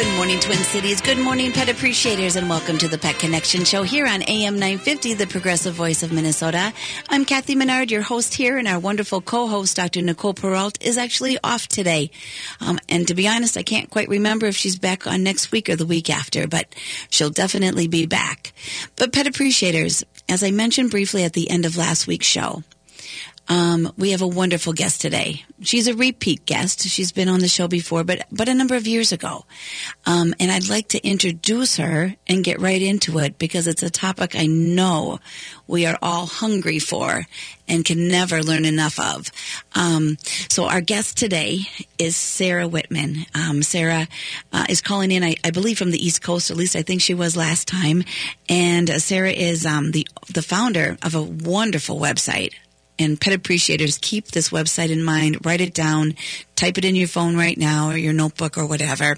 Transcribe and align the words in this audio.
Good 0.00 0.16
morning, 0.16 0.40
Twin 0.40 0.56
Cities. 0.56 1.02
Good 1.02 1.18
morning, 1.18 1.52
pet 1.52 1.68
appreciators, 1.68 2.36
and 2.36 2.48
welcome 2.48 2.78
to 2.78 2.88
the 2.88 2.96
Pet 2.96 3.18
Connection 3.18 3.66
Show 3.66 3.82
here 3.82 4.06
on 4.06 4.22
AM 4.22 4.54
950, 4.54 5.12
the 5.12 5.26
progressive 5.26 5.74
voice 5.74 6.02
of 6.02 6.10
Minnesota. 6.10 6.72
I'm 7.10 7.26
Kathy 7.26 7.54
Menard, 7.54 7.90
your 7.90 8.00
host 8.00 8.32
here, 8.32 8.56
and 8.56 8.66
our 8.66 8.78
wonderful 8.78 9.20
co-host, 9.20 9.76
Dr. 9.76 10.00
Nicole 10.00 10.32
Peralt, 10.32 10.80
is 10.80 10.96
actually 10.96 11.36
off 11.44 11.68
today. 11.68 12.12
Um, 12.62 12.78
and 12.88 13.06
to 13.08 13.14
be 13.14 13.28
honest, 13.28 13.58
I 13.58 13.62
can't 13.62 13.90
quite 13.90 14.08
remember 14.08 14.46
if 14.46 14.56
she's 14.56 14.78
back 14.78 15.06
on 15.06 15.22
next 15.22 15.52
week 15.52 15.68
or 15.68 15.76
the 15.76 15.84
week 15.84 16.08
after, 16.08 16.48
but 16.48 16.74
she'll 17.10 17.28
definitely 17.28 17.86
be 17.86 18.06
back. 18.06 18.54
But 18.96 19.12
pet 19.12 19.26
appreciators, 19.26 20.02
as 20.30 20.42
I 20.42 20.50
mentioned 20.50 20.92
briefly 20.92 21.24
at 21.24 21.34
the 21.34 21.50
end 21.50 21.66
of 21.66 21.76
last 21.76 22.06
week's 22.06 22.26
show, 22.26 22.62
um, 23.50 23.92
we 23.98 24.12
have 24.12 24.22
a 24.22 24.28
wonderful 24.28 24.72
guest 24.72 25.00
today. 25.00 25.44
She's 25.60 25.88
a 25.88 25.94
repeat 25.94 26.46
guest. 26.46 26.82
She's 26.82 27.10
been 27.10 27.28
on 27.28 27.40
the 27.40 27.48
show 27.48 27.66
before, 27.66 28.04
but 28.04 28.24
but 28.30 28.48
a 28.48 28.54
number 28.54 28.76
of 28.76 28.86
years 28.86 29.10
ago. 29.10 29.44
Um, 30.06 30.32
and 30.38 30.52
I'd 30.52 30.68
like 30.68 30.86
to 30.88 31.04
introduce 31.04 31.76
her 31.76 32.14
and 32.28 32.44
get 32.44 32.60
right 32.60 32.80
into 32.80 33.18
it 33.18 33.38
because 33.38 33.66
it's 33.66 33.82
a 33.82 33.90
topic 33.90 34.36
I 34.36 34.46
know 34.46 35.18
we 35.66 35.84
are 35.84 35.98
all 36.00 36.26
hungry 36.26 36.78
for 36.78 37.26
and 37.66 37.84
can 37.84 38.06
never 38.06 38.40
learn 38.40 38.64
enough 38.64 39.00
of. 39.00 39.32
Um, 39.74 40.16
so 40.48 40.66
our 40.66 40.80
guest 40.80 41.16
today 41.16 41.58
is 41.98 42.14
Sarah 42.14 42.68
Whitman. 42.68 43.26
Um, 43.34 43.64
Sarah 43.64 44.06
uh, 44.52 44.66
is 44.68 44.80
calling 44.80 45.10
in, 45.10 45.24
I, 45.24 45.34
I, 45.44 45.50
believe, 45.50 45.76
from 45.76 45.90
the 45.90 46.04
East 46.04 46.22
Coast. 46.22 46.52
At 46.52 46.56
least 46.56 46.76
I 46.76 46.82
think 46.82 47.00
she 47.00 47.14
was 47.14 47.36
last 47.36 47.66
time. 47.66 48.04
And 48.48 48.88
uh, 48.88 49.00
Sarah 49.00 49.32
is 49.32 49.66
um, 49.66 49.90
the 49.90 50.06
the 50.32 50.42
founder 50.42 50.96
of 51.02 51.16
a 51.16 51.22
wonderful 51.22 51.98
website 51.98 52.52
and 53.00 53.20
pet 53.20 53.32
appreciators 53.32 53.98
keep 53.98 54.26
this 54.26 54.50
website 54.50 54.90
in 54.90 55.02
mind. 55.02 55.44
Write 55.44 55.62
it 55.62 55.74
down, 55.74 56.14
type 56.54 56.78
it 56.78 56.84
in 56.84 56.94
your 56.94 57.08
phone 57.08 57.36
right 57.36 57.58
now 57.58 57.88
or 57.88 57.96
your 57.96 58.12
notebook 58.12 58.56
or 58.58 58.66
whatever. 58.66 59.16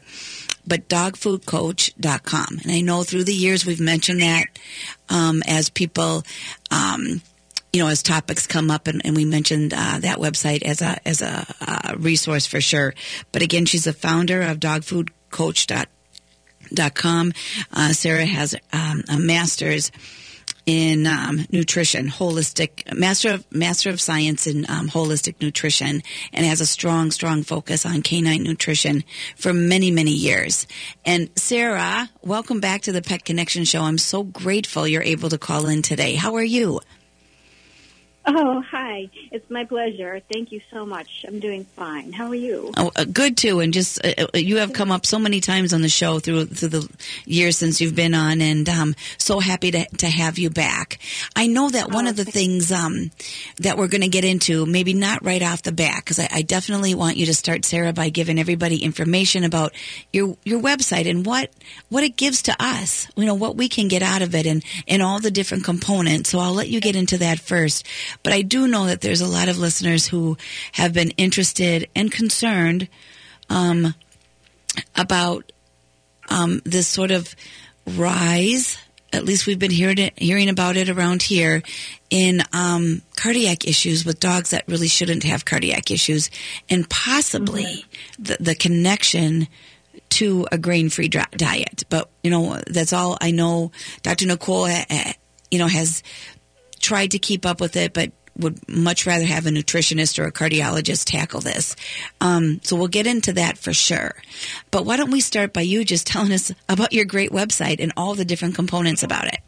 But 0.65 0.89
dogfoodcoach.com. 0.89 2.61
And 2.63 2.71
I 2.71 2.81
know 2.81 3.03
through 3.03 3.25
the 3.25 3.35
years 3.35 3.67
we've 3.67 3.81
mentioned 3.81 4.23
that 4.23 4.45
um, 5.11 5.43
as 5.49 5.69
people, 5.69 6.23
um, 6.71 7.21
you 7.73 7.83
know, 7.83 7.89
as 7.89 8.05
topics 8.05 8.47
come 8.47 8.71
up, 8.71 8.87
and, 8.87 9.05
and 9.05 9.17
we 9.17 9.25
mentioned 9.25 9.75
uh, 9.75 9.99
that 10.01 10.19
website 10.19 10.63
as 10.63 10.81
a 10.83 11.09
as 11.09 11.21
a 11.21 11.45
uh, 11.61 11.97
resource 11.99 12.47
for 12.47 12.61
sure. 12.61 12.95
But 13.33 13.43
again, 13.43 13.67
she's 13.67 13.89
a 13.89 13.93
founder 13.93 14.41
of 14.43 14.61
dogfoodcoach.com. 14.61 17.33
Uh, 17.73 17.93
Sarah 17.93 18.27
has 18.27 18.55
um, 18.73 19.03
a 19.09 19.19
master's 19.19 19.91
in 20.67 21.07
um, 21.07 21.47
nutrition, 21.51 22.09
holistic 22.09 22.93
master 22.97 23.35
of 23.35 23.53
master 23.53 23.91
of 23.91 24.01
science 24.01 24.47
in 24.47 24.65
um, 24.69 24.89
holistic 24.89 25.41
nutrition, 25.41 26.03
and 26.33 26.47
has 26.47 26.61
a 26.61 26.67
strong, 26.67 27.11
strong 27.11 27.43
focus 27.43 27.85
on 27.85 28.03
canine 28.03 28.43
nutrition 28.43 29.05
for 29.37 29.53
many, 29.53 29.91
many 29.91 30.13
years. 30.13 30.67
And 31.05 31.31
Sarah, 31.37 32.09
welcome 32.23 32.61
back 32.61 32.83
to 32.83 32.93
the 32.93 33.03
Pet 33.03 33.25
Connection 33.25 33.65
Show. 33.65 33.83
I'm 33.83 33.99
so 33.99 34.23
grateful 34.23 34.87
you're 34.87 35.03
able 35.03 35.31
to 35.31 35.39
call 35.39 35.67
in 35.67 35.83
today. 35.83 36.15
How 36.15 36.37
are 36.37 36.45
you? 36.45 36.81
Oh, 38.25 38.61
hi. 38.61 39.09
It's 39.33 39.51
my 39.51 39.65
pleasure. 39.65 40.21
Thank 40.33 40.53
you 40.53 40.61
so 40.71 40.87
much. 40.87 41.25
I'm 41.27 41.41
doing 41.41 41.65
fine. 41.65 42.13
How 42.13 42.29
are 42.29 42.35
you? 42.35 42.71
Oh, 42.77 42.93
uh, 42.95 43.05
good 43.05 43.37
too. 43.37 43.59
And 43.59 43.73
just 43.73 44.05
uh, 44.05 44.27
uh, 44.33 44.39
you 44.39 44.59
have 44.59 44.73
come 44.73 44.93
up 44.93 45.05
so 45.05 45.19
many 45.19 45.41
times 45.41 45.73
on 45.73 45.83
the 45.83 45.89
show 45.89 46.21
through 46.21 46.47
through 46.47 46.69
the 46.69 46.89
years 47.25 47.59
since 47.59 47.81
you've 47.81 47.97
been 47.97 48.15
on, 48.15 48.41
and 48.41 48.69
um, 48.69 48.95
so 49.19 49.41
happy 49.41 49.73
to 49.73 49.87
to 49.99 50.07
have 50.07 50.39
you 50.39 50.51
back. 50.51 51.01
I 51.35 51.49
know 51.49 51.69
that 51.71 51.91
one 51.91 52.07
oh, 52.07 52.11
of 52.11 52.17
the 52.17 52.25
things 52.25 52.71
um, 52.71 53.11
that 53.59 53.77
we're 53.77 53.89
going 53.89 54.03
to 54.03 54.09
get 54.09 54.25
into, 54.25 54.67
maybe 54.67 54.95
not 54.95 55.25
right 55.25 55.43
off 55.43 55.63
the 55.63 55.73
bat, 55.73 55.97
because 56.05 56.21
I, 56.21 56.29
I 56.31 56.43
definitely 56.43 56.95
want 56.95 57.17
you 57.17 57.27
to 57.27 57.35
start, 57.35 57.65
Sarah, 57.65 57.93
by 57.93 58.09
giving 58.09 58.39
everybody 58.39 58.85
information 58.85 59.43
about 59.43 59.73
your 60.13 60.37
your 60.45 60.61
website 60.61 61.11
and 61.11 61.27
what 61.27 61.51
what 61.89 62.05
it 62.05 62.17
gives 62.17 62.43
to 62.43 62.57
us. 62.61 63.09
You 63.17 63.27
know 63.27 63.35
what 63.35 63.57
we 63.57 63.69
can 63.69 63.89
get 63.89 64.03
out 64.03 64.23
of 64.23 64.33
it, 64.37 64.47
and 64.47 64.63
and 64.87 65.03
all 65.03 65.19
the 65.19 65.33
different 65.33 65.65
components. 65.65 66.31
So 66.31 66.39
I'll 66.39 66.55
let 66.55 66.69
you 66.69 66.81
get 66.81 66.95
into 66.95 67.19
that 67.19 67.41
first. 67.41 67.85
But 68.23 68.33
I 68.33 68.43
do 68.43 68.67
know 68.69 68.87
that 68.87 69.01
there's 69.01 69.21
a 69.21 69.27
lot 69.27 69.49
of 69.49 69.59
listeners 69.59 70.07
who 70.07 70.37
have 70.73 70.93
been 70.93 71.11
interested 71.13 71.89
and 71.95 72.11
concerned 72.11 72.89
um, 73.49 73.95
about 74.97 75.53
um, 76.31 76.61
this 76.65 76.87
sort 76.87 77.11
of 77.11 77.35
rise. 77.87 78.79
At 79.13 79.25
least 79.25 79.47
we've 79.47 79.59
been 79.59 79.71
hearing 79.71 80.11
hearing 80.17 80.49
about 80.49 80.77
it 80.77 80.89
around 80.89 81.23
here 81.23 81.63
in 82.09 82.43
um, 82.53 83.03
cardiac 83.17 83.67
issues 83.67 84.07
with 84.07 84.21
dogs 84.21 84.51
that 84.51 84.65
really 84.69 84.89
shouldn't 84.89 85.25
have 85.25 85.45
cardiac 85.45 85.91
issues, 85.91 86.31
and 86.71 86.89
possibly 86.89 87.65
mm-hmm. 87.65 88.23
the, 88.23 88.37
the 88.41 88.55
connection 88.55 89.49
to 90.11 90.47
a 90.53 90.59
grain-free 90.59 91.09
diet. 91.09 91.85
But 91.89 92.11
you 92.23 92.31
know, 92.31 92.61
that's 92.67 92.93
all 92.93 93.19
I 93.21 93.31
know. 93.31 93.73
Dr. 94.03 94.27
Nicole, 94.27 94.69
you 95.51 95.59
know, 95.59 95.69
has 95.69 96.03
tried 96.83 97.13
to 97.13 97.19
keep 97.19 97.47
up 97.47 97.61
with 97.61 97.77
it, 97.77 97.95
but 97.95 98.13
would 98.37 98.67
much 98.69 99.07
rather 99.07 99.25
have 99.25 99.47
a 99.47 99.51
nutritionist 99.51 100.19
or 100.19 100.25
a 100.25 100.33
cardiologist 100.33 101.05
tackle 101.05 101.41
this. 101.41 101.77
Um, 102.21 102.61
so 102.63 102.77
we'll 102.77 102.89
get 102.89 103.07
into 103.07 103.35
that 103.35 103.59
for 103.59 103.73
sure. 103.73 104.15
But 104.71 104.85
why 104.85 104.97
don't 104.97 105.11
we 105.11 105.21
start 105.21 105.53
by 105.53 105.63
you 105.63 105.85
just 105.85 106.07
telling 106.07 106.33
us 106.33 106.53
about 106.69 106.93
your 106.93 107.05
great 107.05 107.31
website 107.31 107.81
and 107.81 107.93
all 107.97 108.15
the 108.15 108.25
different 108.25 108.55
components 108.55 109.03
about 109.03 109.27
it? 109.27 109.41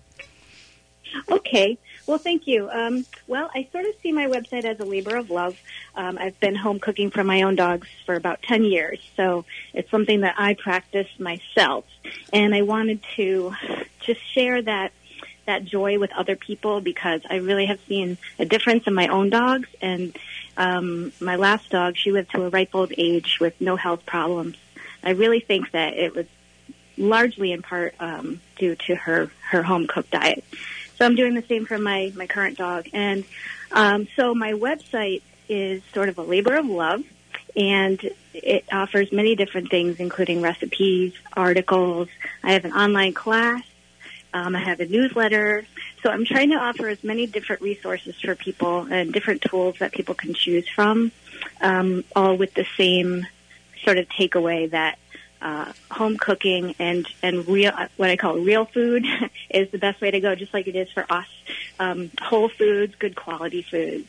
Okay. 1.31 1.78
Well, 2.06 2.19
thank 2.19 2.47
you. 2.47 2.69
Um, 2.71 3.06
well, 3.27 3.51
I 3.55 3.66
sort 3.72 3.87
of 3.87 3.95
see 4.03 4.12
my 4.12 4.27
website 4.27 4.65
as 4.65 4.78
a 4.78 4.84
labor 4.84 5.16
of 5.16 5.31
love. 5.31 5.56
Um, 5.95 6.19
I've 6.19 6.39
been 6.39 6.55
home 6.55 6.78
cooking 6.78 7.11
for 7.11 7.25
my 7.25 7.43
own 7.43 7.56
dogs 7.56 7.89
for 8.05 8.15
about 8.15 8.43
10 8.43 8.65
years, 8.65 9.01
so 9.16 9.47
it's 9.72 9.91
something 9.91 10.21
that 10.21 10.34
I 10.37 10.53
practice 10.53 11.09
myself. 11.19 11.87
And 12.31 12.55
I 12.55 12.61
wanted 12.61 13.03
to 13.16 13.55
just 14.01 14.21
share 14.33 14.61
that 14.61 14.93
that 15.47 15.65
joy 15.65 15.99
with 15.99 16.12
other 16.12 16.37
people 16.37 16.81
because 16.81 17.22
I 17.28 17.37
really 17.37 17.66
have 17.66 17.81
seen 17.87 18.19
a 18.38 18.44
difference 18.44 18.87
in 18.87 18.94
my 18.94 19.09
own 19.09 19.31
dogs. 19.31 19.69
And 19.81 20.16
um, 20.56 21.12
my 21.21 21.37
last 21.37 21.71
dog, 21.71 21.97
she 21.97 22.12
lived 22.12 22.31
to 22.32 22.43
a 22.44 22.49
ripe 22.49 22.75
old 22.75 22.93
age 22.97 23.38
with 23.41 23.60
no 23.60 23.77
health 23.77 24.06
problems. 24.06 24.56
I 25.03 25.10
really 25.10 25.41
think 25.41 25.71
that 25.72 25.94
it 25.94 26.15
was 26.15 26.27
largely 26.97 27.53
in 27.53 27.62
part 27.62 27.94
um, 28.00 28.41
due 28.56 28.77
to 28.77 28.94
her 28.94 29.31
her 29.50 29.62
home 29.62 29.87
cooked 29.87 30.12
diet. 30.12 30.44
So 30.97 31.04
I'm 31.04 31.16
doing 31.16 31.34
the 31.34 31.43
same 31.43 31.66
for 31.66 31.78
my 31.78 32.12
my 32.16 32.27
current 32.27 32.56
dog, 32.56 32.87
and 32.93 33.25
um, 33.72 34.09
so 34.16 34.34
my 34.34 34.53
website 34.53 35.22
is 35.49 35.83
sort 35.93 36.09
of 36.09 36.19
a 36.19 36.22
labor 36.22 36.56
of 36.56 36.66
love, 36.66 37.03
and 37.56 38.00
it 38.33 38.65
offers 38.72 39.12
many 39.12 39.34
different 39.34 39.71
things, 39.71 39.99
including 39.99 40.41
recipes, 40.41 41.12
articles. 41.34 42.09
I 42.43 42.53
have 42.53 42.65
an 42.65 42.72
online 42.72 43.12
class 43.12 43.62
um, 44.34 44.56
I 44.56 44.59
have 44.59 44.81
a 44.81 44.87
newsletter. 44.87 45.65
So 46.03 46.11
I'm 46.11 46.27
trying 46.27 46.50
to 46.50 46.56
offer 46.56 46.89
as 46.89 47.03
many 47.03 47.27
different 47.27 47.62
resources 47.62 48.21
for 48.21 48.34
people 48.34 48.81
and 48.81 49.12
different 49.12 49.43
tools 49.43 49.77
that 49.78 49.93
people 49.93 50.15
can 50.15 50.34
choose 50.34 50.69
from, 50.69 51.12
um, 51.62 52.05
all 52.15 52.37
with 52.37 52.53
the 52.53 52.67
same 52.77 53.27
sort 53.84 53.97
of 53.97 54.09
takeaway 54.09 54.71
that 54.71 54.99
uh, 55.41 55.72
home 55.91 56.17
cooking 56.17 56.75
and 56.78 57.06
and 57.22 57.47
real 57.47 57.72
what 57.97 58.11
I 58.11 58.17
call 58.17 58.39
real 58.39 58.65
food 58.65 59.06
is 59.50 59.71
the 59.71 59.78
best 59.78 60.00
way 60.00 60.11
to 60.11 60.21
go, 60.21 60.34
just 60.34 60.53
like 60.53 60.66
it 60.66 60.75
is 60.75 60.91
for 60.91 61.06
us. 61.11 61.28
Um, 61.78 62.11
whole 62.21 62.49
foods, 62.49 62.95
good 62.97 63.15
quality 63.15 63.62
foods. 63.62 64.09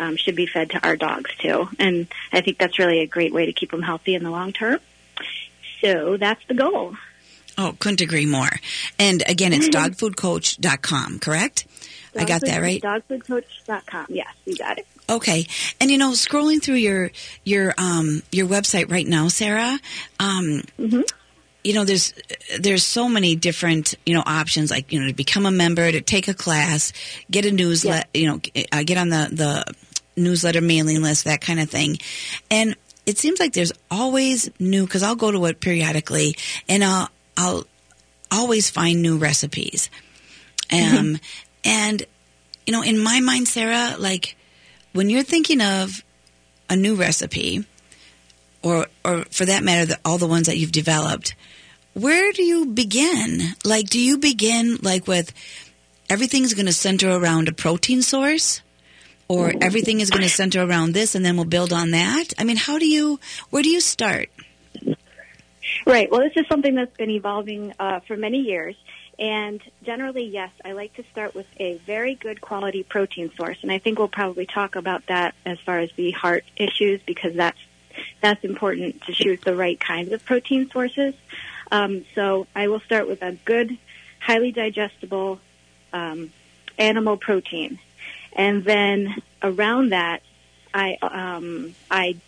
Um, 0.00 0.16
should 0.16 0.36
be 0.36 0.46
fed 0.46 0.70
to 0.70 0.86
our 0.86 0.96
dogs 0.96 1.34
too, 1.38 1.68
and 1.80 2.06
I 2.32 2.40
think 2.40 2.58
that's 2.58 2.78
really 2.78 3.00
a 3.00 3.06
great 3.06 3.34
way 3.34 3.46
to 3.46 3.52
keep 3.52 3.72
them 3.72 3.82
healthy 3.82 4.14
in 4.14 4.22
the 4.22 4.30
long 4.30 4.52
term. 4.52 4.78
So 5.80 6.16
that's 6.16 6.40
the 6.46 6.54
goal. 6.54 6.94
Oh, 7.58 7.74
couldn't 7.78 8.00
agree 8.00 8.24
more. 8.24 8.48
And 8.98 9.22
again, 9.26 9.52
it's 9.52 9.68
dogfoodcoach.com, 9.76 11.18
correct? 11.18 11.66
Dog 12.14 12.22
I 12.22 12.24
got 12.24 12.40
food, 12.40 12.50
that 12.50 12.62
right? 12.62 12.80
Dogfoodcoach.com. 12.80 14.06
Yes, 14.08 14.28
you 14.46 14.56
got 14.56 14.78
it. 14.78 14.86
Okay. 15.10 15.46
And 15.80 15.90
you 15.90 15.98
know, 15.98 16.12
scrolling 16.12 16.62
through 16.62 16.76
your 16.76 17.10
your 17.44 17.74
um 17.76 18.22
your 18.30 18.46
website 18.46 18.90
right 18.90 19.06
now, 19.06 19.28
Sarah, 19.28 19.78
um 20.20 20.62
mm-hmm. 20.78 21.00
you 21.64 21.74
know, 21.74 21.84
there's 21.84 22.14
there's 22.60 22.84
so 22.84 23.08
many 23.08 23.34
different, 23.34 23.94
you 24.06 24.14
know, 24.14 24.22
options 24.24 24.70
like, 24.70 24.92
you 24.92 25.00
know, 25.00 25.08
to 25.08 25.14
become 25.14 25.46
a 25.46 25.50
member, 25.50 25.90
to 25.90 26.00
take 26.00 26.28
a 26.28 26.34
class, 26.34 26.92
get 27.30 27.44
a 27.44 27.50
newsletter, 27.50 28.06
you 28.14 28.28
know, 28.28 28.40
uh, 28.72 28.82
get 28.84 28.98
on 28.98 29.08
the 29.08 29.28
the 29.32 29.74
newsletter 30.16 30.60
mailing 30.60 31.02
list, 31.02 31.24
that 31.24 31.40
kind 31.40 31.58
of 31.58 31.70
thing. 31.70 31.98
And 32.50 32.76
it 33.06 33.16
seems 33.18 33.40
like 33.40 33.54
there's 33.54 33.72
always 33.90 34.50
new 34.60 34.84
because 34.84 35.02
I'll 35.02 35.16
go 35.16 35.30
to 35.30 35.46
it 35.46 35.60
periodically 35.60 36.36
and 36.68 36.84
I'll 36.84 37.08
I'll 37.38 37.64
always 38.30 38.68
find 38.68 39.00
new 39.00 39.16
recipes. 39.16 39.88
Um, 40.70 40.78
mm-hmm. 40.78 41.14
and 41.64 42.02
you 42.66 42.72
know, 42.72 42.82
in 42.82 42.98
my 42.98 43.20
mind, 43.20 43.48
Sarah, 43.48 43.96
like 43.98 44.36
when 44.92 45.08
you're 45.08 45.22
thinking 45.22 45.62
of 45.62 46.04
a 46.68 46.76
new 46.76 46.96
recipe, 46.96 47.64
or 48.62 48.88
or 49.04 49.24
for 49.30 49.46
that 49.46 49.62
matter, 49.62 49.86
the, 49.86 49.98
all 50.04 50.18
the 50.18 50.26
ones 50.26 50.48
that 50.48 50.58
you've 50.58 50.72
developed, 50.72 51.34
where 51.94 52.32
do 52.32 52.42
you 52.42 52.66
begin? 52.66 53.40
Like, 53.64 53.88
do 53.88 54.00
you 54.00 54.18
begin 54.18 54.76
like 54.82 55.06
with 55.06 55.32
everything's 56.10 56.54
going 56.54 56.66
to 56.66 56.72
center 56.72 57.10
around 57.10 57.48
a 57.48 57.52
protein 57.52 58.02
source? 58.02 58.60
Or 59.30 59.52
everything 59.60 60.00
is 60.00 60.08
going 60.08 60.22
to 60.22 60.30
center 60.30 60.62
around 60.62 60.94
this 60.94 61.14
and 61.14 61.22
then 61.22 61.36
we'll 61.36 61.44
build 61.44 61.70
on 61.70 61.90
that? 61.90 62.32
I 62.38 62.44
mean, 62.44 62.56
how 62.56 62.78
do 62.78 62.88
you, 62.88 63.20
where 63.50 63.62
do 63.62 63.68
you 63.68 63.82
start? 63.82 64.30
Right. 65.88 66.10
Well, 66.10 66.20
this 66.20 66.36
is 66.36 66.46
something 66.48 66.74
that's 66.74 66.94
been 66.98 67.08
evolving 67.08 67.72
uh, 67.80 68.00
for 68.00 68.14
many 68.14 68.40
years. 68.40 68.76
And 69.18 69.58
generally, 69.84 70.24
yes, 70.24 70.50
I 70.62 70.72
like 70.72 70.92
to 70.96 71.04
start 71.10 71.34
with 71.34 71.46
a 71.58 71.78
very 71.78 72.14
good 72.14 72.42
quality 72.42 72.82
protein 72.82 73.32
source. 73.38 73.56
And 73.62 73.72
I 73.72 73.78
think 73.78 73.98
we'll 73.98 74.06
probably 74.06 74.44
talk 74.44 74.76
about 74.76 75.06
that 75.06 75.34
as 75.46 75.58
far 75.60 75.78
as 75.78 75.90
the 75.96 76.10
heart 76.10 76.44
issues 76.56 77.00
because 77.06 77.34
that's 77.34 77.58
that's 78.20 78.44
important 78.44 79.00
to 79.04 79.14
choose 79.14 79.40
the 79.40 79.56
right 79.56 79.80
kinds 79.80 80.12
of 80.12 80.22
protein 80.26 80.68
sources. 80.70 81.14
Um, 81.72 82.04
so 82.14 82.46
I 82.54 82.68
will 82.68 82.80
start 82.80 83.08
with 83.08 83.22
a 83.22 83.32
good, 83.32 83.78
highly 84.20 84.52
digestible 84.52 85.40
um, 85.94 86.30
animal 86.76 87.16
protein, 87.16 87.78
and 88.34 88.62
then 88.62 89.22
around 89.42 89.92
that, 89.92 90.22
I 90.74 90.98
um, 91.00 91.74
I 91.90 92.18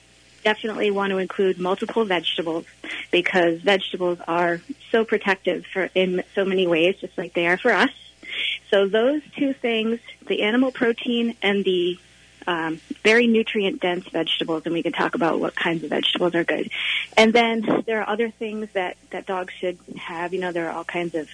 definitely 0.43 0.91
want 0.91 1.11
to 1.11 1.19
include 1.19 1.59
multiple 1.59 2.05
vegetables 2.05 2.65
because 3.11 3.61
vegetables 3.61 4.19
are 4.27 4.61
so 4.91 5.05
protective 5.05 5.67
for 5.67 5.91
in 5.95 6.23
so 6.35 6.45
many 6.45 6.67
ways, 6.67 6.97
just 7.01 7.17
like 7.17 7.35
they 7.35 7.47
are 7.47 7.59
for 7.59 7.73
us. 7.73 7.91
So 8.71 8.87
those 8.87 9.23
two 9.37 9.53
things, 9.53 10.01
the 10.27 10.43
animal 10.43 10.71
protein 10.71 11.37
and 11.43 11.65
the 11.65 11.99
um, 12.47 12.81
very 13.05 13.27
nutrient 13.27 13.81
dense 13.81 14.09
vegetables, 14.09 14.63
and 14.65 14.73
we 14.73 14.83
can 14.83 14.93
talk 14.93 15.15
about 15.15 15.41
what 15.41 15.55
kinds 15.55 15.85
of 15.85 15.91
vegetables 15.91 16.35
are 16.35 16.45
good. 16.45 16.71
And 17.17 17.33
then 17.33 17.85
there 17.87 18.01
are 18.01 18.09
other 18.09 18.31
things 18.31 18.69
that 18.73 18.97
that 19.11 19.27
dogs 19.27 19.53
should 19.55 19.79
have. 19.97 20.33
You 20.33 20.41
know, 20.41 20.53
there 20.53 20.69
are 20.69 20.73
all 20.73 20.85
kinds 20.85 21.15
of 21.15 21.29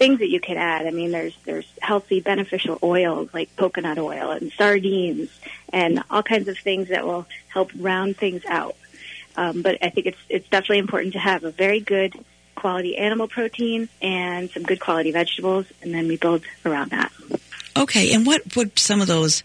things 0.00 0.20
that 0.20 0.30
you 0.30 0.40
can 0.40 0.56
add. 0.56 0.86
I 0.86 0.90
mean, 0.90 1.10
there's 1.10 1.36
there's 1.44 1.70
healthy, 1.82 2.20
beneficial 2.20 2.78
oils 2.82 3.28
like 3.34 3.54
coconut 3.54 3.98
oil 3.98 4.30
and 4.30 4.50
sardines, 4.52 5.28
and 5.72 6.02
all 6.10 6.22
kinds 6.22 6.48
of 6.48 6.58
things 6.58 6.88
that 6.88 7.04
will 7.04 7.26
help 7.48 7.70
round 7.78 8.16
things 8.16 8.42
out. 8.48 8.76
Um, 9.36 9.60
but 9.60 9.76
I 9.82 9.90
think 9.90 10.06
it's 10.06 10.18
it's 10.30 10.48
definitely 10.48 10.78
important 10.78 11.12
to 11.12 11.18
have 11.18 11.44
a 11.44 11.50
very 11.50 11.80
good 11.80 12.14
quality 12.54 12.96
animal 12.96 13.28
protein 13.28 13.90
and 14.00 14.50
some 14.50 14.62
good 14.62 14.80
quality 14.80 15.12
vegetables, 15.12 15.66
and 15.82 15.92
then 15.92 16.08
we 16.08 16.16
build 16.16 16.44
around 16.64 16.92
that. 16.92 17.12
Okay, 17.76 18.14
and 18.14 18.26
what 18.26 18.56
would 18.56 18.78
some 18.78 19.02
of 19.02 19.06
those 19.06 19.44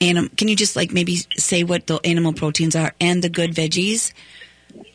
anim- 0.00 0.28
can 0.28 0.46
you 0.46 0.54
just 0.54 0.76
like 0.76 0.92
maybe 0.92 1.16
say 1.36 1.64
what 1.64 1.88
the 1.88 1.98
animal 2.04 2.32
proteins 2.32 2.76
are 2.76 2.94
and 3.00 3.22
the 3.22 3.28
good 3.28 3.50
veggies? 3.50 4.12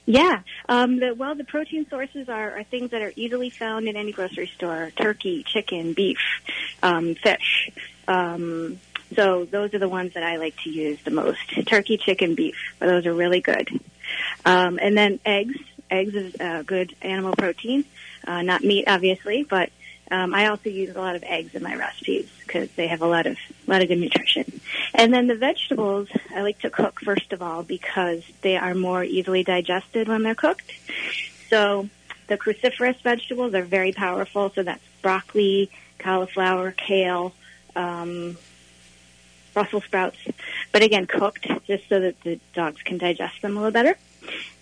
Yeah. 0.10 0.42
Um, 0.68 1.00
the, 1.00 1.14
well, 1.14 1.36
the 1.36 1.44
protein 1.44 1.88
sources 1.88 2.30
are, 2.30 2.58
are 2.58 2.64
things 2.64 2.90
that 2.90 3.04
are 3.04 3.14
easily 3.16 3.52
found 3.52 3.88
in 3.88 3.96
any 3.96 4.12
grocery 4.12 4.48
store: 4.48 4.92
turkey, 4.96 5.44
chicken, 5.44 5.94
beef, 5.94 6.18
um, 6.82 7.14
fish. 7.14 7.70
Um, 8.08 8.80
so 9.16 9.46
those 9.46 9.76
are 9.76 9.78
the 9.78 9.88
ones 9.88 10.16
that 10.16 10.24
I 10.24 10.38
like 10.38 10.58
to 10.64 10.72
use 10.72 10.98
the 11.04 11.12
most: 11.12 11.68
turkey, 11.68 11.98
chicken, 11.98 12.34
beef. 12.34 12.58
Those 12.80 13.06
are 13.06 13.14
really 13.14 13.40
good. 13.40 13.70
Um, 14.46 14.80
and 14.82 14.98
then 14.98 15.20
eggs. 15.26 15.56
Eggs 15.92 16.16
is 16.16 16.36
a 16.40 16.64
good 16.64 16.96
animal 17.04 17.36
protein, 17.36 17.86
uh, 18.28 18.42
not 18.42 18.64
meat, 18.64 18.86
obviously, 18.88 19.44
but 19.44 19.72
um, 20.12 20.34
I 20.34 20.48
also 20.48 20.70
use 20.70 20.96
a 20.96 21.00
lot 21.00 21.16
of 21.16 21.24
eggs 21.24 21.54
in 21.54 21.64
my 21.64 21.76
recipes 21.76 22.30
because 22.46 22.70
they 22.72 22.88
have 22.88 23.02
a 23.02 23.08
lot 23.08 23.28
of 23.28 23.38
a 23.68 23.72
lot 23.72 23.82
of 23.82 23.88
good 23.88 24.00
nutrition. 24.00 24.60
And 24.94 25.14
then 25.14 25.28
the 25.28 25.36
vegetables 25.36 26.10
I 26.34 26.42
like 26.42 26.60
to 26.60 26.70
cook 26.70 27.00
first 27.02 27.32
of 27.32 27.42
all 27.42 27.64
because 27.64 28.24
they 28.42 28.58
are 28.58 28.74
more 28.74 29.04
easily 29.04 29.44
digested 29.44 30.08
when 30.08 30.24
they're 30.24 30.36
cooked. 30.36 30.72
So 31.50 31.90
the 32.28 32.38
cruciferous 32.38 33.00
vegetables 33.02 33.54
are 33.54 33.64
very 33.64 33.92
powerful. 33.92 34.52
So 34.54 34.64
that's 34.64 34.84
broccoli, 35.02 35.70
cauliflower, 36.00 36.72
kale, 36.72 37.34
um, 37.76 38.38
Brussels 39.54 39.84
sprouts. 39.84 40.18
But 40.72 40.82
again, 40.82 41.06
cooked 41.06 41.48
just 41.68 41.88
so 41.90 42.00
that 42.00 42.22
the 42.22 42.40
dogs 42.54 42.82
can 42.82 42.98
digest 42.98 43.42
them 43.42 43.58
a 43.58 43.60
little 43.60 43.72
better. 43.72 43.98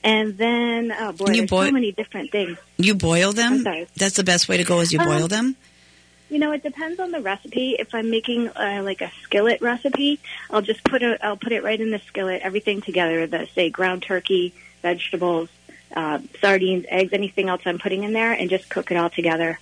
And 0.03 0.37
then, 0.37 0.93
oh 0.97 1.11
boy, 1.11 1.31
you 1.31 1.47
there's 1.47 1.49
so 1.49 1.71
many 1.71 1.91
different 1.91 2.31
things. 2.31 2.57
You 2.77 2.95
boil 2.95 3.33
them? 3.33 3.63
That's 3.95 4.15
the 4.15 4.23
best 4.23 4.47
way 4.47 4.57
to 4.57 4.63
go 4.63 4.79
is 4.79 4.91
you 4.93 4.99
um, 4.99 5.05
boil 5.07 5.27
them? 5.27 5.55
You 6.29 6.39
know, 6.39 6.51
it 6.51 6.61
depends 6.61 6.99
on 6.99 7.11
the 7.11 7.21
recipe. 7.21 7.75
If 7.79 7.95
I'm 7.95 8.09
making 8.09 8.49
uh, 8.49 8.81
like 8.83 9.01
a 9.01 9.11
skillet 9.23 9.61
recipe, 9.61 10.19
I'll 10.49 10.61
just 10.61 10.83
put 10.83 11.01
it, 11.01 11.19
I'll 11.23 11.37
put 11.37 11.51
it 11.51 11.63
right 11.63 11.79
in 11.79 11.91
the 11.91 11.99
skillet, 11.99 12.41
everything 12.41 12.81
together, 12.81 13.27
the, 13.27 13.47
say, 13.55 13.69
ground 13.69 14.03
turkey, 14.03 14.53
vegetables, 14.81 15.49
uh, 15.95 16.19
sardines, 16.41 16.85
eggs, 16.89 17.13
anything 17.13 17.49
else 17.49 17.61
I'm 17.65 17.79
putting 17.79 18.03
in 18.03 18.13
there, 18.13 18.33
and 18.33 18.49
just 18.49 18.69
cook 18.69 18.91
it 18.91 18.97
all 18.97 19.09
together 19.09 19.57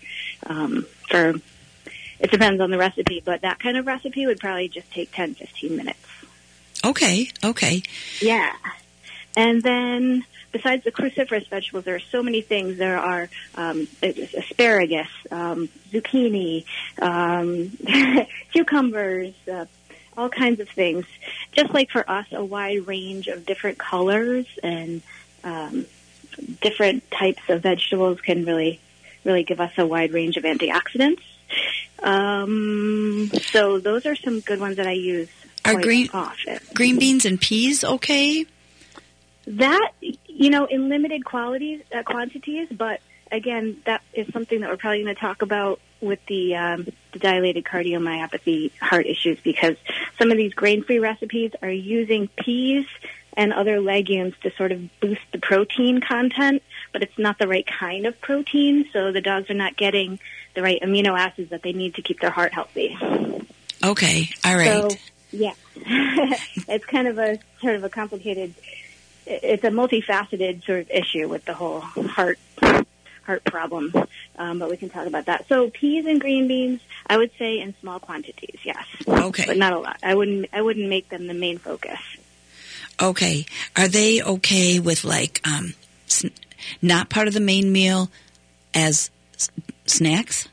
um, 0.47 0.85
for, 1.09 1.35
it 2.19 2.31
depends 2.31 2.61
on 2.61 2.71
the 2.71 2.77
recipe, 2.77 3.21
but 3.23 3.41
that 3.41 3.59
kind 3.59 3.77
of 3.77 3.85
recipe 3.85 4.25
would 4.25 4.39
probably 4.39 4.67
just 4.67 4.91
take 4.91 5.11
10, 5.11 5.35
15 5.35 5.77
minutes. 5.77 5.99
Okay, 6.83 7.29
okay. 7.43 7.83
Yeah. 8.21 8.53
And 9.35 9.61
then 9.61 10.23
besides 10.51 10.83
the 10.83 10.91
cruciferous 10.91 11.49
vegetables, 11.49 11.83
there 11.83 11.95
are 11.95 11.99
so 11.99 12.23
many 12.23 12.41
things. 12.41 12.77
There 12.77 12.97
are 12.97 13.29
um, 13.55 13.87
asparagus, 14.01 15.09
um, 15.29 15.69
zucchini, 15.91 16.65
um, 17.01 17.77
cucumbers, 18.53 19.33
uh, 19.51 19.65
all 20.17 20.29
kinds 20.29 20.61
of 20.61 20.69
things. 20.69 21.05
Just 21.51 21.73
like 21.73 21.89
for 21.89 22.09
us, 22.09 22.27
a 22.31 22.43
wide 22.43 22.87
range 22.87 23.27
of 23.27 23.45
different 23.45 23.77
colors 23.77 24.45
and 24.63 25.01
um, 25.43 25.85
different 26.61 27.09
types 27.11 27.41
of 27.49 27.61
vegetables 27.61 28.21
can 28.21 28.45
really, 28.45 28.79
really 29.25 29.43
give 29.43 29.59
us 29.59 29.73
a 29.77 29.85
wide 29.85 30.13
range 30.13 30.37
of 30.37 30.43
antioxidants. 30.43 31.21
Um, 32.01 33.29
so 33.51 33.79
those 33.79 34.05
are 34.05 34.15
some 34.15 34.39
good 34.39 34.59
ones 34.59 34.77
that 34.77 34.87
I 34.87 34.93
use. 34.93 35.29
Are 35.65 35.81
green 35.81 36.09
often. 36.13 36.59
green 36.75 36.99
beans 36.99 37.25
and 37.25 37.41
peas 37.41 37.83
okay? 37.83 38.45
That 39.47 39.91
you 40.01 40.49
know, 40.49 40.65
in 40.65 40.89
limited 40.89 41.23
qualities 41.23 41.81
uh, 41.95 42.03
quantities, 42.03 42.67
but 42.71 42.99
again, 43.31 43.81
that 43.85 44.01
is 44.13 44.27
something 44.33 44.61
that 44.61 44.69
we're 44.69 44.77
probably 44.77 45.03
going 45.03 45.15
to 45.15 45.21
talk 45.21 45.41
about 45.41 45.79
with 46.01 46.19
the, 46.27 46.55
um, 46.55 46.87
the 47.13 47.19
dilated 47.19 47.63
cardiomyopathy 47.63 48.71
heart 48.79 49.05
issues 49.05 49.39
because 49.43 49.75
some 50.17 50.31
of 50.31 50.37
these 50.37 50.53
grain-free 50.53 50.99
recipes 50.99 51.51
are 51.61 51.71
using 51.71 52.27
peas 52.37 52.85
and 53.37 53.51
other 53.51 53.81
legumes 53.81 54.33
to 54.41 54.51
sort 54.55 54.71
of 54.71 54.81
boost 54.99 55.21
the 55.33 55.39
protein 55.39 55.99
content, 55.99 56.63
but 56.93 57.03
it's 57.03 57.17
not 57.17 57.37
the 57.37 57.47
right 57.47 57.67
kind 57.67 58.05
of 58.05 58.19
protein, 58.21 58.87
so 58.93 59.11
the 59.11 59.21
dogs 59.21 59.49
are 59.49 59.55
not 59.55 59.75
getting 59.75 60.19
the 60.53 60.61
right 60.61 60.81
amino 60.81 61.19
acids 61.19 61.49
that 61.49 61.61
they 61.61 61.73
need 61.73 61.95
to 61.95 62.01
keep 62.01 62.21
their 62.21 62.29
heart 62.29 62.53
healthy. 62.53 62.97
Okay, 63.83 64.29
all 64.45 64.55
right. 64.55 64.91
So, 64.91 64.97
yeah, 65.31 65.53
it's 65.75 66.85
kind 66.85 67.07
of 67.09 67.17
a 67.17 67.39
sort 67.59 67.75
of 67.75 67.83
a 67.83 67.89
complicated 67.89 68.53
it's 69.25 69.63
a 69.63 69.69
multifaceted 69.69 70.63
sort 70.65 70.81
of 70.81 70.91
issue 70.91 71.27
with 71.27 71.45
the 71.45 71.53
whole 71.53 71.81
heart 71.81 72.39
heart 73.25 73.43
problem. 73.43 73.93
Um, 74.37 74.59
but 74.59 74.69
we 74.69 74.77
can 74.77 74.89
talk 74.89 75.07
about 75.07 75.25
that. 75.25 75.47
So 75.47 75.69
peas 75.69 76.05
and 76.05 76.19
green 76.21 76.47
beans, 76.47 76.81
I 77.07 77.17
would 77.17 77.31
say 77.37 77.59
in 77.59 77.73
small 77.81 77.99
quantities, 77.99 78.59
yes. 78.63 78.85
Okay. 79.07 79.45
But 79.47 79.57
not 79.57 79.73
a 79.73 79.79
lot. 79.79 79.97
I 80.03 80.15
wouldn't 80.15 80.49
I 80.53 80.61
wouldn't 80.61 80.87
make 80.89 81.09
them 81.09 81.27
the 81.27 81.33
main 81.33 81.57
focus. 81.57 81.99
Okay. 83.01 83.45
Are 83.75 83.87
they 83.87 84.21
okay 84.21 84.79
with 84.79 85.03
like 85.03 85.41
um 85.45 85.73
not 86.81 87.09
part 87.09 87.27
of 87.27 87.33
the 87.33 87.39
main 87.39 87.71
meal 87.71 88.09
as 88.73 89.09
s- 89.35 89.49
snacks 89.85 90.47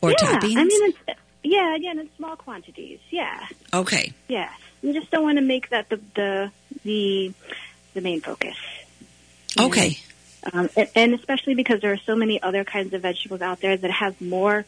or 0.00 0.10
yeah, 0.10 0.16
toppings? 0.18 0.56
I 0.56 0.64
mean, 0.64 0.90
it's, 0.90 0.98
yeah, 1.42 1.74
again, 1.74 1.98
in 1.98 2.08
small 2.16 2.36
quantities. 2.36 2.98
Yeah. 3.10 3.46
Okay. 3.72 4.12
Yeah. 4.28 4.50
You 4.82 4.92
just 4.92 5.10
don't 5.10 5.22
want 5.22 5.38
to 5.38 5.44
make 5.44 5.70
that 5.70 5.88
the 5.88 6.00
the 6.14 6.52
the, 6.84 7.32
the 7.94 8.00
main 8.00 8.20
focus. 8.20 8.56
Okay. 9.58 9.98
Um, 10.52 10.70
and, 10.76 10.88
and 10.94 11.14
especially 11.14 11.54
because 11.54 11.80
there 11.80 11.92
are 11.92 11.98
so 11.98 12.16
many 12.16 12.42
other 12.42 12.64
kinds 12.64 12.94
of 12.94 13.02
vegetables 13.02 13.42
out 13.42 13.60
there 13.60 13.76
that 13.76 13.90
have 13.90 14.20
more 14.20 14.64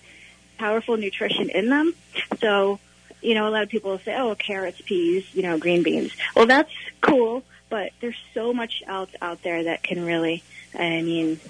powerful 0.58 0.96
nutrition 0.96 1.48
in 1.50 1.68
them. 1.68 1.94
So, 2.40 2.78
you 3.22 3.34
know, 3.34 3.48
a 3.48 3.50
lot 3.50 3.62
of 3.62 3.68
people 3.68 3.92
will 3.92 3.98
say, 4.00 4.14
"Oh, 4.16 4.34
carrots, 4.34 4.80
peas, 4.80 5.24
you 5.34 5.42
know, 5.42 5.58
green 5.58 5.82
beans." 5.82 6.12
Well, 6.36 6.46
that's 6.46 6.72
cool, 7.00 7.42
but 7.70 7.92
there's 8.00 8.18
so 8.34 8.52
much 8.52 8.82
else 8.86 9.10
out 9.22 9.42
there 9.42 9.64
that 9.64 9.82
can 9.82 10.04
really, 10.04 10.42
I 10.78 11.02
mean, 11.02 11.40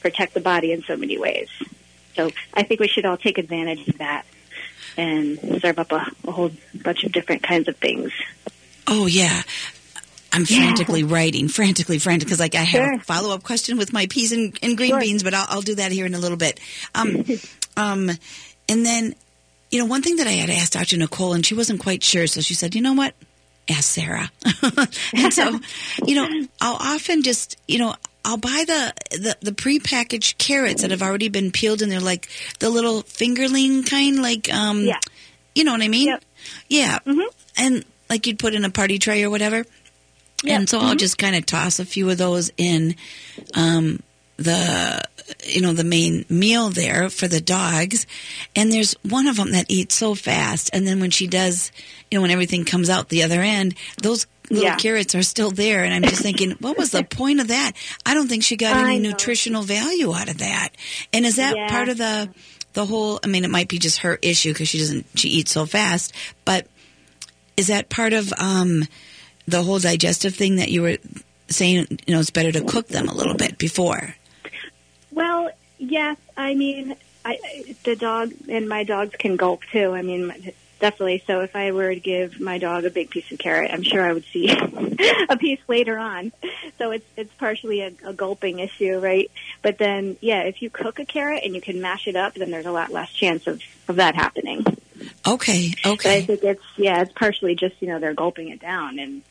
protect 0.00 0.34
the 0.34 0.40
body 0.40 0.72
in 0.72 0.82
so 0.82 0.96
many 0.96 1.18
ways. 1.18 1.48
So, 2.16 2.30
I 2.54 2.64
think 2.64 2.80
we 2.80 2.88
should 2.88 3.04
all 3.04 3.16
take 3.16 3.38
advantage 3.38 3.86
of 3.86 3.98
that 3.98 4.24
and 4.96 5.38
serve 5.62 5.78
up 5.78 5.92
a, 5.92 6.10
a 6.26 6.32
whole 6.32 6.50
bunch 6.74 7.04
of 7.04 7.12
different 7.12 7.42
kinds 7.42 7.68
of 7.68 7.76
things. 7.76 8.12
Oh 8.86 9.06
yeah. 9.06 9.42
I'm 10.32 10.44
frantically 10.44 11.00
yeah. 11.00 11.14
writing, 11.14 11.48
frantically, 11.48 11.98
frantic, 11.98 12.26
because 12.26 12.40
like 12.40 12.54
I 12.54 12.58
have 12.58 12.84
sure. 12.84 12.94
a 12.94 12.98
follow 13.00 13.34
up 13.34 13.42
question 13.42 13.78
with 13.78 13.92
my 13.92 14.06
peas 14.06 14.32
and, 14.32 14.58
and 14.62 14.76
green 14.76 14.90
sure. 14.90 15.00
beans, 15.00 15.22
but 15.22 15.34
I'll, 15.34 15.46
I'll, 15.48 15.62
do 15.62 15.76
that 15.76 15.92
here 15.92 16.06
in 16.06 16.14
a 16.14 16.18
little 16.18 16.36
bit. 16.36 16.60
Um, 16.94 17.24
um, 17.76 18.10
and 18.68 18.84
then, 18.84 19.14
you 19.70 19.78
know, 19.78 19.86
one 19.86 20.02
thing 20.02 20.16
that 20.16 20.26
I 20.26 20.32
had 20.32 20.50
asked 20.50 20.74
Dr. 20.74 20.98
Nicole, 20.98 21.32
and 21.32 21.44
she 21.44 21.54
wasn't 21.54 21.80
quite 21.80 22.02
sure, 22.02 22.26
so 22.26 22.40
she 22.40 22.54
said, 22.54 22.74
you 22.74 22.82
know 22.82 22.92
what? 22.92 23.14
Ask 23.70 23.94
Sarah. 23.94 24.30
and 25.14 25.32
so, 25.32 25.58
you 26.04 26.14
know, 26.14 26.46
I'll 26.60 26.76
often 26.76 27.22
just, 27.22 27.56
you 27.66 27.78
know, 27.78 27.94
I'll 28.24 28.36
buy 28.36 28.64
the, 28.66 28.92
the, 29.10 29.36
the 29.40 29.52
prepackaged 29.52 30.38
carrots 30.38 30.82
that 30.82 30.90
have 30.90 31.02
already 31.02 31.28
been 31.28 31.50
peeled 31.50 31.80
and 31.80 31.90
they're 31.90 32.00
like 32.00 32.28
the 32.58 32.68
little 32.68 33.02
fingerling 33.02 33.88
kind, 33.88 34.20
like, 34.20 34.52
um, 34.52 34.84
yeah. 34.84 35.00
you 35.54 35.64
know 35.64 35.72
what 35.72 35.82
I 35.82 35.88
mean? 35.88 36.08
Yep. 36.08 36.24
Yeah. 36.68 36.98
Mm-hmm. 37.06 37.28
And 37.56 37.84
like 38.10 38.26
you'd 38.26 38.38
put 38.38 38.54
in 38.54 38.64
a 38.64 38.70
party 38.70 38.98
tray 38.98 39.22
or 39.24 39.30
whatever. 39.30 39.64
And 40.46 40.68
so 40.68 40.78
I'll 40.78 40.94
just 40.94 41.18
kind 41.18 41.34
of 41.36 41.44
toss 41.46 41.78
a 41.80 41.84
few 41.84 42.08
of 42.10 42.18
those 42.18 42.50
in 42.56 42.94
um, 43.54 44.00
the 44.36 45.02
you 45.44 45.60
know 45.60 45.72
the 45.72 45.84
main 45.84 46.24
meal 46.28 46.70
there 46.70 47.10
for 47.10 47.26
the 47.26 47.40
dogs. 47.40 48.06
And 48.54 48.70
there's 48.72 48.94
one 49.02 49.26
of 49.26 49.36
them 49.36 49.50
that 49.52 49.66
eats 49.68 49.94
so 49.96 50.14
fast. 50.14 50.70
And 50.72 50.86
then 50.86 51.00
when 51.00 51.10
she 51.10 51.26
does 51.26 51.72
you 52.10 52.16
know 52.18 52.22
when 52.22 52.30
everything 52.30 52.64
comes 52.64 52.88
out 52.88 53.08
the 53.10 53.22
other 53.24 53.42
end 53.42 53.74
those 54.02 54.26
little 54.48 54.64
Yeah. 54.64 54.76
carrots 54.76 55.14
are 55.14 55.22
still 55.22 55.50
there. 55.50 55.82
And 55.84 55.92
i'm 55.92 56.02
just 56.08 56.22
thinking 56.22 56.52
what 56.60 56.78
was 56.78 56.90
the 56.92 57.02
point 57.10 57.40
of 57.40 57.48
that? 57.48 57.72
I 58.06 58.14
don't 58.14 58.28
think 58.28 58.42
she 58.44 58.56
got 58.56 58.76
I 58.76 58.90
any 58.92 58.98
know. 59.00 59.10
nutritional 59.10 59.62
value 59.62 60.14
out 60.14 60.28
of 60.30 60.38
that. 60.38 60.70
And 61.12 61.26
is 61.26 61.36
that 61.36 61.54
Yeah. 61.56 61.68
part 61.68 61.88
of 61.88 61.98
the 61.98 62.30
the 62.74 62.86
whole 62.86 63.18
i 63.24 63.26
mean 63.26 63.44
it 63.44 63.50
might 63.50 63.68
be 63.68 63.78
just 63.78 63.98
her 63.98 64.18
issue 64.22 64.52
because 64.52 64.68
she 64.68 64.78
doesn't 64.78 65.04
she 65.16 65.28
eats 65.30 65.50
so 65.50 65.66
fast 65.66 66.12
but 66.44 66.66
is 67.56 67.66
that 67.66 67.88
part 67.88 68.12
of 68.12 68.32
um 68.38 68.84
the 69.48 69.62
whole 69.62 69.78
digestive 69.78 70.34
thing 70.34 70.56
that 70.56 70.70
you 70.70 70.82
were 70.82 70.96
saying 71.48 71.86
you 72.06 72.14
know 72.14 72.20
it's 72.20 72.30
better 72.30 72.52
to 72.52 72.62
cook 72.64 72.88
them 72.88 73.08
a 73.08 73.14
little 73.14 73.34
bit 73.34 73.58
before 73.58 74.14
Well, 75.10 75.50
yes. 75.78 76.16
I 76.36 76.54
mean, 76.54 76.94
I, 77.24 77.74
the 77.84 77.96
dog 77.96 78.32
and 78.48 78.68
my 78.68 78.84
dogs 78.84 79.14
can 79.18 79.36
gulp 79.36 79.62
too. 79.72 79.94
I 79.94 80.02
mean, 80.02 80.52
definitely. 80.78 81.22
So 81.26 81.40
if 81.40 81.56
I 81.56 81.72
were 81.72 81.92
to 81.92 82.00
give 82.00 82.40
my 82.40 82.58
dog 82.58 82.84
a 82.84 82.90
big 82.90 83.10
piece 83.10 83.30
of 83.32 83.38
carrot, 83.38 83.70
I'm 83.72 83.82
sure 83.82 84.02
I 84.02 84.12
would 84.12 84.24
see 84.26 84.48
a 85.28 85.36
piece 85.36 85.60
later 85.66 85.98
on. 85.98 86.32
So 86.78 86.92
it's 86.92 87.06
it's 87.16 87.32
partially 87.34 87.80
a, 87.80 87.92
a 88.04 88.12
gulping 88.12 88.60
issue, 88.60 88.98
right? 88.98 89.30
But 89.62 89.78
then, 89.78 90.16
yeah, 90.20 90.42
if 90.42 90.62
you 90.62 90.70
cook 90.70 90.98
a 91.00 91.04
carrot 91.04 91.42
and 91.44 91.54
you 91.54 91.60
can 91.60 91.80
mash 91.80 92.06
it 92.06 92.16
up, 92.16 92.34
then 92.34 92.50
there's 92.50 92.66
a 92.66 92.72
lot 92.72 92.90
less 92.90 93.10
chance 93.10 93.46
of 93.46 93.60
of 93.88 93.96
that 93.96 94.14
happening. 94.14 94.64
Okay, 95.26 95.72
okay. 95.84 95.96
But 95.96 96.06
I 96.06 96.22
think 96.22 96.44
it's 96.44 96.64
yeah, 96.76 97.02
it's 97.02 97.12
partially 97.12 97.56
just 97.56 97.74
you 97.80 97.88
know 97.88 97.98
they're 97.98 98.14
gulping 98.14 98.48
it 98.48 98.60
down 98.60 98.98
and 98.98 99.22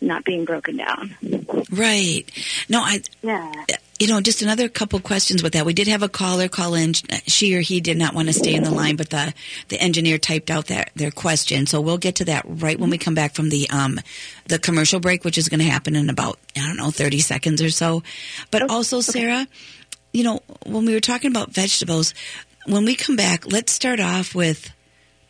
not 0.00 0.24
being 0.24 0.44
broken 0.44 0.76
down. 0.76 1.14
Right. 1.70 2.24
No, 2.68 2.80
I, 2.80 3.02
Yeah. 3.22 3.52
you 3.98 4.06
know, 4.08 4.20
just 4.20 4.42
another 4.42 4.68
couple 4.68 4.98
questions 5.00 5.42
with 5.42 5.52
that. 5.54 5.64
We 5.64 5.72
did 5.72 5.88
have 5.88 6.02
a 6.02 6.08
caller 6.08 6.48
call 6.48 6.74
in. 6.74 6.94
She 7.26 7.54
or 7.56 7.60
he 7.60 7.80
did 7.80 7.96
not 7.96 8.14
want 8.14 8.28
to 8.28 8.34
stay 8.34 8.54
in 8.54 8.64
the 8.64 8.70
line, 8.70 8.96
but 8.96 9.10
the, 9.10 9.32
the 9.68 9.80
engineer 9.80 10.18
typed 10.18 10.50
out 10.50 10.66
that, 10.66 10.90
their 10.94 11.10
question. 11.10 11.66
So 11.66 11.80
we'll 11.80 11.98
get 11.98 12.16
to 12.16 12.24
that 12.26 12.44
right 12.46 12.78
when 12.78 12.90
we 12.90 12.98
come 12.98 13.14
back 13.14 13.34
from 13.34 13.48
the, 13.50 13.68
um, 13.70 13.98
the 14.46 14.58
commercial 14.58 15.00
break, 15.00 15.24
which 15.24 15.38
is 15.38 15.48
going 15.48 15.60
to 15.60 15.66
happen 15.66 15.96
in 15.96 16.10
about, 16.10 16.38
I 16.56 16.66
don't 16.66 16.76
know, 16.76 16.90
30 16.90 17.20
seconds 17.20 17.62
or 17.62 17.70
so. 17.70 18.02
But 18.50 18.68
also, 18.70 19.00
Sarah, 19.00 19.46
you 20.12 20.24
know, 20.24 20.40
when 20.66 20.84
we 20.84 20.94
were 20.94 21.00
talking 21.00 21.30
about 21.30 21.52
vegetables, 21.52 22.14
when 22.66 22.84
we 22.84 22.94
come 22.94 23.16
back, 23.16 23.50
let's 23.50 23.72
start 23.72 24.00
off 24.00 24.34
with 24.34 24.70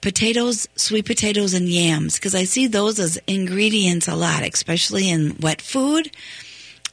potatoes, 0.04 0.68
sweet 0.76 1.06
potatoes, 1.06 1.54
and 1.54 1.66
yams, 1.68 2.14
because 2.14 2.34
I 2.34 2.44
see 2.44 2.66
those 2.68 3.00
as 3.00 3.18
ingredients 3.26 4.06
a 4.06 4.14
lot, 4.14 4.42
especially 4.44 5.08
in 5.10 5.36
wet 5.40 5.60
food. 5.62 6.10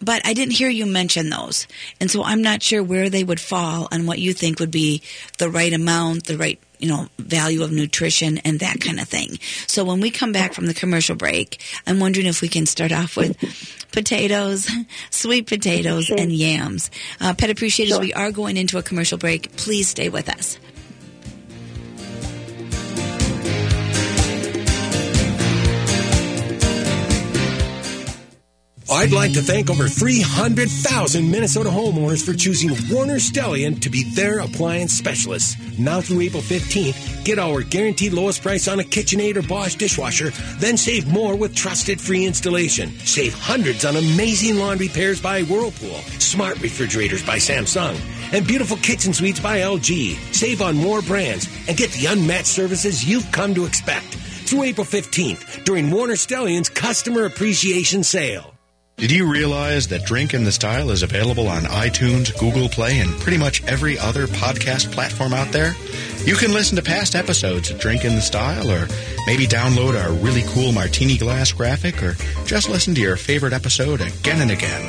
But 0.03 0.25
I 0.25 0.33
didn't 0.33 0.53
hear 0.55 0.69
you 0.69 0.87
mention 0.87 1.29
those. 1.29 1.67
And 1.99 2.09
so 2.09 2.23
I'm 2.23 2.41
not 2.41 2.63
sure 2.63 2.81
where 2.81 3.07
they 3.09 3.23
would 3.23 3.39
fall 3.39 3.87
and 3.91 4.07
what 4.07 4.17
you 4.17 4.33
think 4.33 4.59
would 4.59 4.71
be 4.71 5.03
the 5.37 5.47
right 5.47 5.71
amount, 5.71 6.23
the 6.25 6.37
right, 6.37 6.57
you 6.79 6.87
know, 6.87 7.07
value 7.19 7.61
of 7.61 7.71
nutrition 7.71 8.39
and 8.39 8.59
that 8.61 8.79
kind 8.81 8.99
of 8.99 9.07
thing. 9.07 9.37
So 9.67 9.83
when 9.83 9.99
we 10.01 10.09
come 10.09 10.31
back 10.31 10.53
from 10.53 10.65
the 10.65 10.73
commercial 10.73 11.15
break, 11.15 11.61
I'm 11.85 11.99
wondering 11.99 12.25
if 12.25 12.41
we 12.41 12.47
can 12.47 12.65
start 12.65 12.91
off 12.91 13.15
with 13.15 13.37
potatoes, 13.91 14.67
sweet 15.11 15.45
potatoes, 15.45 16.05
Sure. 16.05 16.17
and 16.19 16.31
yams. 16.31 16.89
Uh, 17.19 17.35
Pet 17.35 17.51
Appreciators, 17.51 17.91
Sure. 17.93 18.01
we 18.01 18.13
are 18.13 18.31
going 18.31 18.57
into 18.57 18.79
a 18.79 18.83
commercial 18.83 19.19
break. 19.19 19.55
Please 19.55 19.87
stay 19.89 20.09
with 20.09 20.29
us. 20.29 20.57
I'd 28.91 29.13
like 29.13 29.31
to 29.33 29.41
thank 29.41 29.69
over 29.69 29.87
300,000 29.87 31.31
Minnesota 31.31 31.69
homeowners 31.69 32.25
for 32.25 32.33
choosing 32.33 32.71
Warner 32.93 33.19
Stellian 33.19 33.79
to 33.83 33.89
be 33.89 34.03
their 34.03 34.39
appliance 34.39 34.91
specialist. 34.91 35.57
Now 35.79 36.01
through 36.01 36.19
April 36.19 36.41
15th, 36.41 37.23
get 37.23 37.39
our 37.39 37.61
guaranteed 37.61 38.11
lowest 38.11 38.41
price 38.41 38.67
on 38.67 38.81
a 38.81 38.83
KitchenAid 38.83 39.37
or 39.37 39.43
Bosch 39.43 39.75
dishwasher, 39.75 40.31
then 40.59 40.75
save 40.75 41.07
more 41.07 41.37
with 41.37 41.55
trusted 41.55 42.01
free 42.01 42.25
installation. 42.25 42.89
Save 43.05 43.33
hundreds 43.33 43.85
on 43.85 43.95
amazing 43.95 44.57
laundry 44.57 44.89
pairs 44.89 45.21
by 45.21 45.43
Whirlpool, 45.43 45.99
smart 46.19 46.61
refrigerators 46.61 47.25
by 47.25 47.37
Samsung, 47.37 47.97
and 48.33 48.45
beautiful 48.45 48.75
kitchen 48.75 49.13
suites 49.13 49.39
by 49.39 49.59
LG. 49.59 50.17
Save 50.35 50.61
on 50.61 50.75
more 50.75 51.01
brands 51.01 51.47
and 51.69 51.77
get 51.77 51.91
the 51.91 52.07
unmatched 52.07 52.47
services 52.47 53.05
you've 53.05 53.31
come 53.31 53.55
to 53.55 53.63
expect. 53.63 54.15
Through 54.47 54.63
April 54.63 54.85
15th, 54.85 55.63
during 55.63 55.89
Warner 55.89 56.15
Stellian's 56.15 56.67
Customer 56.67 57.23
Appreciation 57.23 58.03
Sale. 58.03 58.50
Did 58.97 59.11
you 59.11 59.31
realize 59.31 59.87
that 59.87 60.05
Drink 60.05 60.35
in 60.35 60.43
the 60.43 60.51
Style 60.51 60.91
is 60.91 61.01
available 61.01 61.47
on 61.47 61.63
iTunes, 61.63 62.37
Google 62.39 62.69
Play, 62.69 62.99
and 62.99 63.09
pretty 63.19 63.37
much 63.37 63.63
every 63.63 63.97
other 63.97 64.27
podcast 64.27 64.91
platform 64.91 65.33
out 65.33 65.51
there? 65.51 65.73
You 66.23 66.35
can 66.35 66.53
listen 66.53 66.75
to 66.75 66.83
past 66.83 67.15
episodes 67.15 67.71
of 67.71 67.79
Drink 67.79 68.05
in 68.05 68.13
the 68.13 68.21
Style, 68.21 68.69
or 68.69 68.87
maybe 69.25 69.47
download 69.47 69.99
our 69.99 70.11
really 70.13 70.43
cool 70.49 70.71
martini 70.71 71.17
glass 71.17 71.51
graphic, 71.51 72.03
or 72.03 72.13
just 72.45 72.69
listen 72.69 72.93
to 72.93 73.01
your 73.01 73.15
favorite 73.17 73.53
episode 73.53 74.01
again 74.01 74.39
and 74.39 74.51
again. 74.51 74.87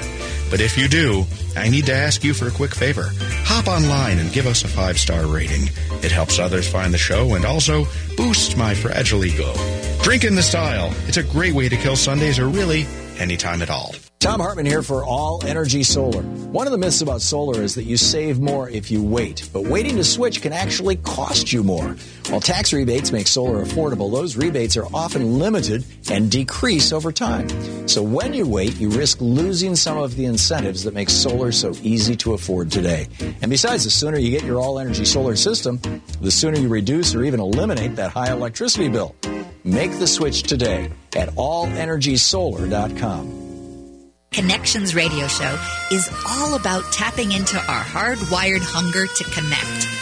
But 0.51 0.61
if 0.61 0.77
you 0.77 0.89
do, 0.89 1.25
I 1.57 1.71
need 1.71 1.87
to 1.87 1.95
ask 1.95 2.23
you 2.23 2.35
for 2.35 2.49
a 2.49 2.51
quick 2.51 2.75
favor. 2.75 3.11
Hop 3.47 3.67
online 3.67 4.19
and 4.19 4.31
give 4.31 4.47
us 4.47 4.63
a 4.63 4.69
five 4.69 4.99
star 4.99 5.27
rating. 5.27 5.71
It 6.03 6.13
helps 6.13 6.39
others 6.39 6.71
find 6.71 6.93
the 6.93 6.99
show 6.99 7.35
and 7.35 7.47
also 7.47 7.87
boosts 8.19 8.55
my 8.57 8.75
fragile 8.75 9.25
ego. 9.25 9.55
Drink 10.03 10.25
in 10.25 10.35
the 10.35 10.43
Style. 10.43 10.93
It's 11.07 11.17
a 11.17 11.23
great 11.23 11.55
way 11.55 11.71
to 11.71 11.77
kill 11.79 11.97
Sundays 11.97 12.39
or 12.39 12.49
really 12.49 12.87
anytime 13.19 13.63
at 13.63 13.71
all. 13.71 13.95
Thom 14.23 14.39
Hartmann 14.39 14.67
here 14.67 14.83
for 14.83 15.05
All 15.05 15.45
Energy 15.45 15.83
Solar. 15.83 16.23
One 16.23 16.69
of 16.69 16.71
the 16.71 16.79
myths 16.79 17.01
about 17.01 17.23
solar 17.23 17.61
is 17.61 17.75
that 17.75 17.83
you 17.83 17.97
save 17.97 18.39
more 18.39 18.71
if 18.71 18.89
you 18.89 19.03
wait, 19.03 19.51
but 19.53 19.65
waiting 19.65 19.97
to 19.97 20.05
switch 20.05 20.41
can 20.41 20.53
actually 20.53 20.95
cost 20.95 21.53
you 21.53 21.65
more. 21.65 21.97
While 22.29 22.41
tax 22.41 22.73
rebates 22.73 23.11
make 23.11 23.27
solar 23.27 23.65
affordable, 23.65 24.13
those 24.13 24.37
rebates 24.37 24.77
are 24.77 24.87
often 24.95 25.41
limited 25.41 25.85
and 26.09 26.31
decrease 26.31 26.93
over 26.93 27.11
time. 27.11 27.49
So 27.89 28.01
when 28.01 28.33
you 28.33 28.47
wait, 28.47 28.77
you 28.77 28.91
risk 28.91 29.21
losing 29.21 29.75
some 29.75 29.99
of 29.99 30.15
the 30.15 30.27
incentives 30.27 30.85
that 30.85 30.95
make 30.95 31.11
solar 31.11 31.51
so 31.51 31.73
easy 31.83 32.15
to 32.19 32.35
afford 32.35 32.71
today. 32.71 33.09
And 33.41 33.51
besides, 33.51 33.83
the 33.83 33.91
sooner 33.91 34.19
you 34.19 34.31
get 34.31 34.45
your 34.45 34.61
all 34.61 34.79
energy 34.79 35.05
solar 35.05 35.35
system, 35.35 35.81
the 36.21 36.31
sooner 36.31 36.61
you 36.61 36.69
reduce 36.69 37.13
or 37.13 37.25
even 37.25 37.41
eliminate 37.41 37.97
that 37.97 38.13
high 38.13 38.31
electricity 38.31 38.89
bill. 38.89 39.17
Make 39.65 39.99
the 39.99 40.07
switch 40.07 40.43
today 40.43 40.91
at 41.15 41.29
allenergysolar.com. 41.31 43.41
Connections 44.33 44.95
radio 44.95 45.29
show 45.29 45.59
is 45.93 46.11
all 46.27 46.55
about 46.55 46.91
tapping 46.91 47.33
into 47.33 47.59
our 47.59 47.85
hardwired 47.85 48.63
hunger 48.63 49.07
to 49.07 49.25
connect. 49.25 50.02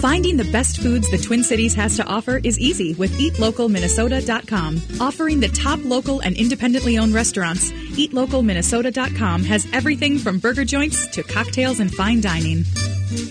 Finding 0.00 0.36
the 0.36 0.44
best 0.52 0.78
foods 0.78 1.10
the 1.10 1.18
Twin 1.18 1.42
Cities 1.42 1.74
has 1.74 1.96
to 1.96 2.04
offer 2.06 2.38
is 2.44 2.58
easy 2.58 2.94
with 2.94 3.10
eatlocalminnesota.com. 3.18 4.82
Offering 5.00 5.40
the 5.40 5.48
top 5.48 5.80
local 5.84 6.20
and 6.20 6.36
independently 6.36 6.98
owned 6.98 7.14
restaurants, 7.14 7.72
eatlocalminnesota.com 7.72 9.42
has 9.44 9.66
everything 9.72 10.18
from 10.18 10.38
burger 10.38 10.64
joints 10.64 11.06
to 11.08 11.22
cocktails 11.22 11.80
and 11.80 11.92
fine 11.92 12.20
dining. 12.20 12.64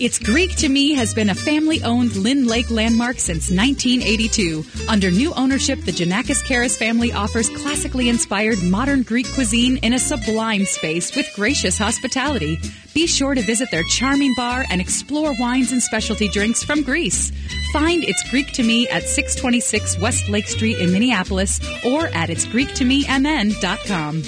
It's 0.00 0.18
Greek 0.18 0.56
to 0.56 0.68
Me 0.68 0.94
has 0.94 1.14
been 1.14 1.30
a 1.30 1.34
family 1.34 1.82
owned 1.82 2.16
Lyn-Lake 2.16 2.70
landmark 2.70 3.20
since 3.20 3.50
1982. 3.50 4.64
Under 4.88 5.10
new 5.10 5.32
ownership, 5.34 5.80
the 5.82 5.92
Janakis 5.92 6.42
Karas 6.44 6.76
family 6.76 7.12
offers 7.12 7.48
classically 7.50 8.08
inspired 8.08 8.60
modern 8.62 9.02
Greek 9.02 9.30
cuisine 9.34 9.76
in 9.78 9.92
a 9.92 9.98
sublime 9.98 10.64
space 10.64 11.14
with 11.14 11.30
gracious 11.36 11.78
hospitality. 11.78 12.58
Be 12.96 13.06
sure 13.06 13.34
to 13.34 13.42
visit 13.42 13.70
their 13.70 13.82
charming 13.82 14.32
bar 14.36 14.64
and 14.70 14.80
explore 14.80 15.34
wines 15.38 15.70
and 15.70 15.82
specialty 15.82 16.28
drinks 16.28 16.64
from 16.64 16.80
Greece. 16.80 17.30
Find 17.70 18.02
It's 18.02 18.26
Greek 18.30 18.52
to 18.52 18.62
Me 18.62 18.88
at 18.88 19.02
626 19.02 19.98
West 19.98 20.30
Lake 20.30 20.48
Street 20.48 20.78
in 20.78 20.94
Minneapolis 20.94 21.60
or 21.84 22.06
at 22.06 22.30
itsgreektomemn.com. 22.30 24.22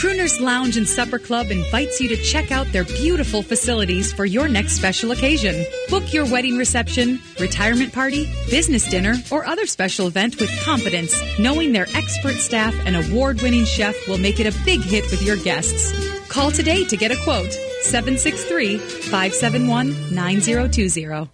Crooners 0.00 0.40
Lounge 0.40 0.78
and 0.78 0.88
Supper 0.88 1.18
Club 1.18 1.50
invites 1.50 2.00
you 2.00 2.08
to 2.08 2.16
check 2.16 2.50
out 2.50 2.66
their 2.72 2.84
beautiful 2.84 3.42
facilities 3.42 4.14
for 4.14 4.24
your 4.24 4.48
next 4.48 4.76
special 4.76 5.10
occasion. 5.10 5.62
Book 5.90 6.10
your 6.10 6.24
wedding 6.24 6.56
reception, 6.56 7.20
retirement 7.38 7.92
party, 7.92 8.26
business 8.48 8.88
dinner, 8.88 9.16
or 9.30 9.44
other 9.44 9.66
special 9.66 10.06
event 10.06 10.40
with 10.40 10.50
confidence, 10.64 11.22
knowing 11.38 11.72
their 11.72 11.88
expert 11.94 12.36
staff 12.36 12.74
and 12.86 12.96
award 12.96 13.42
winning 13.42 13.66
chef 13.66 13.94
will 14.08 14.16
make 14.16 14.40
it 14.40 14.46
a 14.46 14.64
big 14.64 14.80
hit 14.80 15.04
with 15.10 15.22
your 15.22 15.36
guests. 15.36 15.92
Call 16.28 16.50
today 16.50 16.84
to 16.84 16.96
get 16.96 17.12
a 17.12 17.16
quote 17.24 17.54
763 17.90 18.78
571 19.10 20.10
9020. 20.10 21.33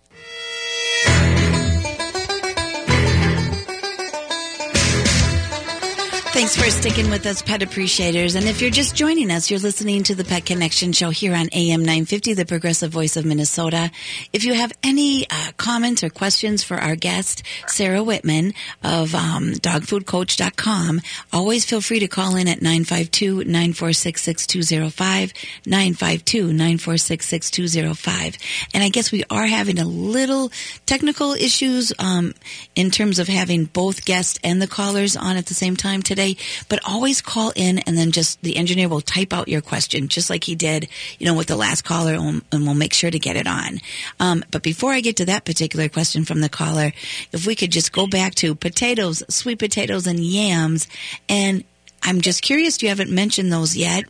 Thanks 6.40 6.56
for 6.56 6.70
sticking 6.70 7.10
with 7.10 7.26
us, 7.26 7.42
pet 7.42 7.62
appreciators. 7.62 8.34
And 8.34 8.46
if 8.46 8.62
you're 8.62 8.70
just 8.70 8.96
joining 8.96 9.30
us, 9.30 9.50
you're 9.50 9.60
listening 9.60 10.04
to 10.04 10.14
the 10.14 10.24
Pet 10.24 10.46
Connection 10.46 10.94
Show 10.94 11.10
here 11.10 11.34
on 11.34 11.50
AM 11.52 11.82
950, 11.82 12.32
the 12.32 12.46
progressive 12.46 12.90
voice 12.90 13.18
of 13.18 13.26
Minnesota. 13.26 13.90
If 14.32 14.46
you 14.46 14.54
have 14.54 14.72
any 14.82 15.28
uh, 15.28 15.52
comments 15.58 16.02
or 16.02 16.08
questions 16.08 16.64
for 16.64 16.78
our 16.78 16.96
guest, 16.96 17.42
Sarah 17.66 18.02
Whitman 18.02 18.54
of 18.82 19.14
um, 19.14 19.52
dogfoodcoach.com, 19.52 21.02
always 21.30 21.66
feel 21.66 21.82
free 21.82 21.98
to 21.98 22.08
call 22.08 22.36
in 22.36 22.48
at 22.48 22.60
952-946-6205, 22.60 25.34
952-946-6205. 25.66 28.38
And 28.72 28.82
I 28.82 28.88
guess 28.88 29.12
we 29.12 29.24
are 29.28 29.44
having 29.44 29.78
a 29.78 29.84
little 29.84 30.50
technical 30.86 31.34
issues 31.34 31.92
um, 31.98 32.32
in 32.74 32.90
terms 32.90 33.18
of 33.18 33.28
having 33.28 33.66
both 33.66 34.06
guests 34.06 34.40
and 34.42 34.62
the 34.62 34.66
callers 34.66 35.18
on 35.18 35.36
at 35.36 35.44
the 35.44 35.52
same 35.52 35.76
time 35.76 36.00
today 36.00 36.29
but 36.68 36.80
always 36.86 37.20
call 37.20 37.52
in 37.56 37.78
and 37.80 37.96
then 37.96 38.12
just 38.12 38.40
the 38.42 38.56
engineer 38.56 38.88
will 38.88 39.00
type 39.00 39.32
out 39.32 39.48
your 39.48 39.60
question 39.60 40.08
just 40.08 40.30
like 40.30 40.44
he 40.44 40.54
did, 40.54 40.88
you 41.18 41.26
know, 41.26 41.34
with 41.34 41.46
the 41.46 41.56
last 41.56 41.82
caller 41.82 42.14
and 42.14 42.42
we'll 42.52 42.74
make 42.74 42.92
sure 42.92 43.10
to 43.10 43.18
get 43.18 43.36
it 43.36 43.46
on. 43.46 43.80
Um, 44.18 44.44
but 44.50 44.62
before 44.62 44.92
I 44.92 45.00
get 45.00 45.16
to 45.16 45.24
that 45.26 45.44
particular 45.44 45.88
question 45.88 46.24
from 46.24 46.40
the 46.40 46.48
caller, 46.48 46.92
if 47.32 47.46
we 47.46 47.54
could 47.54 47.72
just 47.72 47.92
go 47.92 48.06
back 48.06 48.34
to 48.36 48.54
potatoes, 48.54 49.22
sweet 49.28 49.58
potatoes 49.58 50.06
and 50.06 50.20
yams. 50.20 50.88
And 51.28 51.64
I'm 52.02 52.20
just 52.20 52.42
curious, 52.42 52.82
you 52.82 52.88
haven't 52.88 53.10
mentioned 53.10 53.52
those 53.52 53.76
yet. 53.76 54.04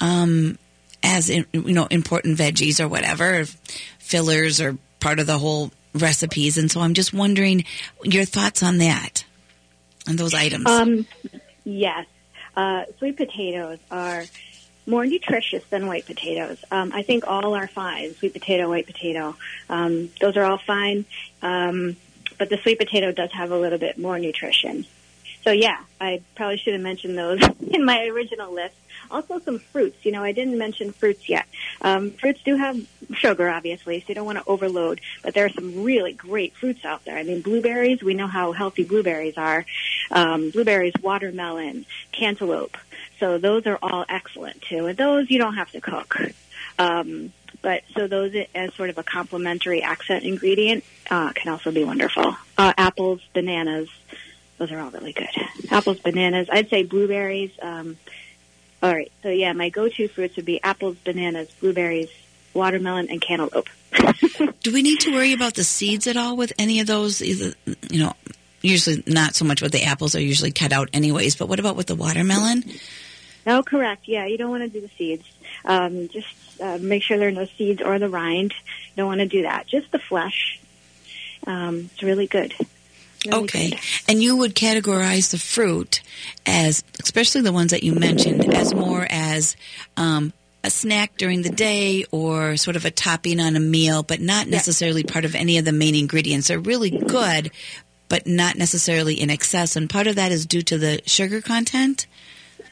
Um, 0.00 0.58
as 1.02 1.28
in, 1.28 1.46
you 1.52 1.74
know, 1.74 1.86
important 1.90 2.38
veggies 2.38 2.80
or 2.80 2.88
whatever, 2.88 3.44
fillers 3.98 4.60
or 4.60 4.78
part 5.00 5.18
of 5.18 5.26
the 5.26 5.38
whole 5.38 5.70
recipes. 5.94 6.58
And 6.58 6.70
so 6.70 6.80
I'm 6.80 6.94
just 6.94 7.12
wondering 7.12 7.64
your 8.02 8.24
thoughts 8.24 8.62
on 8.62 8.78
that, 8.78 9.24
on 10.08 10.16
those 10.16 10.34
items. 10.34 10.66
Um, 10.66 11.06
Yes. 11.64 12.06
Uh, 12.56 12.84
sweet 12.98 13.16
potatoes 13.16 13.78
are 13.90 14.24
more 14.86 15.06
nutritious 15.06 15.64
than 15.70 15.86
white 15.86 16.06
potatoes. 16.06 16.62
Um, 16.70 16.92
I 16.92 17.02
think 17.02 17.26
all 17.26 17.54
are 17.54 17.66
fine. 17.66 18.14
Sweet 18.14 18.34
potato, 18.34 18.68
white 18.68 18.86
potato, 18.86 19.34
um, 19.68 20.10
those 20.20 20.36
are 20.36 20.44
all 20.44 20.58
fine. 20.58 21.06
Um, 21.42 21.96
but 22.38 22.50
the 22.50 22.58
sweet 22.58 22.78
potato 22.78 23.12
does 23.12 23.32
have 23.32 23.50
a 23.50 23.58
little 23.58 23.78
bit 23.78 23.98
more 23.98 24.18
nutrition. 24.18 24.86
So 25.42 25.50
yeah, 25.52 25.78
I 26.00 26.22
probably 26.36 26.56
should 26.56 26.72
have 26.72 26.82
mentioned 26.82 27.18
those 27.18 27.40
in 27.60 27.84
my 27.84 28.06
original 28.06 28.52
list. 28.52 28.74
Also, 29.10 29.38
some 29.40 29.58
fruits. 29.58 30.04
You 30.04 30.12
know, 30.12 30.24
I 30.24 30.32
didn't 30.32 30.56
mention 30.56 30.90
fruits 30.92 31.28
yet. 31.28 31.46
Um, 31.82 32.10
fruits 32.12 32.42
do 32.42 32.56
have 32.56 32.80
sugar, 33.12 33.50
obviously, 33.50 34.00
so 34.00 34.06
you 34.08 34.14
don't 34.14 34.24
want 34.24 34.38
to 34.38 34.44
overload. 34.46 35.02
But 35.22 35.34
there 35.34 35.44
are 35.44 35.50
some 35.50 35.82
really 35.84 36.14
great 36.14 36.54
fruits 36.54 36.84
out 36.86 37.04
there. 37.04 37.16
I 37.16 37.22
mean, 37.22 37.42
blueberries. 37.42 38.02
We 38.02 38.14
know 38.14 38.26
how 38.26 38.52
healthy 38.52 38.84
blueberries 38.84 39.36
are. 39.36 39.66
Um, 40.10 40.50
blueberries, 40.50 40.94
watermelon, 41.02 41.86
cantaloupe. 42.12 42.76
So 43.20 43.38
those 43.38 43.66
are 43.66 43.78
all 43.82 44.04
excellent 44.08 44.62
too. 44.62 44.86
And 44.86 44.96
those 44.96 45.30
you 45.30 45.38
don't 45.38 45.54
have 45.54 45.70
to 45.72 45.80
cook. 45.80 46.16
Um, 46.78 47.32
but 47.62 47.82
so 47.94 48.06
those 48.06 48.34
as 48.54 48.74
sort 48.74 48.90
of 48.90 48.98
a 48.98 49.02
complementary 49.02 49.82
accent 49.82 50.24
ingredient 50.24 50.84
uh, 51.10 51.32
can 51.32 51.50
also 51.50 51.70
be 51.70 51.84
wonderful. 51.84 52.36
Uh, 52.58 52.72
apples, 52.76 53.20
bananas, 53.32 53.88
those 54.58 54.70
are 54.70 54.80
all 54.80 54.90
really 54.90 55.12
good. 55.12 55.28
Apples, 55.70 55.98
bananas. 55.98 56.48
I'd 56.50 56.68
say 56.68 56.82
blueberries. 56.82 57.52
Um, 57.62 57.96
all 58.82 58.94
right. 58.94 59.10
So 59.22 59.30
yeah, 59.30 59.52
my 59.52 59.70
go-to 59.70 60.08
fruits 60.08 60.36
would 60.36 60.44
be 60.44 60.62
apples, 60.62 60.96
bananas, 61.04 61.50
blueberries, 61.60 62.10
watermelon, 62.52 63.08
and 63.08 63.20
cantaloupe. 63.20 63.68
Do 64.62 64.72
we 64.72 64.82
need 64.82 65.00
to 65.00 65.12
worry 65.12 65.32
about 65.32 65.54
the 65.54 65.64
seeds 65.64 66.06
at 66.06 66.16
all 66.16 66.36
with 66.36 66.52
any 66.58 66.80
of 66.80 66.86
those? 66.86 67.22
Either, 67.22 67.54
you 67.90 68.00
know, 68.00 68.12
usually 68.64 69.02
not 69.06 69.34
so 69.34 69.44
much 69.44 69.62
with 69.62 69.72
the 69.72 69.84
apples 69.84 70.14
are 70.14 70.20
usually 70.20 70.52
cut 70.52 70.72
out 70.72 70.88
anyways, 70.92 71.36
but 71.36 71.48
what 71.48 71.60
about 71.60 71.76
with 71.76 71.86
the 71.86 71.94
watermelon? 71.94 72.64
No, 73.46 73.62
correct. 73.62 74.08
Yeah, 74.08 74.26
you 74.26 74.38
don't 74.38 74.50
want 74.50 74.62
to 74.62 74.68
do 74.68 74.80
the 74.80 74.90
seeds. 74.96 75.24
Um, 75.64 76.08
just 76.08 76.60
uh, 76.60 76.78
make 76.80 77.02
sure 77.02 77.18
there 77.18 77.28
are 77.28 77.32
no 77.32 77.44
seeds 77.44 77.82
or 77.82 77.98
the 77.98 78.08
rind. 78.08 78.52
You 78.52 78.96
don't 78.96 79.06
want 79.06 79.20
to 79.20 79.26
do 79.26 79.42
that. 79.42 79.66
Just 79.66 79.90
the 79.92 79.98
flesh. 79.98 80.60
Um, 81.46 81.90
it's 81.92 82.02
really 82.02 82.26
good. 82.26 82.54
Really 83.26 83.44
okay. 83.44 83.70
Good. 83.70 83.80
And 84.08 84.22
you 84.22 84.36
would 84.36 84.54
categorize 84.54 85.30
the 85.30 85.38
fruit 85.38 86.00
as, 86.46 86.84
especially 87.02 87.42
the 87.42 87.52
ones 87.52 87.70
that 87.72 87.82
you 87.82 87.94
mentioned, 87.94 88.54
as 88.54 88.74
more 88.74 89.06
as 89.08 89.56
um, 89.96 90.32
a 90.62 90.70
snack 90.70 91.16
during 91.18 91.42
the 91.42 91.50
day 91.50 92.04
or 92.10 92.56
sort 92.56 92.76
of 92.76 92.86
a 92.86 92.90
topping 92.90 93.40
on 93.40 93.54
a 93.54 93.60
meal, 93.60 94.02
but 94.02 94.20
not 94.20 94.48
necessarily 94.48 95.04
part 95.04 95.26
of 95.26 95.34
any 95.34 95.58
of 95.58 95.66
the 95.66 95.72
main 95.72 95.94
ingredients. 95.94 96.48
They're 96.48 96.58
really 96.58 96.90
good, 96.90 97.50
but 98.14 98.28
not 98.28 98.54
necessarily 98.54 99.20
in 99.20 99.28
excess. 99.28 99.74
And 99.74 99.90
part 99.90 100.06
of 100.06 100.14
that 100.14 100.30
is 100.30 100.46
due 100.46 100.62
to 100.62 100.78
the 100.78 101.02
sugar 101.04 101.40
content. 101.40 102.06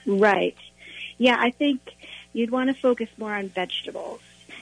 Right. 0.07 0.57
Yeah, 1.19 1.37
I 1.37 1.51
think 1.51 1.81
you'd 2.33 2.53
want 2.53 2.69
to 2.71 2.81
focus 2.81 3.09
more 3.19 3.35
on 3.35 3.49
vegetables, 3.49 4.21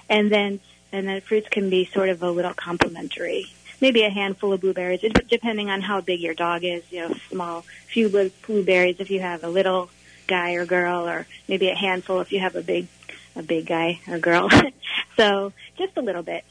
and 0.09 0.33
then 0.33 0.59
and 0.91 1.07
then 1.07 1.21
fruits 1.21 1.51
can 1.51 1.69
be 1.69 1.85
sort 1.85 2.09
of 2.09 2.23
a 2.23 2.31
little 2.31 2.55
complementary 2.55 3.45
maybe 3.83 4.03
a 4.03 4.11
handful 4.11 4.53
of 4.53 4.61
blueberries, 4.61 5.01
depending 5.29 5.71
on 5.71 5.81
how 5.81 6.03
big 6.03 6.21
your 6.21 6.35
dog 6.35 6.65
is. 6.65 6.83
You 6.91 7.09
know, 7.09 7.15
small, 7.31 7.65
few 7.87 8.09
blueberries 8.47 8.97
if 9.01 9.11
you 9.11 9.21
have 9.21 9.43
a 9.45 9.49
little 9.49 9.91
guy 10.27 10.55
or 10.55 10.65
girl, 10.65 11.07
or 11.07 11.27
maybe 11.47 11.69
a 11.69 11.75
handful 11.75 12.21
if 12.21 12.33
you 12.33 12.41
have 12.41 12.57
a 12.57 12.63
big, 12.63 12.89
a 13.37 13.43
big 13.43 13.67
guy 13.67 14.01
or 14.09 14.19
girl. 14.19 14.49
so 15.17 15.53
just 15.77 15.97
a 15.99 16.03
little 16.03 16.23
bit. 16.23 16.45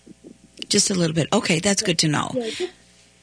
Just 0.67 0.91
a 0.91 0.93
little 0.93 1.15
bit. 1.15 1.27
Okay, 1.33 1.59
that's 1.59 1.81
good 1.81 1.99
to 1.99 2.07
know. 2.07 2.31
Yeah, 2.33 2.49
just, 2.49 2.73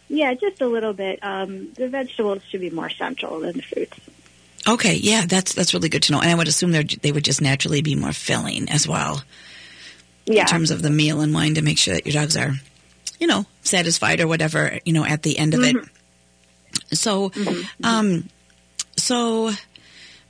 yeah, 0.08 0.34
just 0.34 0.60
a 0.60 0.66
little 0.66 0.92
bit. 0.92 1.18
Um, 1.22 1.72
the 1.74 1.88
vegetables 1.88 2.42
should 2.48 2.60
be 2.60 2.70
more 2.70 2.90
central 2.90 3.40
than 3.40 3.56
the 3.56 3.62
fruits. 3.62 3.98
Okay, 4.68 4.94
yeah, 4.94 5.26
that's 5.26 5.54
that's 5.54 5.74
really 5.74 5.88
good 5.88 6.02
to 6.04 6.12
know. 6.12 6.20
And 6.20 6.30
I 6.30 6.34
would 6.34 6.48
assume 6.48 6.72
they 6.72 6.82
they 6.82 7.12
would 7.12 7.24
just 7.24 7.40
naturally 7.40 7.82
be 7.82 7.94
more 7.94 8.12
filling 8.12 8.68
as 8.68 8.86
well. 8.86 9.22
Yeah. 10.24 10.40
In 10.40 10.46
terms 10.46 10.70
of 10.72 10.82
the 10.82 10.90
meal 10.90 11.20
and 11.20 11.32
wine 11.32 11.54
to 11.54 11.62
make 11.62 11.78
sure 11.78 11.94
that 11.94 12.04
your 12.04 12.14
dogs 12.14 12.36
are 12.36 12.54
you 13.20 13.26
know, 13.26 13.46
satisfied 13.62 14.20
or 14.20 14.26
whatever, 14.26 14.78
you 14.84 14.92
know, 14.92 15.04
at 15.04 15.22
the 15.22 15.38
end 15.38 15.54
of 15.54 15.60
mm-hmm. 15.60 15.78
it. 15.78 16.96
So, 16.96 17.30
mm-hmm. 17.30 17.84
um, 17.84 18.28
so, 18.96 19.50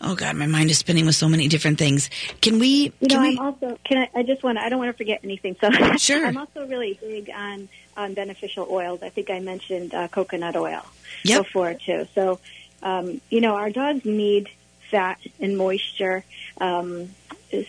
oh 0.00 0.14
God, 0.14 0.36
my 0.36 0.46
mind 0.46 0.70
is 0.70 0.78
spinning 0.78 1.06
with 1.06 1.14
so 1.14 1.28
many 1.28 1.48
different 1.48 1.78
things. 1.78 2.10
Can 2.40 2.58
we? 2.58 2.92
You 3.00 3.08
know, 3.08 3.14
can 3.16 3.24
I'm 3.24 3.38
also. 3.38 3.78
Can 3.84 3.98
I? 3.98 4.20
I 4.20 4.22
just 4.22 4.42
want. 4.42 4.58
to, 4.58 4.64
I 4.64 4.68
don't 4.68 4.78
want 4.78 4.90
to 4.90 4.96
forget 4.96 5.20
anything. 5.24 5.56
So 5.60 5.70
sure. 5.96 6.26
I'm 6.26 6.36
also 6.36 6.66
really 6.66 6.98
big 7.00 7.30
on 7.34 7.68
on 7.96 8.14
beneficial 8.14 8.66
oils. 8.70 9.02
I 9.02 9.08
think 9.08 9.30
I 9.30 9.40
mentioned 9.40 9.94
uh, 9.94 10.08
coconut 10.08 10.56
oil 10.56 10.84
yep. 11.22 11.44
before 11.44 11.74
too. 11.74 12.06
So, 12.14 12.38
um, 12.82 13.20
you 13.30 13.40
know, 13.40 13.54
our 13.56 13.70
dogs 13.70 14.04
need 14.04 14.50
fat 14.90 15.18
and 15.40 15.56
moisture. 15.56 16.24
Um, 16.60 17.10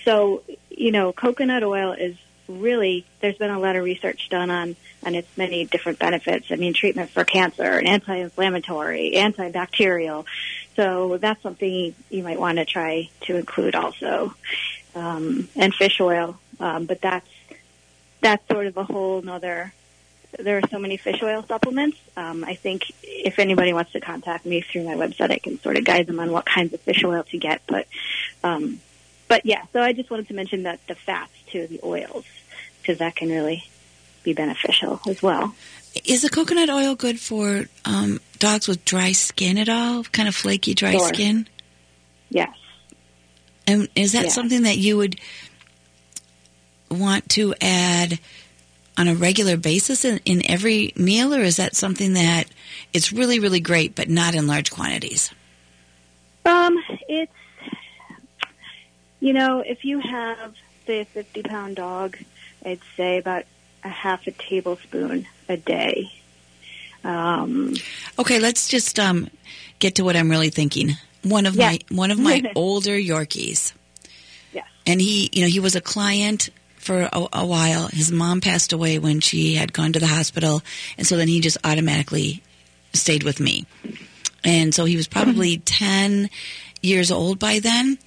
so, 0.03 0.43
you 0.69 0.91
know, 0.91 1.13
coconut 1.13 1.63
oil 1.63 1.93
is 1.93 2.15
really 2.47 3.05
there's 3.19 3.37
been 3.37 3.51
a 3.51 3.59
lot 3.59 3.75
of 3.75 3.83
research 3.83 4.29
done 4.29 4.49
on 4.49 4.75
on 5.05 5.15
its 5.15 5.27
many 5.37 5.65
different 5.65 5.99
benefits. 5.99 6.47
I 6.51 6.55
mean, 6.55 6.73
treatment 6.73 7.09
for 7.11 7.23
cancer, 7.23 7.63
and 7.63 7.87
anti-inflammatory, 7.87 9.13
antibacterial. 9.15 10.25
So 10.75 11.17
that's 11.17 11.41
something 11.41 11.95
you 12.09 12.23
might 12.23 12.39
want 12.39 12.57
to 12.57 12.65
try 12.65 13.09
to 13.21 13.35
include 13.35 13.75
also, 13.75 14.33
um, 14.95 15.49
and 15.55 15.73
fish 15.73 15.99
oil. 15.99 16.39
Um, 16.59 16.85
but 16.85 17.01
that's 17.01 17.29
that's 18.21 18.45
sort 18.47 18.67
of 18.67 18.77
a 18.77 18.83
whole 18.83 19.21
nother. 19.21 19.73
There 20.37 20.57
are 20.57 20.67
so 20.69 20.77
many 20.77 20.97
fish 20.97 21.21
oil 21.23 21.43
supplements. 21.47 21.97
Um, 22.15 22.43
I 22.43 22.53
think 22.53 22.91
if 23.03 23.39
anybody 23.39 23.73
wants 23.73 23.91
to 23.93 23.99
contact 23.99 24.45
me 24.45 24.61
through 24.61 24.83
my 24.83 24.93
website, 24.93 25.31
I 25.31 25.39
can 25.39 25.59
sort 25.61 25.77
of 25.77 25.83
guide 25.83 26.07
them 26.07 26.19
on 26.19 26.31
what 26.31 26.45
kinds 26.45 26.73
of 26.73 26.81
fish 26.81 27.03
oil 27.03 27.23
to 27.23 27.37
get. 27.37 27.61
But 27.67 27.87
um, 28.43 28.79
but 29.27 29.45
yeah, 29.45 29.63
so 29.73 29.81
I 29.81 29.93
just 29.93 30.09
wanted 30.09 30.27
to 30.27 30.33
mention 30.33 30.63
that 30.63 30.79
the 30.87 30.95
fats 30.95 31.31
to 31.51 31.67
the 31.67 31.79
oils, 31.83 32.25
because 32.81 32.99
that 32.99 33.15
can 33.15 33.29
really 33.29 33.63
be 34.23 34.33
beneficial 34.33 35.01
as 35.07 35.21
well. 35.21 35.55
Is 36.05 36.21
the 36.21 36.29
coconut 36.29 36.69
oil 36.69 36.95
good 36.95 37.19
for 37.19 37.65
um, 37.85 38.19
dogs 38.37 38.67
with 38.67 38.85
dry 38.85 39.13
skin 39.13 39.57
at 39.57 39.69
all? 39.69 40.03
Kind 40.03 40.27
of 40.27 40.35
flaky, 40.35 40.73
dry 40.73 40.91
sure. 40.91 41.07
skin? 41.07 41.47
Yes. 42.29 42.55
And 43.65 43.89
is 43.95 44.11
that 44.11 44.25
yes. 44.25 44.35
something 44.35 44.63
that 44.63 44.77
you 44.77 44.97
would 44.97 45.19
want 46.89 47.27
to 47.29 47.53
add 47.59 48.19
on 48.97 49.07
a 49.07 49.15
regular 49.15 49.57
basis 49.57 50.03
in, 50.03 50.19
in 50.25 50.49
every 50.49 50.91
meal, 50.95 51.33
or 51.33 51.41
is 51.41 51.57
that 51.57 51.75
something 51.75 52.13
that 52.13 52.45
it's 52.93 53.13
really, 53.13 53.39
really 53.39 53.59
great, 53.59 53.95
but 53.95 54.09
not 54.09 54.33
in 54.33 54.47
large 54.47 54.71
quantities? 54.71 55.31
Um, 56.45 56.77
it's 57.07 57.31
you 59.19 59.33
know, 59.33 59.59
if 59.59 59.83
you 59.83 59.99
have 59.99 60.55
say 60.85 61.01
a 61.01 61.05
fifty 61.05 61.43
pound 61.43 61.75
dog, 61.75 62.17
I'd 62.65 62.79
say 62.95 63.17
about 63.17 63.43
a 63.83 63.89
half 63.89 64.27
a 64.27 64.31
tablespoon 64.31 65.27
a 65.49 65.57
day. 65.57 66.11
Um, 67.03 67.73
okay, 68.17 68.39
let's 68.39 68.67
just 68.67 68.99
um, 68.99 69.29
get 69.79 69.95
to 69.95 70.03
what 70.03 70.15
I'm 70.15 70.29
really 70.29 70.49
thinking. 70.49 70.91
One 71.23 71.45
of 71.45 71.55
yes. 71.55 71.79
my 71.89 71.95
one 71.95 72.11
of 72.11 72.19
my 72.19 72.43
older 72.55 72.95
Yorkies. 72.97 73.73
Yes. 74.53 74.65
And 74.85 75.01
he, 75.01 75.29
you 75.33 75.41
know, 75.41 75.49
he 75.49 75.59
was 75.59 75.75
a 75.75 75.81
client 75.81 76.49
for 76.87 77.01
a, 77.01 77.27
a 77.33 77.45
while. 77.45 77.87
His 77.87 78.11
mom 78.11 78.39
passed 78.39 78.71
away 78.71 78.97
when 78.97 79.19
she 79.19 79.55
had 79.55 79.73
gone 79.73 79.91
to 79.93 79.99
the 79.99 80.07
hospital, 80.07 80.61
and 80.97 81.05
so 81.05 81.17
then 81.17 81.27
he 81.27 81.41
just 81.41 81.57
automatically 81.63 82.41
stayed 82.93 83.23
with 83.23 83.41
me. 83.41 83.67
And 84.43 84.73
so 84.73 84.85
he 84.85 84.95
was 84.95 85.07
probably 85.07 85.57
10 85.65 86.29
years 86.81 87.11
old 87.11 87.39
by 87.39 87.59
then. 87.59 87.99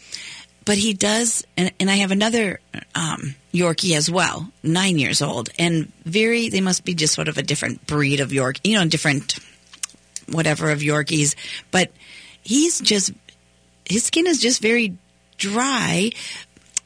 But 0.65 0.79
he 0.79 0.95
does, 0.95 1.45
and, 1.57 1.73
and 1.81 1.91
I 1.91 1.97
have 1.97 2.11
another 2.11 2.61
um, 2.95 3.35
Yorkie 3.53 3.97
as 3.97 4.11
well, 4.11 4.51
nine 4.63 4.99
years 4.99 5.21
old, 5.23 5.49
and 5.59 5.91
very, 6.05 6.49
they 6.49 6.61
must 6.61 6.85
be 6.85 6.95
just 6.95 7.15
sort 7.15 7.29
of 7.29 7.39
a 7.39 7.43
different 7.43 7.87
breed 7.87 8.21
of 8.21 8.33
York, 8.33 8.57
you 8.63 8.79
know, 8.79 8.87
different 8.87 9.39
whatever 10.29 10.71
of 10.71 10.81
Yorkies. 10.81 11.35
But 11.71 11.91
he's 12.43 12.79
just, 12.81 13.13
his 13.85 14.05
skin 14.05 14.27
is 14.27 14.41
just 14.41 14.63
very 14.63 14.97
dry. 15.39 16.13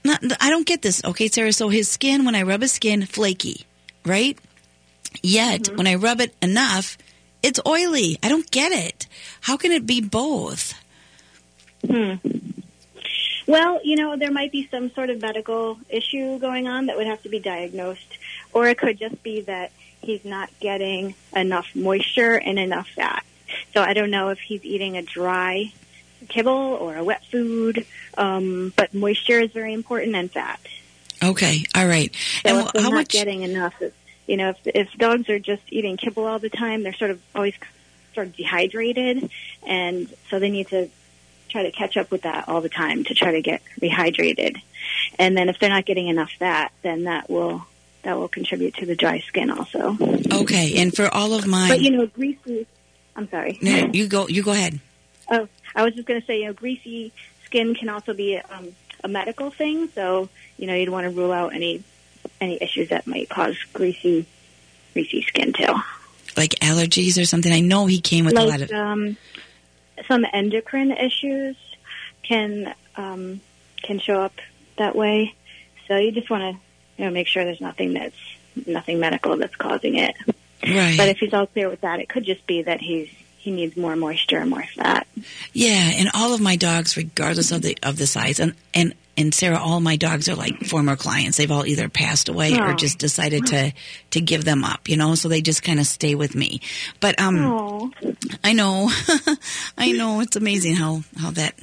Not, 0.05 0.23
I 0.41 0.51
don't 0.51 0.67
get 0.67 0.83
this, 0.83 1.03
okay, 1.05 1.29
Sarah? 1.29 1.53
So 1.53 1.69
his 1.71 1.89
skin, 1.89 2.25
when 2.25 2.35
I 2.35 2.43
rub 2.43 2.61
his 2.61 2.73
skin, 2.73 3.07
flaky, 3.07 3.65
right? 4.05 4.39
Yet, 5.23 5.69
when 5.77 5.87
I 5.87 5.95
rub 5.95 6.21
it 6.21 6.35
enough, 6.43 6.99
it's 7.43 7.61
oily. 7.67 8.19
I 8.23 8.29
don't 8.29 8.51
get 8.51 8.73
it. 8.73 9.07
How 9.41 9.57
can 9.57 9.73
it 9.73 9.87
be 9.87 10.01
both? 10.01 10.75
Hmm. 11.89 12.15
Well, 13.47 13.81
you 13.85 13.97
know, 13.97 14.17
there 14.17 14.31
might 14.31 14.53
be 14.53 14.69
some 14.71 14.91
sort 14.93 15.11
of 15.11 15.21
medical 15.21 15.79
issue 15.89 16.39
going 16.39 16.67
on 16.67 16.87
that 16.87 16.97
would 16.97 17.07
have 17.07 17.23
to 17.23 17.29
be 17.29 17.39
diagnosed, 17.39 18.19
or 18.53 18.69
it 18.69 18.79
could 18.79 18.99
just 18.99 19.23
be 19.23 19.43
that 19.43 19.71
he's 20.01 20.25
not 20.25 20.51
getting 20.61 21.15
enough 21.35 21.67
moisture 21.75 22.35
and 22.35 22.59
enough 22.59 22.89
fat. 22.89 23.25
So 23.73 23.83
I 23.83 23.93
don't 23.93 24.11
know 24.11 24.29
if 24.31 24.39
he's 24.39 24.65
eating 24.65 24.97
a 24.97 25.03
dry 25.03 25.73
kibble 26.29 26.53
or 26.53 26.97
a 26.97 27.05
wet 27.05 27.25
food, 27.27 27.87
um, 28.19 28.73
but 28.77 28.95
moisture 28.95 29.41
is 29.41 29.51
very 29.53 29.73
important 29.73 30.15
and 30.15 30.31
fat. 30.31 30.61
Okay, 31.23 31.65
all 31.75 31.87
right. 31.87 32.15
So 32.45 32.59
and 32.59 32.67
if 32.67 32.73
they're 32.73 32.83
how 32.83 32.89
not 32.91 32.97
much? 32.97 33.09
getting 33.09 33.43
enough, 33.43 33.75
you 34.27 34.37
know, 34.37 34.51
if 34.51 34.59
if 34.67 34.93
dogs 34.99 35.29
are 35.29 35.39
just 35.39 35.63
eating 35.71 35.97
kibble 35.97 36.25
all 36.27 36.39
the 36.39 36.51
time, 36.51 36.83
they're 36.83 36.93
sort 36.95 37.11
of 37.11 37.21
always 37.35 37.55
sort 38.15 38.27
of 38.29 38.37
dehydrated, 38.37 39.31
and 39.67 40.13
so 40.31 40.39
they 40.39 40.51
need 40.51 40.69
to 40.69 40.89
try 41.49 41.63
to 41.63 41.71
catch 41.71 41.97
up 41.97 42.11
with 42.11 42.23
that 42.23 42.49
all 42.49 42.61
the 42.61 42.69
time 42.69 43.05
to 43.05 43.15
try 43.15 43.33
to 43.33 43.41
get 43.43 43.63
rehydrated. 43.81 44.61
And 45.19 45.37
then 45.37 45.49
if 45.49 45.59
they're 45.59 45.71
not 45.71 45.85
getting 45.87 46.09
enough 46.09 46.31
fat, 46.39 46.73
then 46.83 47.05
that 47.05 47.31
will 47.31 47.65
that 48.03 48.17
will 48.19 48.29
contribute 48.29 48.75
to 48.75 48.87
the 48.87 48.95
dry 48.95 49.21
skin 49.21 49.51
also. 49.51 49.97
Okay, 50.33 50.75
and 50.77 50.95
for 50.95 51.09
all 51.09 51.33
of 51.33 51.47
my, 51.47 51.69
But 51.69 51.81
you 51.81 51.91
know, 51.91 52.07
greasy. 52.07 52.67
I'm 53.17 53.31
sorry. 53.31 53.59
no, 53.63 53.91
you 53.93 54.09
go. 54.09 54.29
You 54.29 54.43
go 54.43 54.51
ahead. 54.53 54.81
Oh, 55.31 55.49
I 55.75 55.83
was 55.83 55.95
just 55.95 56.07
going 56.07 56.21
to 56.21 56.27
say, 56.27 56.41
you 56.41 56.47
know, 56.47 56.53
greasy 56.53 57.13
skin 57.45 57.75
can 57.75 57.89
also 57.89 58.15
be 58.15 58.39
um, 58.39 58.75
a 59.03 59.09
medical 59.09 59.51
thing. 59.51 59.89
So, 59.95 60.29
you 60.57 60.67
know, 60.67 60.75
you'd 60.75 60.89
want 60.89 61.05
to 61.05 61.11
rule 61.11 61.33
out 61.33 61.55
any 61.55 61.83
any 62.41 62.59
issues 62.61 62.89
that 62.89 63.07
might 63.07 63.29
cause 63.29 63.57
greasy 63.73 64.27
greasy 64.93 65.23
skin 65.23 65.53
too. 65.53 65.75
Like 66.37 66.51
allergies 66.61 67.21
or 67.21 67.25
something. 67.25 67.53
I 67.53 67.61
know 67.61 67.87
he 67.87 68.01
came 68.01 68.25
with 68.25 68.37
a 68.37 68.45
lot 68.45 68.61
of. 68.61 68.71
um, 68.73 69.17
some 70.09 70.27
endocrine 70.33 70.91
issues 70.91 71.57
can 72.23 72.75
um, 72.97 73.41
can 73.83 73.99
show 73.99 74.21
up 74.21 74.35
that 74.79 74.97
way. 74.97 75.35
So 75.87 75.97
you 75.97 76.13
just 76.13 76.31
want 76.31 76.43
to 76.43 76.61
you 76.97 77.05
know 77.05 77.11
make 77.11 77.27
sure 77.27 77.45
there's 77.45 77.61
nothing 77.61 77.95
that's 77.95 78.17
nothing 78.67 78.99
medical 78.99 79.37
that's 79.37 79.57
causing 79.57 79.97
it. 79.97 80.15
Right. 80.63 80.97
But 80.97 81.09
if 81.09 81.19
he's 81.19 81.35
all 81.35 81.47
clear 81.47 81.69
with 81.69 81.83
that, 81.83 82.01
it 82.01 82.09
could 82.09 82.25
just 82.25 82.47
be 82.47 82.63
that 82.63 82.81
he's 82.81 83.11
he 83.45 83.51
needs 83.51 83.77
more 83.77 83.95
moisture 83.95 84.39
and 84.39 84.51
more 84.51 84.65
fat. 84.75 85.07
Yeah, 85.53 85.91
and 85.95 86.09
all 86.15 86.35
of 86.35 86.41
my 86.41 86.57
dogs, 86.57 86.97
regardless 86.97 87.53
of 87.53 87.63
the 87.63 87.77
of 87.83 87.97
the 87.99 88.07
size, 88.07 88.41
and 88.41 88.55
and 88.73 88.95
and 89.17 89.33
Sarah, 89.33 89.59
all 89.61 89.79
my 89.81 89.95
dogs 89.97 90.29
are 90.29 90.35
like 90.35 90.65
former 90.65 90.97
clients. 90.97 91.37
They've 91.37 91.51
all 91.51 91.65
either 91.67 91.89
passed 91.89 92.29
away 92.29 92.55
or 92.59 92.71
Oh. 92.73 92.75
just 92.75 92.99
decided 92.99 93.47
to 93.47 93.73
to 94.11 94.21
give 94.21 94.45
them 94.45 94.65
up. 94.65 94.89
You 94.89 94.97
know, 94.97 95.15
so 95.15 95.29
they 95.29 95.41
just 95.43 95.63
kind 95.63 95.79
of 95.79 95.87
stay 95.87 96.15
with 96.15 96.35
me. 96.35 96.61
But 97.01 97.21
um, 97.21 97.37
Oh, 97.45 97.91
I 98.43 98.55
know, 98.55 98.91
I 99.79 99.93
know, 99.93 100.21
it's 100.21 100.37
amazing 100.37 100.75
how 100.77 101.03
how 101.19 101.31
that 101.33 101.55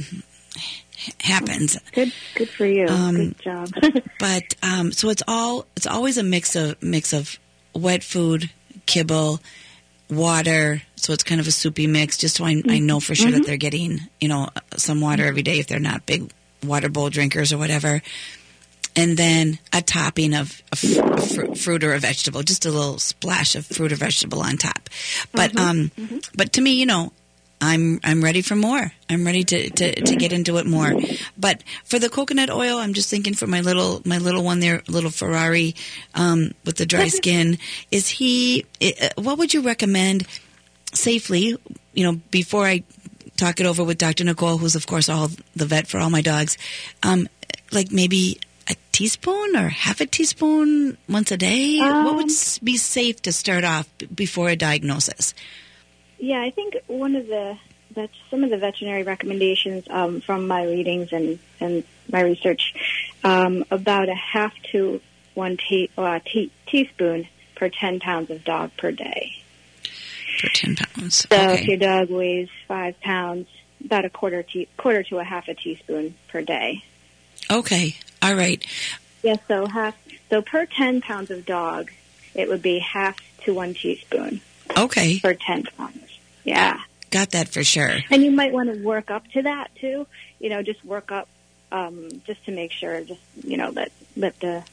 happens. 1.19 1.77
good 1.93 2.13
good 2.35 2.49
for 2.49 2.65
you. 2.65 2.87
Um, 2.87 3.15
good 3.15 3.39
job. 3.39 3.69
But 4.19 4.53
um, 4.61 4.91
so 4.91 5.09
it's 5.09 5.23
all 5.27 5.65
it's 5.75 5.87
always 5.87 6.17
a 6.19 6.23
mix 6.23 6.55
of 6.55 6.81
mix 6.81 7.11
of 7.11 7.39
wet 7.73 8.03
food, 8.03 8.49
kibble, 8.85 9.39
water. 10.09 10.83
So 11.01 11.13
it's 11.13 11.23
kind 11.23 11.41
of 11.41 11.47
a 11.47 11.51
soupy 11.51 11.87
mix, 11.87 12.17
just 12.17 12.35
so 12.37 12.45
I, 12.45 12.61
I 12.69 12.79
know 12.79 12.99
for 12.99 13.15
sure 13.15 13.31
that 13.31 13.45
they're 13.45 13.57
getting 13.57 13.99
you 14.19 14.27
know 14.27 14.49
some 14.77 15.01
water 15.01 15.25
every 15.25 15.41
day 15.43 15.59
if 15.59 15.67
they're 15.67 15.79
not 15.79 16.05
big 16.05 16.31
water 16.63 16.89
bowl 16.89 17.09
drinkers 17.09 17.51
or 17.51 17.57
whatever. 17.57 18.01
And 18.95 19.15
then 19.17 19.57
a 19.71 19.81
topping 19.81 20.33
of 20.33 20.61
a 20.71 20.75
fr- 20.75 21.17
fr- 21.17 21.55
fruit 21.55 21.83
or 21.83 21.93
a 21.93 21.99
vegetable, 21.99 22.43
just 22.43 22.65
a 22.65 22.71
little 22.71 22.99
splash 22.99 23.55
of 23.55 23.65
fruit 23.65 23.91
or 23.93 23.95
vegetable 23.95 24.41
on 24.41 24.57
top. 24.57 24.89
But 25.31 25.57
um, 25.57 25.91
but 26.35 26.53
to 26.53 26.61
me, 26.61 26.71
you 26.73 26.85
know, 26.85 27.13
I'm 27.61 28.01
I'm 28.03 28.21
ready 28.21 28.41
for 28.41 28.55
more. 28.57 28.91
I'm 29.09 29.25
ready 29.25 29.43
to, 29.45 29.69
to, 29.69 30.01
to 30.01 30.15
get 30.17 30.33
into 30.33 30.57
it 30.57 30.65
more. 30.65 30.93
But 31.37 31.63
for 31.85 31.99
the 31.99 32.09
coconut 32.09 32.49
oil, 32.49 32.79
I'm 32.79 32.93
just 32.93 33.09
thinking 33.09 33.33
for 33.33 33.47
my 33.47 33.61
little 33.61 34.01
my 34.03 34.17
little 34.17 34.43
one 34.43 34.59
there, 34.59 34.81
little 34.89 35.09
Ferrari 35.11 35.73
um, 36.13 36.51
with 36.65 36.75
the 36.75 36.85
dry 36.85 37.07
skin. 37.07 37.59
Is 37.91 38.09
he? 38.09 38.65
i- 38.81 38.93
uh, 39.03 39.21
What 39.21 39.37
would 39.37 39.53
you 39.53 39.61
recommend 39.61 40.27
safely? 40.93 41.57
You 41.93 42.03
know, 42.03 42.21
before 42.31 42.65
I 42.65 42.83
talk 43.37 43.59
it 43.59 43.65
over 43.65 43.83
with 43.83 43.97
Dr. 43.97 44.23
Nicole, 44.23 44.57
who's 44.57 44.75
of 44.75 44.87
course 44.87 45.09
all 45.09 45.29
the 45.55 45.65
vet 45.65 45.87
for 45.87 45.99
all 45.99 46.09
my 46.09 46.21
dogs. 46.21 46.57
Um, 47.03 47.27
like 47.71 47.91
maybe 47.91 48.39
a 48.69 48.75
teaspoon 48.91 49.55
or 49.55 49.69
half 49.69 50.01
a 50.01 50.05
teaspoon 50.05 50.97
once 51.09 51.31
a 51.31 51.37
day. 51.37 51.79
what 51.79 52.15
would 52.15 52.31
be 52.63 52.77
safe 52.77 53.21
to 53.23 53.31
start 53.31 53.63
off 53.63 53.87
before 54.13 54.49
a 54.49 54.55
diagnosis? 54.55 55.33
Yeah, 56.19 56.41
I 56.41 56.51
think 56.51 56.75
one 56.87 57.15
of 57.15 57.27
the 57.27 57.57
that 57.95 58.09
some 58.29 58.43
of 58.43 58.49
the 58.49 58.57
veterinary 58.57 59.03
recommendations 59.03 59.85
um, 59.89 60.21
from 60.21 60.47
my 60.47 60.63
readings 60.63 61.11
and 61.11 61.39
and 61.59 61.83
my 62.11 62.21
research 62.21 62.73
um, 63.23 63.65
about 63.71 64.07
a 64.07 64.15
half 64.15 64.53
to 64.71 65.01
one 65.33 65.57
tea, 65.57 65.89
uh, 65.97 66.19
tea, 66.25 66.51
teaspoon 66.67 67.27
per 67.55 67.69
ten 67.69 67.99
pounds 67.99 68.29
of 68.29 68.43
dog 68.43 68.71
per 68.77 68.91
day. 68.91 69.40
For 70.41 70.49
ten 70.49 70.75
pounds. 70.75 71.27
So 71.31 71.51
if 71.51 71.67
your 71.67 71.77
dog 71.77 72.09
weighs 72.09 72.49
five 72.67 72.99
pounds, 72.99 73.47
about 73.85 74.05
a 74.05 74.09
quarter 74.09 74.41
tea, 74.41 74.67
quarter 74.75 75.03
to 75.03 75.19
a 75.19 75.23
half 75.23 75.47
a 75.47 75.53
teaspoon 75.53 76.15
per 76.29 76.41
day. 76.41 76.83
Okay. 77.51 77.95
All 78.23 78.33
right. 78.35 78.65
Yeah, 79.23 79.35
so 79.47 79.67
half 79.67 79.95
so 80.29 80.41
per 80.41 80.65
ten 80.65 81.01
pounds 81.01 81.29
of 81.29 81.45
dog, 81.45 81.91
it 82.33 82.47
would 82.47 82.61
be 82.61 82.79
half 82.79 83.17
to 83.43 83.53
one 83.53 83.75
teaspoon 83.75 84.41
Okay. 84.75 85.19
per 85.19 85.35
ten 85.35 85.63
pounds. 85.77 86.19
Yeah. 86.43 86.79
Got 87.11 87.31
that 87.31 87.49
for 87.49 87.63
sure. 87.63 87.99
And 88.09 88.23
you 88.23 88.31
might 88.31 88.51
want 88.51 88.73
to 88.73 88.81
work 88.83 89.11
up 89.11 89.27
to 89.33 89.43
that 89.43 89.69
too. 89.75 90.07
You 90.39 90.49
know, 90.49 90.63
just 90.63 90.83
work 90.83 91.11
up, 91.11 91.27
um, 91.71 92.09
just 92.25 92.43
to 92.45 92.51
make 92.51 92.71
sure, 92.71 93.01
just 93.01 93.21
you 93.43 93.57
know, 93.57 93.71
that, 93.71 93.91
that 94.17 94.39
the 94.39 94.63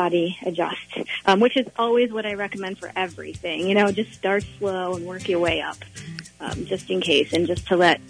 body 0.00 0.38
adjust. 0.46 0.80
Um, 1.26 1.40
which 1.40 1.56
is 1.58 1.66
always 1.76 2.10
what 2.10 2.24
I 2.24 2.34
recommend 2.34 2.78
for 2.78 2.90
everything. 2.96 3.68
You 3.68 3.74
know, 3.74 3.92
just 3.92 4.12
start 4.14 4.44
slow 4.58 4.94
and 4.94 5.04
work 5.04 5.28
your 5.28 5.40
way 5.40 5.60
up, 5.60 5.76
um, 6.40 6.64
just 6.64 6.88
in 6.88 7.00
case, 7.02 7.34
and 7.34 7.46
just 7.46 7.66
to 7.68 7.76
let, 7.76 8.00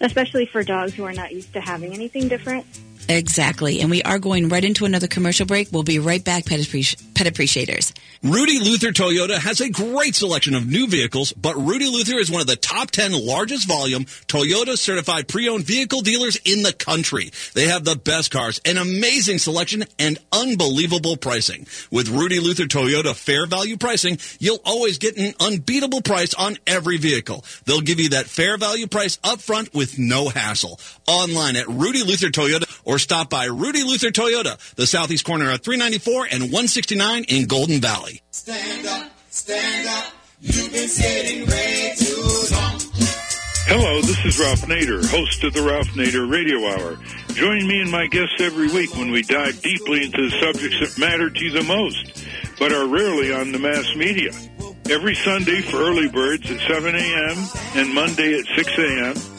especially 0.00 0.46
for 0.46 0.64
dogs 0.64 0.94
who 0.94 1.04
are 1.04 1.12
not 1.12 1.30
used 1.32 1.52
to 1.52 1.60
having 1.60 1.92
anything 1.92 2.26
different. 2.26 2.66
Exactly. 3.08 3.80
And 3.80 3.90
we 3.90 4.02
are 4.02 4.18
going 4.18 4.48
right 4.48 4.64
into 4.64 4.84
another 4.84 5.06
commercial 5.06 5.46
break. 5.46 5.68
We'll 5.72 5.82
be 5.82 5.98
right 5.98 6.22
back, 6.24 6.46
pet, 6.46 6.60
appreci- 6.60 7.14
pet 7.14 7.26
appreciators. 7.26 7.92
Rudy 8.22 8.58
Luther 8.58 8.88
Toyota 8.88 9.38
has 9.38 9.60
a 9.60 9.68
great 9.70 10.14
selection 10.14 10.54
of 10.54 10.66
new 10.66 10.86
vehicles, 10.88 11.32
but 11.32 11.54
Rudy 11.56 11.86
Luther 11.86 12.18
is 12.18 12.30
one 12.30 12.40
of 12.40 12.46
the 12.46 12.56
top 12.56 12.90
10 12.90 13.12
largest 13.12 13.68
volume 13.68 14.04
Toyota 14.04 14.76
certified 14.76 15.28
pre-owned 15.28 15.64
vehicle 15.64 16.00
dealers 16.00 16.36
in 16.44 16.62
the 16.62 16.72
country. 16.72 17.30
They 17.54 17.68
have 17.68 17.84
the 17.84 17.96
best 17.96 18.30
cars, 18.30 18.60
an 18.64 18.78
amazing 18.78 19.38
selection, 19.38 19.84
and 19.98 20.18
unbelievable 20.32 21.16
pricing. 21.16 21.66
With 21.90 22.08
Rudy 22.08 22.40
Luther 22.40 22.64
Toyota 22.64 23.14
fair 23.14 23.46
value 23.46 23.76
pricing, 23.76 24.18
you'll 24.38 24.60
always 24.64 24.98
get 24.98 25.16
an 25.16 25.34
unbeatable 25.38 26.02
price 26.02 26.34
on 26.34 26.58
every 26.66 26.96
vehicle. 26.96 27.44
They'll 27.64 27.80
give 27.80 28.00
you 28.00 28.10
that 28.10 28.26
fair 28.26 28.56
value 28.56 28.86
price 28.86 29.18
up 29.22 29.40
front 29.40 29.74
with 29.74 29.98
no 29.98 30.28
hassle. 30.28 30.80
Online 31.06 31.56
at 31.56 31.68
Rudy 31.68 32.02
Luther 32.02 32.28
Toyota 32.28 32.66
or 32.86 32.98
stop 32.98 33.28
by 33.28 33.44
Rudy 33.44 33.82
Luther 33.82 34.08
Toyota, 34.10 34.56
the 34.76 34.86
southeast 34.86 35.26
corner 35.26 35.50
of 35.50 35.60
394 35.60 36.28
and 36.30 36.44
169 36.44 37.24
in 37.24 37.46
Golden 37.46 37.80
Valley. 37.80 38.22
Stand 38.30 38.86
up, 38.86 39.10
stand 39.28 39.88
up. 39.88 40.12
You've 40.40 40.72
been 40.72 40.88
sitting 40.88 41.46
way 41.46 41.92
too 41.98 42.54
long. 42.54 42.80
Hello, 43.68 44.00
this 44.00 44.24
is 44.24 44.38
Ralph 44.38 44.62
Nader, 44.62 45.04
host 45.10 45.42
of 45.42 45.52
the 45.52 45.62
Ralph 45.62 45.88
Nader 45.88 46.30
Radio 46.30 46.64
Hour. 46.68 46.96
Join 47.34 47.66
me 47.66 47.80
and 47.80 47.90
my 47.90 48.06
guests 48.06 48.36
every 48.38 48.68
week 48.68 48.94
when 48.94 49.10
we 49.10 49.22
dive 49.22 49.60
deeply 49.60 50.04
into 50.04 50.30
the 50.30 50.36
subjects 50.40 50.78
that 50.80 51.00
matter 51.00 51.28
to 51.28 51.44
you 51.44 51.50
the 51.50 51.64
most, 51.64 52.24
but 52.60 52.72
are 52.72 52.86
rarely 52.86 53.32
on 53.32 53.50
the 53.50 53.58
mass 53.58 53.92
media. 53.96 54.30
Every 54.88 55.16
Sunday 55.16 55.62
for 55.62 55.78
early 55.78 56.08
birds 56.08 56.48
at 56.48 56.60
7 56.60 56.94
a.m. 56.94 57.48
and 57.74 57.92
Monday 57.92 58.38
at 58.38 58.46
6 58.54 58.78
a.m. 58.78 59.35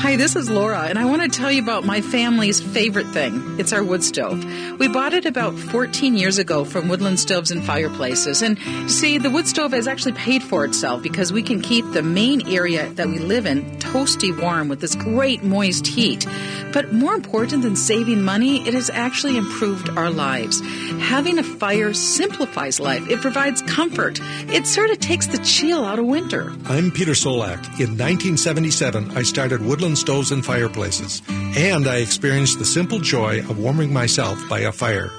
Hi, 0.00 0.14
this 0.14 0.36
is 0.36 0.48
Laura, 0.48 0.82
and 0.82 0.96
I 0.96 1.04
want 1.06 1.22
to 1.22 1.28
tell 1.28 1.50
you 1.50 1.60
about 1.60 1.84
my 1.84 2.00
family's 2.00 2.60
favorite 2.60 3.08
thing. 3.08 3.58
It's 3.58 3.72
our 3.72 3.82
wood 3.82 4.04
stove. 4.04 4.44
We 4.78 4.86
bought 4.86 5.12
it 5.12 5.26
about 5.26 5.58
14 5.58 6.16
years 6.16 6.38
ago 6.38 6.64
from 6.64 6.88
Woodland 6.88 7.18
Stoves 7.18 7.50
and 7.50 7.64
Fireplaces. 7.64 8.40
And 8.40 8.58
see, 8.88 9.18
the 9.18 9.28
wood 9.28 9.48
stove 9.48 9.72
has 9.72 9.88
actually 9.88 10.12
paid 10.12 10.44
for 10.44 10.64
itself 10.64 11.02
because 11.02 11.32
we 11.32 11.42
can 11.42 11.60
keep 11.60 11.84
the 11.90 12.02
main 12.04 12.46
area 12.48 12.88
that 12.90 13.08
we 13.08 13.18
live 13.18 13.44
in 13.44 13.64
toasty 13.80 14.30
warm 14.40 14.68
with 14.68 14.80
this 14.80 14.94
great 14.94 15.42
moist 15.42 15.84
heat. 15.88 16.26
But 16.72 16.92
more 16.92 17.14
important 17.14 17.62
than 17.62 17.74
saving 17.74 18.22
money, 18.22 18.66
it 18.68 18.74
has 18.74 18.90
actually 18.90 19.36
improved 19.36 19.90
our 19.90 20.10
lives. 20.10 20.60
Having 21.00 21.38
a 21.40 21.42
fire 21.42 21.92
simplifies 21.92 22.78
life. 22.78 23.08
It 23.10 23.20
provides 23.20 23.62
comfort. 23.62 24.20
It 24.52 24.66
sort 24.66 24.90
of 24.90 25.00
takes 25.00 25.26
the 25.26 25.38
chill 25.38 25.84
out 25.84 25.98
of 25.98 26.06
winter. 26.06 26.52
I'm 26.66 26.92
Peter 26.92 27.12
Solak. 27.12 27.58
In 27.80 27.96
1977, 27.98 29.16
I 29.16 29.22
started 29.22 29.60
Woodland 29.60 29.87
Stoves 29.96 30.32
and 30.32 30.44
Fireplaces, 30.44 31.22
and 31.28 31.86
I 31.86 31.96
experienced 31.96 32.58
the 32.58 32.64
simple 32.64 32.98
joy 32.98 33.40
of 33.40 33.58
warming 33.58 33.92
myself 33.92 34.38
by 34.48 34.60
a 34.60 34.72
fire. 34.72 35.10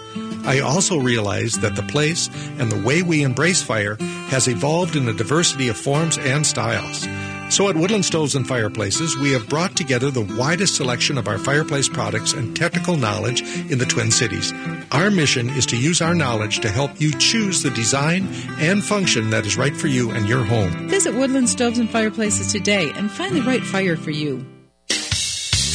I 0.45 0.60
also 0.60 0.97
realized 0.97 1.62
that 1.62 1.75
the 1.75 1.84
place 1.84 2.29
and 2.58 2.71
the 2.71 2.82
way 2.86 3.03
we 3.03 3.23
embrace 3.23 3.62
fire 3.62 3.95
has 4.29 4.47
evolved 4.47 4.95
in 4.95 5.08
a 5.08 5.13
diversity 5.13 5.67
of 5.67 5.77
forms 5.77 6.17
and 6.17 6.45
styles. 6.45 7.08
So 7.49 7.67
at 7.67 7.75
Woodland 7.75 8.05
Stoves 8.05 8.36
and 8.36 8.47
Fireplaces, 8.47 9.17
we 9.17 9.32
have 9.32 9.49
brought 9.49 9.75
together 9.75 10.12
the 10.12 10.36
widest 10.38 10.75
selection 10.75 11.17
of 11.17 11.27
our 11.27 11.39
fireplace 11.39 11.89
products 11.89 12.34
and 12.34 12.55
technical 12.55 12.95
knowledge 12.95 13.41
in 13.71 13.79
the 13.79 13.88
Twin 13.88 14.12
Cities. 14.12 14.53
Our 14.91 15.10
mission 15.10 15.49
is 15.49 15.65
to 15.67 15.77
use 15.77 15.99
our 15.99 16.13
knowledge 16.13 16.60
to 16.60 16.69
help 16.69 17.01
you 17.01 17.12
choose 17.17 17.63
the 17.63 17.71
design 17.71 18.27
and 18.60 18.84
function 18.84 19.32
that 19.32 19.47
is 19.47 19.58
right 19.58 19.75
for 19.75 19.88
you 19.88 20.12
and 20.12 20.29
your 20.29 20.43
home. 20.43 20.89
Visit 20.89 21.15
Woodland 21.15 21.49
Stoves 21.49 21.79
and 21.79 21.89
Fireplaces 21.89 22.51
today 22.51 22.91
and 22.95 23.10
find 23.10 23.36
the 23.36 23.41
right 23.41 23.63
fire 23.63 23.97
for 23.97 24.12
you. 24.12 24.45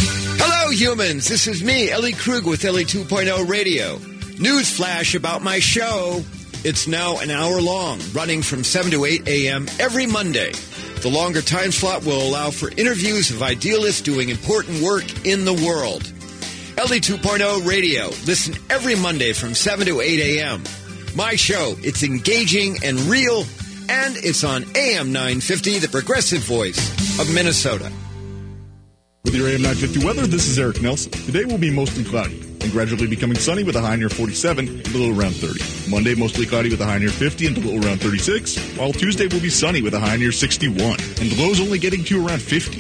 Hello, 0.07 0.71
humans. 0.71 1.29
This 1.29 1.47
is 1.47 1.63
me, 1.63 1.91
Ellie 1.91 2.13
Krug 2.13 2.47
with 2.47 2.65
Ellie 2.65 2.85
2.0 2.85 3.49
Radio. 3.49 3.99
News 4.39 4.75
flash 4.75 5.15
about 5.15 5.43
my 5.43 5.59
show. 5.59 6.23
It's 6.65 6.87
now 6.87 7.19
an 7.19 7.31
hour 7.31 7.61
long, 7.61 8.01
running 8.13 8.43
from 8.43 8.65
7 8.65 8.91
to 8.93 9.05
8 9.05 9.29
a.m. 9.29 9.67
every 9.79 10.07
Monday. 10.07 10.53
The 11.03 11.11
longer 11.11 11.43
time 11.43 11.73
slot 11.73 12.05
will 12.05 12.27
allow 12.27 12.51
for 12.51 12.71
interviews 12.71 13.31
of 13.31 13.43
idealists 13.43 14.01
doing 14.01 14.31
important 14.31 14.83
work 14.83 15.05
in 15.27 15.45
the 15.45 15.53
world. 15.53 16.11
Ellie 16.79 17.01
2.0 17.01 17.67
Radio. 17.67 18.09
Listen 18.27 18.55
every 18.71 18.97
Monday 18.97 19.33
from 19.33 19.55
7 19.55 19.87
to 19.87 20.01
8 20.01 20.39
a.m. 20.39 20.63
My 21.15 21.37
show, 21.37 21.77
it's 21.79 22.03
engaging 22.03 22.79
and 22.83 22.99
real, 23.01 23.45
and 23.89 24.17
it's 24.17 24.43
on 24.43 24.65
AM 24.75 25.13
950, 25.13 25.79
the 25.79 25.89
progressive 25.89 26.43
voice 26.43 26.79
of 27.21 27.33
Minnesota. 27.33 27.93
With 29.35 29.41
your 29.41 29.51
AM 29.51 29.63
950 29.63 30.07
weather, 30.07 30.29
this 30.29 30.47
is 30.47 30.61
Eric 30.61 30.81
Nelson. 30.81 31.11
Today 31.11 31.45
will 31.45 31.59
be 31.59 31.69
mostly 31.69 32.05
cloudy 32.05 32.39
and 32.61 32.71
gradually 32.71 33.09
becoming 33.09 33.37
sunny 33.37 33.65
with 33.65 33.75
a 33.75 33.81
high 33.81 33.97
near 33.97 34.09
47 34.09 34.69
and 34.69 34.95
a 34.95 34.97
low 34.97 35.11
around 35.11 35.35
30. 35.35 35.91
Monday, 35.91 36.15
mostly 36.15 36.47
cloudy 36.47 36.71
with 36.71 36.81
a 36.81 36.85
high 36.85 36.99
near 36.99 37.11
50 37.11 37.49
and 37.49 37.59
a 37.59 37.61
low 37.61 37.83
around 37.83 38.01
36, 38.01 38.79
while 38.79 38.93
Tuesday 38.93 39.27
will 39.27 39.41
be 39.41 39.51
sunny 39.51 39.83
with 39.83 39.93
a 39.93 39.99
high 39.99 40.17
near 40.17 40.31
61 40.31 40.79
and 40.79 41.37
lows 41.37 41.61
only 41.61 41.81
getting 41.81 42.05
to 42.05 42.25
around 42.25 42.41
50. 42.43 42.79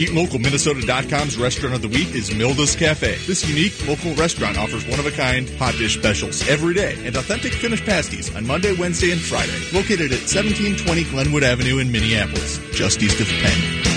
Eat 0.00 0.12
Local 0.12 0.38
Minnesota.com's 0.38 1.36
restaurant 1.36 1.74
of 1.74 1.82
the 1.82 1.88
week 1.88 2.14
is 2.14 2.32
Milda's 2.32 2.76
Cafe. 2.76 3.18
This 3.26 3.48
unique 3.48 3.74
local 3.88 4.14
restaurant 4.14 4.56
offers 4.56 4.86
one 4.86 5.00
of 5.00 5.06
a 5.06 5.10
kind 5.10 5.50
hot 5.58 5.74
dish 5.74 5.98
specials 5.98 6.48
every 6.48 6.74
day 6.74 7.04
and 7.04 7.16
authentic 7.16 7.52
Finnish 7.52 7.84
pasties 7.84 8.32
on 8.36 8.46
Monday, 8.46 8.76
Wednesday, 8.78 9.10
and 9.10 9.20
Friday. 9.20 9.58
Located 9.74 10.14
at 10.14 10.22
1720 10.30 11.02
Glenwood 11.10 11.42
Avenue 11.42 11.78
in 11.78 11.90
Minneapolis, 11.90 12.60
just 12.70 13.02
east 13.02 13.20
of 13.20 13.26
Penn. 13.26 13.95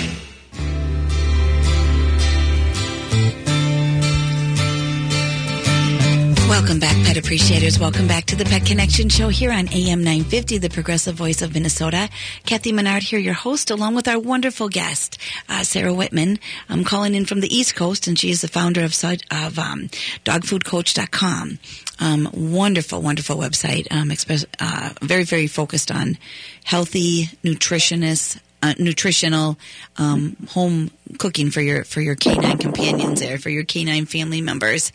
Welcome 6.50 6.80
back, 6.80 6.96
pet 7.06 7.16
appreciators. 7.16 7.78
Welcome 7.78 8.08
back 8.08 8.24
to 8.26 8.34
the 8.34 8.44
Pet 8.44 8.66
Connection 8.66 9.08
Show 9.08 9.28
here 9.28 9.52
on 9.52 9.68
AM 9.72 10.02
950, 10.02 10.58
the 10.58 10.68
progressive 10.68 11.14
voice 11.14 11.42
of 11.42 11.54
Minnesota. 11.54 12.10
Kathy 12.44 12.72
Menard 12.72 13.04
here, 13.04 13.20
your 13.20 13.34
host, 13.34 13.70
along 13.70 13.94
with 13.94 14.08
our 14.08 14.18
wonderful 14.18 14.68
guest, 14.68 15.16
uh, 15.48 15.62
Sarah 15.62 15.94
Whitman. 15.94 16.40
I'm 16.68 16.82
calling 16.82 17.14
in 17.14 17.24
from 17.24 17.38
the 17.38 17.56
East 17.56 17.76
Coast, 17.76 18.08
and 18.08 18.18
she 18.18 18.30
is 18.30 18.40
the 18.40 18.48
founder 18.48 18.82
of, 18.82 18.92
of 19.30 19.58
um, 19.60 19.88
dogfoodcoach.com. 20.24 21.60
Um, 22.00 22.28
wonderful, 22.32 23.00
wonderful 23.00 23.36
website. 23.36 23.86
Um, 23.92 24.10
express, 24.10 24.44
uh, 24.58 24.90
very, 25.02 25.22
very 25.22 25.46
focused 25.46 25.92
on 25.92 26.18
healthy, 26.64 27.26
nutritionists, 27.44 28.40
uh, 28.62 28.74
nutritional 28.78 29.58
um, 29.96 30.36
home 30.50 30.90
cooking 31.18 31.50
for 31.50 31.60
your 31.60 31.84
for 31.84 32.00
your 32.00 32.14
canine 32.14 32.58
companions 32.58 33.20
there 33.20 33.38
for 33.38 33.50
your 33.50 33.64
canine 33.64 34.06
family 34.06 34.40
members. 34.40 34.92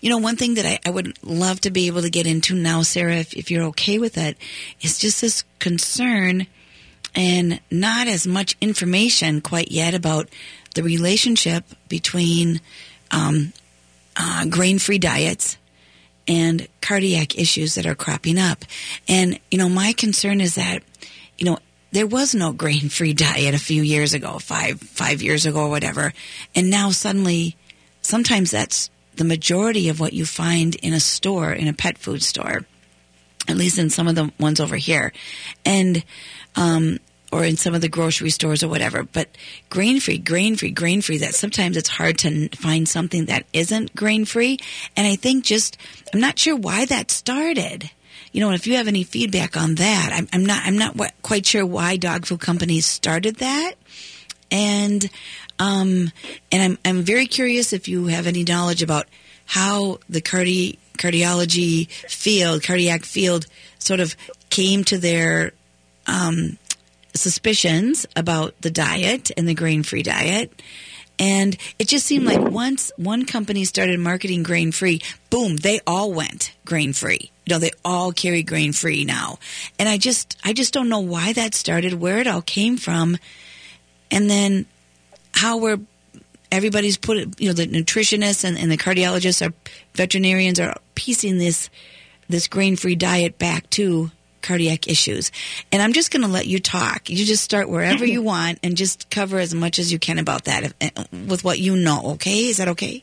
You 0.00 0.10
know, 0.10 0.18
one 0.18 0.36
thing 0.36 0.54
that 0.54 0.66
I, 0.66 0.78
I 0.86 0.90
would 0.90 1.22
love 1.22 1.60
to 1.62 1.70
be 1.70 1.86
able 1.86 2.02
to 2.02 2.10
get 2.10 2.26
into 2.26 2.54
now, 2.54 2.82
Sarah, 2.82 3.16
if, 3.16 3.34
if 3.34 3.50
you're 3.50 3.64
okay 3.64 3.98
with 3.98 4.16
it, 4.16 4.36
is 4.80 4.98
just 4.98 5.20
this 5.20 5.44
concern 5.58 6.46
and 7.14 7.60
not 7.70 8.06
as 8.06 8.26
much 8.26 8.56
information 8.60 9.40
quite 9.40 9.70
yet 9.72 9.94
about 9.94 10.28
the 10.74 10.82
relationship 10.82 11.64
between 11.88 12.60
um, 13.10 13.52
uh, 14.16 14.46
grain-free 14.46 14.98
diets 14.98 15.56
and 16.28 16.68
cardiac 16.80 17.36
issues 17.36 17.74
that 17.74 17.86
are 17.86 17.96
cropping 17.96 18.38
up. 18.38 18.64
And 19.08 19.40
you 19.50 19.58
know, 19.58 19.68
my 19.68 19.92
concern 19.92 20.40
is 20.40 20.54
that 20.54 20.82
you 21.38 21.46
know 21.46 21.58
there 21.92 22.06
was 22.06 22.34
no 22.34 22.52
grain 22.52 22.88
free 22.88 23.12
diet 23.12 23.54
a 23.54 23.58
few 23.58 23.82
years 23.82 24.14
ago, 24.14 24.38
five 24.38 24.80
five 24.80 25.22
years 25.22 25.46
ago 25.46 25.60
or 25.60 25.70
whatever, 25.70 26.12
and 26.54 26.70
now 26.70 26.90
suddenly, 26.90 27.56
sometimes 28.02 28.50
that's 28.50 28.90
the 29.16 29.24
majority 29.24 29.88
of 29.88 30.00
what 30.00 30.12
you 30.12 30.24
find 30.24 30.74
in 30.76 30.92
a 30.92 31.00
store, 31.00 31.52
in 31.52 31.68
a 31.68 31.72
pet 31.72 31.98
food 31.98 32.22
store, 32.22 32.64
at 33.48 33.56
least 33.56 33.78
in 33.78 33.90
some 33.90 34.08
of 34.08 34.14
the 34.14 34.32
ones 34.38 34.60
over 34.60 34.76
here, 34.76 35.12
and 35.64 36.04
um, 36.56 36.98
or 37.32 37.44
in 37.44 37.56
some 37.56 37.74
of 37.74 37.80
the 37.80 37.88
grocery 37.88 38.30
stores 38.30 38.62
or 38.62 38.68
whatever. 38.68 39.02
But 39.02 39.28
grain 39.68 40.00
free, 40.00 40.18
grain 40.18 40.56
free, 40.56 40.70
grain 40.70 41.02
free. 41.02 41.18
That 41.18 41.34
sometimes 41.34 41.76
it's 41.76 41.88
hard 41.88 42.18
to 42.18 42.48
find 42.50 42.88
something 42.88 43.26
that 43.26 43.46
isn't 43.52 43.94
grain 43.94 44.24
free, 44.24 44.58
and 44.96 45.06
I 45.06 45.16
think 45.16 45.44
just 45.44 45.76
I'm 46.14 46.20
not 46.20 46.38
sure 46.38 46.56
why 46.56 46.84
that 46.84 47.10
started 47.10 47.90
you 48.32 48.40
know, 48.40 48.52
if 48.52 48.66
you 48.66 48.76
have 48.76 48.88
any 48.88 49.02
feedback 49.02 49.56
on 49.56 49.76
that, 49.76 50.10
I'm, 50.12 50.28
I'm 50.32 50.44
not, 50.46 50.62
I'm 50.64 50.78
not 50.78 50.96
quite 51.22 51.46
sure 51.46 51.66
why 51.66 51.96
dog 51.96 52.26
food 52.26 52.40
companies 52.40 52.86
started 52.86 53.36
that. 53.36 53.74
And, 54.50 55.08
um, 55.58 56.10
and 56.50 56.62
I'm, 56.62 56.78
I'm 56.84 57.02
very 57.02 57.26
curious 57.26 57.72
if 57.72 57.88
you 57.88 58.06
have 58.06 58.26
any 58.26 58.44
knowledge 58.44 58.82
about 58.82 59.06
how 59.46 59.98
the 60.08 60.20
cardi- 60.20 60.78
cardiology 60.96 61.88
field, 61.88 62.62
cardiac 62.62 63.04
field 63.04 63.46
sort 63.78 64.00
of 64.00 64.16
came 64.48 64.84
to 64.84 64.98
their, 64.98 65.52
um, 66.06 66.58
suspicions 67.14 68.06
about 68.14 68.60
the 68.60 68.70
diet 68.70 69.30
and 69.36 69.48
the 69.48 69.54
grain 69.54 69.82
free 69.82 70.02
diet. 70.02 70.62
And 71.18 71.56
it 71.78 71.88
just 71.88 72.06
seemed 72.06 72.24
like 72.24 72.40
once 72.40 72.92
one 72.96 73.26
company 73.26 73.64
started 73.64 74.00
marketing 74.00 74.42
grain 74.42 74.72
free, 74.72 75.02
boom, 75.28 75.56
they 75.56 75.80
all 75.86 76.12
went 76.12 76.52
grain 76.64 76.92
free. 76.92 77.30
You 77.50 77.56
know, 77.56 77.60
they 77.60 77.72
all 77.84 78.12
carry 78.12 78.44
grain 78.44 78.72
free 78.72 79.04
now. 79.04 79.40
And 79.76 79.88
I 79.88 79.98
just, 79.98 80.36
I 80.44 80.52
just 80.52 80.72
don't 80.72 80.88
know 80.88 81.00
why 81.00 81.32
that 81.32 81.52
started, 81.52 81.94
where 81.94 82.18
it 82.18 82.28
all 82.28 82.42
came 82.42 82.76
from, 82.76 83.18
and 84.08 84.30
then 84.30 84.66
how 85.34 85.56
we're, 85.56 85.80
everybody's 86.52 86.96
put 86.96 87.16
it, 87.16 87.40
you 87.40 87.48
know, 87.48 87.52
the 87.52 87.66
nutritionists 87.66 88.44
and, 88.44 88.56
and 88.56 88.70
the 88.70 88.76
cardiologists 88.76 89.44
are, 89.44 89.52
veterinarians 89.94 90.60
are 90.60 90.76
piecing 90.94 91.38
this, 91.38 91.70
this 92.28 92.46
grain 92.46 92.76
free 92.76 92.94
diet 92.94 93.36
back 93.36 93.68
to 93.70 94.12
cardiac 94.42 94.86
issues. 94.86 95.32
And 95.72 95.82
I'm 95.82 95.92
just 95.92 96.12
going 96.12 96.22
to 96.22 96.28
let 96.28 96.46
you 96.46 96.60
talk. 96.60 97.10
You 97.10 97.24
just 97.24 97.42
start 97.42 97.68
wherever 97.68 98.04
you 98.06 98.22
want 98.22 98.60
and 98.62 98.76
just 98.76 99.10
cover 99.10 99.40
as 99.40 99.52
much 99.52 99.80
as 99.80 99.92
you 99.92 99.98
can 99.98 100.20
about 100.20 100.44
that 100.44 100.72
uh, 100.80 101.04
with 101.26 101.42
what 101.42 101.58
you 101.58 101.74
know, 101.74 102.12
okay? 102.12 102.46
Is 102.46 102.58
that 102.58 102.68
okay? 102.68 103.02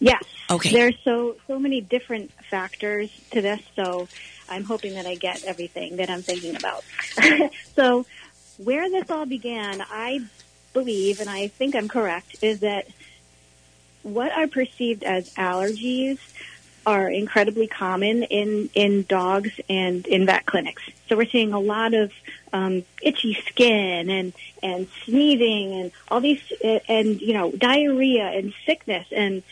Yes. 0.00 0.24
Okay. 0.50 0.70
There's 0.70 0.96
so 1.04 1.36
so 1.46 1.58
many 1.58 1.80
different 1.80 2.30
factors 2.50 3.10
to 3.32 3.42
this, 3.42 3.60
so 3.74 4.08
I'm 4.48 4.64
hoping 4.64 4.94
that 4.94 5.06
I 5.06 5.16
get 5.16 5.44
everything 5.44 5.96
that 5.96 6.10
I'm 6.10 6.22
thinking 6.22 6.56
about. 6.56 6.84
so, 7.76 8.06
where 8.58 8.88
this 8.90 9.10
all 9.10 9.26
began, 9.26 9.84
I 9.90 10.20
believe, 10.72 11.20
and 11.20 11.28
I 11.28 11.48
think 11.48 11.74
I'm 11.74 11.88
correct, 11.88 12.36
is 12.42 12.60
that 12.60 12.86
what 14.02 14.32
are 14.32 14.46
perceived 14.46 15.02
as 15.02 15.34
allergies 15.34 16.18
are 16.86 17.10
incredibly 17.10 17.66
common 17.66 18.22
in 18.22 18.70
in 18.74 19.02
dogs 19.02 19.50
and 19.68 20.06
in 20.06 20.24
vet 20.24 20.46
clinics. 20.46 20.82
So 21.08 21.16
we're 21.16 21.28
seeing 21.28 21.52
a 21.52 21.60
lot 21.60 21.92
of 21.92 22.12
um, 22.52 22.84
itchy 23.02 23.34
skin 23.34 24.08
and 24.08 24.32
and 24.62 24.88
sneezing 25.04 25.74
and 25.74 25.92
all 26.08 26.20
these 26.20 26.40
and 26.88 27.20
you 27.20 27.34
know 27.34 27.50
diarrhea 27.52 28.24
and 28.24 28.54
sickness 28.64 29.06
and 29.12 29.42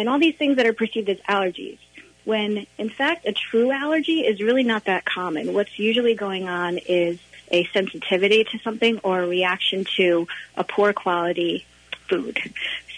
and 0.00 0.08
all 0.08 0.18
these 0.18 0.36
things 0.36 0.56
that 0.56 0.66
are 0.66 0.72
perceived 0.72 1.10
as 1.10 1.18
allergies. 1.28 1.78
When 2.24 2.66
in 2.78 2.88
fact 2.88 3.26
a 3.26 3.32
true 3.32 3.70
allergy 3.70 4.20
is 4.20 4.40
really 4.40 4.62
not 4.62 4.86
that 4.86 5.04
common. 5.04 5.52
What's 5.52 5.78
usually 5.78 6.14
going 6.14 6.48
on 6.48 6.78
is 6.78 7.18
a 7.50 7.64
sensitivity 7.66 8.44
to 8.44 8.58
something 8.60 8.98
or 9.02 9.20
a 9.22 9.26
reaction 9.26 9.84
to 9.96 10.26
a 10.56 10.64
poor 10.64 10.94
quality 10.94 11.66
food. 12.08 12.38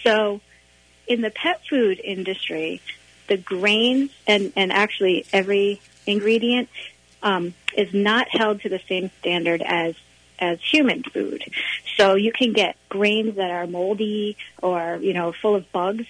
So 0.03 0.39
in 1.07 1.21
the 1.21 1.29
pet 1.29 1.61
food 1.69 1.99
industry, 2.01 2.81
the 3.27 3.35
grains 3.35 4.11
and, 4.25 4.53
and 4.55 4.71
actually 4.71 5.25
every 5.33 5.81
ingredient 6.05 6.69
um, 7.21 7.53
is 7.75 7.93
not 7.93 8.29
held 8.29 8.61
to 8.61 8.69
the 8.69 8.79
same 8.87 9.11
standard 9.19 9.61
as 9.61 9.95
as 10.39 10.59
human 10.61 11.03
food. 11.03 11.43
So 11.97 12.15
you 12.15 12.31
can 12.31 12.53
get 12.53 12.75
grains 12.89 13.35
that 13.35 13.51
are 13.51 13.67
moldy 13.67 14.35
or 14.61 14.99
you 15.01 15.13
know 15.13 15.31
full 15.31 15.55
of 15.55 15.71
bugs, 15.71 16.05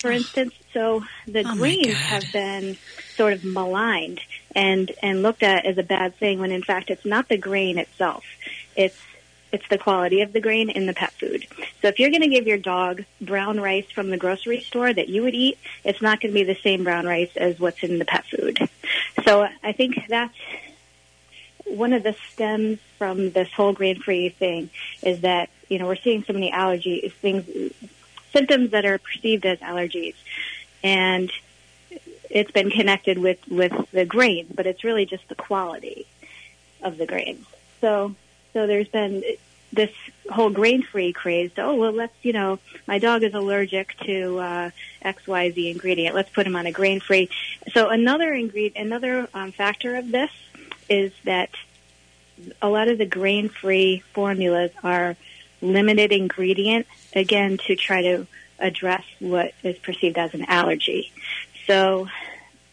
for 0.00 0.10
instance. 0.10 0.54
So 0.72 1.04
the 1.26 1.40
Oh, 1.40 1.54
my 1.54 1.56
grains 1.56 1.94
have 1.94 2.32
been 2.32 2.76
sort 3.16 3.32
of 3.32 3.44
maligned 3.44 4.20
and 4.54 4.90
and 5.02 5.22
looked 5.22 5.42
at 5.42 5.66
as 5.66 5.78
a 5.78 5.82
bad 5.82 6.16
thing 6.16 6.40
when 6.40 6.52
in 6.52 6.62
fact 6.62 6.90
it's 6.90 7.04
not 7.04 7.28
the 7.28 7.36
grain 7.36 7.78
itself. 7.78 8.24
It's 8.76 8.98
it's 9.50 9.66
the 9.68 9.78
quality 9.78 10.20
of 10.20 10.32
the 10.32 10.40
grain 10.40 10.68
in 10.68 10.86
the 10.86 10.92
pet 10.92 11.12
food. 11.12 11.46
So 11.80 11.88
if 11.88 11.98
you're 11.98 12.10
going 12.10 12.22
to 12.22 12.28
give 12.28 12.46
your 12.46 12.58
dog 12.58 13.04
brown 13.20 13.60
rice 13.60 13.90
from 13.90 14.10
the 14.10 14.18
grocery 14.18 14.60
store 14.60 14.92
that 14.92 15.08
you 15.08 15.22
would 15.22 15.34
eat, 15.34 15.58
it's 15.84 16.02
not 16.02 16.20
going 16.20 16.34
to 16.34 16.38
be 16.38 16.44
the 16.44 16.58
same 16.60 16.84
brown 16.84 17.06
rice 17.06 17.34
as 17.36 17.58
what's 17.58 17.82
in 17.82 17.98
the 17.98 18.04
pet 18.04 18.26
food. 18.26 18.68
So 19.24 19.48
I 19.62 19.72
think 19.72 20.06
that's 20.08 20.36
one 21.64 21.92
of 21.92 22.02
the 22.02 22.14
stems 22.30 22.78
from 22.98 23.30
this 23.30 23.50
whole 23.52 23.72
grain-free 23.72 24.30
thing 24.30 24.70
is 25.02 25.20
that 25.20 25.50
you 25.68 25.78
know 25.78 25.86
we're 25.86 25.96
seeing 25.96 26.24
so 26.24 26.32
many 26.32 26.50
allergy 26.50 27.12
things, 27.20 27.44
symptoms 28.32 28.70
that 28.70 28.84
are 28.84 28.98
perceived 28.98 29.46
as 29.46 29.58
allergies, 29.60 30.14
and 30.82 31.30
it's 32.30 32.50
been 32.50 32.70
connected 32.70 33.18
with 33.18 33.38
with 33.48 33.72
the 33.90 34.04
grains, 34.04 34.50
but 34.54 34.66
it's 34.66 34.84
really 34.84 35.06
just 35.06 35.28
the 35.28 35.34
quality 35.34 36.06
of 36.82 36.98
the 36.98 37.06
grains. 37.06 37.46
So 37.80 38.14
so 38.52 38.66
there's 38.66 38.88
been 38.88 39.22
this 39.72 39.90
whole 40.30 40.50
grain-free 40.50 41.12
craze. 41.12 41.50
Oh 41.58 41.74
well, 41.74 41.92
let's 41.92 42.14
you 42.22 42.32
know 42.32 42.58
my 42.86 42.98
dog 42.98 43.22
is 43.22 43.34
allergic 43.34 43.96
to 44.04 44.38
uh, 44.38 44.70
X 45.02 45.26
Y 45.26 45.50
Z 45.50 45.70
ingredient. 45.70 46.14
Let's 46.14 46.30
put 46.30 46.46
him 46.46 46.56
on 46.56 46.66
a 46.66 46.72
grain-free. 46.72 47.28
So 47.72 47.88
another 47.88 48.32
ingredient, 48.32 48.76
another 48.86 49.28
um, 49.34 49.52
factor 49.52 49.96
of 49.96 50.10
this 50.10 50.30
is 50.88 51.12
that 51.24 51.50
a 52.62 52.68
lot 52.68 52.88
of 52.88 52.98
the 52.98 53.06
grain-free 53.06 54.02
formulas 54.12 54.70
are 54.82 55.16
limited 55.60 56.12
ingredient 56.12 56.86
again 57.14 57.58
to 57.66 57.76
try 57.76 58.02
to 58.02 58.26
address 58.58 59.04
what 59.20 59.52
is 59.62 59.78
perceived 59.78 60.18
as 60.18 60.34
an 60.34 60.44
allergy. 60.46 61.12
So 61.66 62.08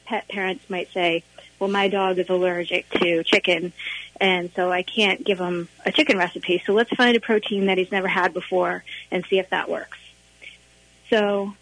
pet 0.05 0.27
parents 0.27 0.69
might 0.69 0.91
say, 0.93 1.23
well, 1.59 1.69
my 1.69 1.87
dog 1.87 2.19
is 2.19 2.29
allergic 2.29 2.89
to 2.89 3.23
chicken, 3.23 3.71
and 4.19 4.51
so 4.55 4.71
I 4.71 4.83
can't 4.83 5.23
give 5.23 5.39
him 5.39 5.69
a 5.85 5.91
chicken 5.91 6.17
recipe. 6.17 6.61
So 6.65 6.73
let's 6.73 6.89
find 6.95 7.15
a 7.15 7.19
protein 7.19 7.67
that 7.67 7.77
he's 7.77 7.91
never 7.91 8.07
had 8.07 8.33
before 8.33 8.83
and 9.11 9.25
see 9.25 9.39
if 9.39 9.49
that 9.51 9.69
works. 9.69 9.97
So 11.09 11.53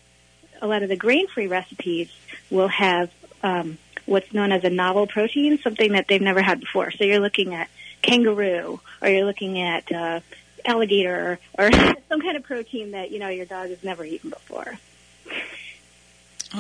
a 0.62 0.68
lot 0.68 0.82
of 0.82 0.90
the 0.90 0.96
grain-free 0.96 1.48
recipes 1.48 2.10
will 2.50 2.70
have 2.70 3.12
um, 3.44 3.78
what's 4.06 4.34
known 4.34 4.52
as 4.52 4.64
a 4.64 4.70
novel 4.70 5.06
protein, 5.06 5.60
something 5.60 5.92
that 5.92 6.08
they've 6.08 6.22
never 6.22 6.42
had 6.42 6.60
before. 6.60 6.92
So 6.92 7.04
you're 7.04 7.20
looking 7.20 7.54
at 7.54 7.70
kangaroo, 8.02 8.80
or 9.02 9.10
you're 9.10 9.26
looking 9.26 9.60
at 9.62 9.92
uh, 9.92 10.20
alligator, 10.66 11.40
or 11.58 11.72
some 12.10 12.22
kind 12.22 12.38
of 12.38 12.44
protein 12.44 12.92
that 12.92 13.12
you 13.12 13.20
know 13.20 13.30
your 13.30 13.46
dog 13.46 13.70
has 13.70 13.84
never 13.84 14.04
eaten 14.04 14.30
before. 14.30 14.78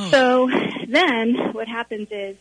So 0.09 0.49
then 0.87 1.53
what 1.53 1.67
happens 1.67 2.07
is 2.11 2.35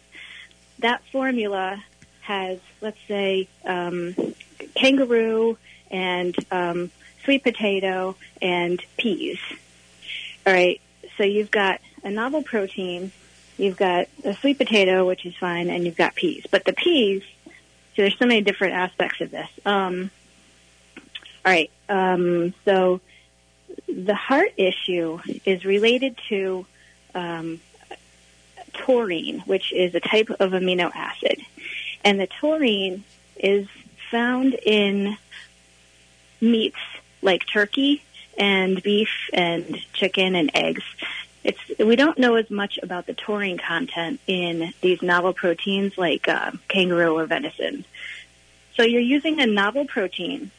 that 0.79 1.03
formula 1.12 1.83
has, 2.22 2.59
let's 2.81 2.98
say, 3.07 3.48
um, 3.64 4.14
kangaroo 4.75 5.59
and 5.90 6.35
um, 6.51 6.90
sweet 7.25 7.42
potato 7.42 8.16
and 8.40 8.81
peas. 8.96 9.38
All 10.46 10.53
right. 10.53 10.81
So 11.18 11.25
you've 11.25 11.51
got 11.51 11.81
a 12.03 12.11
novel 12.11 12.42
protein, 12.42 13.12
you've 13.59 13.77
got 13.77 14.09
a 14.25 14.35
sweet 14.35 14.57
potato, 14.57 15.07
which 15.07 15.27
is 15.27 15.37
fine, 15.37 15.68
and 15.68 15.85
you've 15.85 15.96
got 15.96 16.14
peas. 16.14 16.46
But 16.51 16.64
the 16.64 16.72
peas, 16.72 17.22
so 17.44 17.53
there's 17.96 18.18
so 18.18 18.27
many 18.27 18.40
different 18.40 18.75
aspects 18.75 19.20
of 19.20 19.31
this. 19.31 19.48
Um, 19.66 20.11
all 21.44 21.52
right. 21.52 21.70
Um, 21.88 22.55
so 22.64 23.00
the 23.88 24.14
heart 24.14 24.52
issue 24.57 25.18
is 25.44 25.64
related 25.64 26.18
to 26.28 26.66
um, 27.14 27.61
taurine, 28.72 29.40
which 29.40 29.72
is 29.72 29.94
a 29.94 30.00
type 30.00 30.31
of 30.31 30.52
amino 30.52 30.90
acid. 30.94 31.40
And 32.05 32.20
the 32.20 32.26
taurine 32.26 33.05
is 33.37 33.66
found 34.11 34.55
in 34.55 35.16
meats 36.40 36.76
like 37.22 37.46
turkey 37.46 38.02
and 38.38 38.83
beef 38.83 39.11
and 39.33 39.76
chicken 39.92 40.35
and 40.35 40.50
eggs. 40.55 40.83
It's 41.44 41.61
we 41.78 41.96
don't 41.96 42.18
know 42.18 42.37
as 42.37 42.50
much 42.50 42.78
about 42.83 43.07
the 43.07 43.14
taurine 43.14 43.59
content 43.59 44.20
in 44.26 44.72
these 44.81 45.02
novel 45.02 45.33
proteins 45.33 45.98
like 45.98 46.28
uh, 46.28 46.52
kangaroo 46.68 47.18
or 47.18 47.26
venison. 47.26 47.85
So 48.76 48.85
you're 48.85 49.00
using 49.00 49.40
a 49.40 49.46
novel 49.46 49.85
protein 49.85 50.50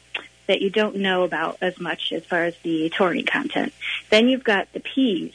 that 0.46 0.60
you 0.60 0.70
don't 0.70 0.96
know 0.96 1.24
about 1.24 1.58
as 1.60 1.78
much 1.80 2.12
as 2.12 2.24
far 2.24 2.44
as 2.44 2.54
the 2.62 2.90
taurine 2.90 3.26
content. 3.26 3.72
Then 4.10 4.28
you've 4.28 4.44
got 4.44 4.72
the 4.72 4.80
peas 4.80 5.32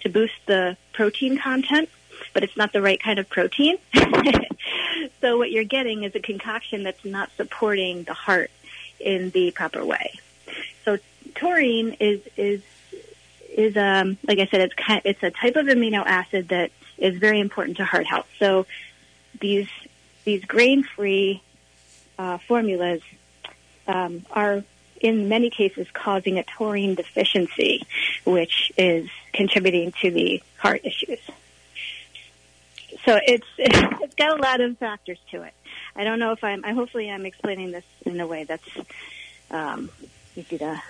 to 0.00 0.08
boost 0.08 0.34
the 0.46 0.76
protein 0.92 1.38
content, 1.38 1.88
but 2.32 2.42
it's 2.44 2.56
not 2.56 2.72
the 2.72 2.82
right 2.82 3.00
kind 3.00 3.18
of 3.18 3.28
protein. 3.28 3.78
so 5.20 5.38
what 5.38 5.50
you're 5.50 5.64
getting 5.64 6.04
is 6.04 6.14
a 6.14 6.20
concoction 6.20 6.82
that's 6.82 7.04
not 7.04 7.30
supporting 7.36 8.04
the 8.04 8.14
heart 8.14 8.50
in 9.00 9.30
the 9.30 9.50
proper 9.50 9.84
way. 9.84 10.12
So 10.84 10.98
taurine 11.34 11.96
is 12.00 12.20
is 12.36 12.62
is 13.48 13.76
um 13.76 14.16
like 14.26 14.38
I 14.38 14.46
said 14.46 14.60
it's 14.60 14.74
kind 14.74 15.02
it's 15.04 15.22
a 15.22 15.30
type 15.30 15.56
of 15.56 15.66
amino 15.66 16.04
acid 16.04 16.48
that 16.48 16.70
is 16.98 17.18
very 17.18 17.40
important 17.40 17.78
to 17.78 17.84
heart 17.84 18.06
health. 18.06 18.28
So 18.38 18.66
these 19.40 19.68
these 20.24 20.44
grain 20.44 20.84
free 20.84 21.42
uh, 22.18 22.38
formulas 22.38 23.02
um, 23.92 24.24
are 24.30 24.64
in 25.00 25.28
many 25.28 25.50
cases 25.50 25.86
causing 25.92 26.38
a 26.38 26.44
taurine 26.44 26.94
deficiency, 26.94 27.86
which 28.24 28.72
is 28.78 29.08
contributing 29.32 29.92
to 30.00 30.10
the 30.10 30.42
heart 30.56 30.80
issues. 30.84 31.18
So 33.04 33.18
it's 33.26 33.46
it's 33.58 34.14
got 34.14 34.38
a 34.38 34.42
lot 34.42 34.60
of 34.60 34.78
factors 34.78 35.18
to 35.32 35.42
it. 35.42 35.52
I 35.94 36.04
don't 36.04 36.18
know 36.18 36.32
if 36.32 36.42
I'm. 36.42 36.64
I 36.64 36.72
hopefully 36.72 37.10
I'm 37.10 37.26
explaining 37.26 37.72
this 37.72 37.84
in 38.06 38.18
a 38.20 38.26
way 38.26 38.44
that's 38.44 38.68
um, 39.50 39.90
easy 40.36 40.58
to 40.58 40.82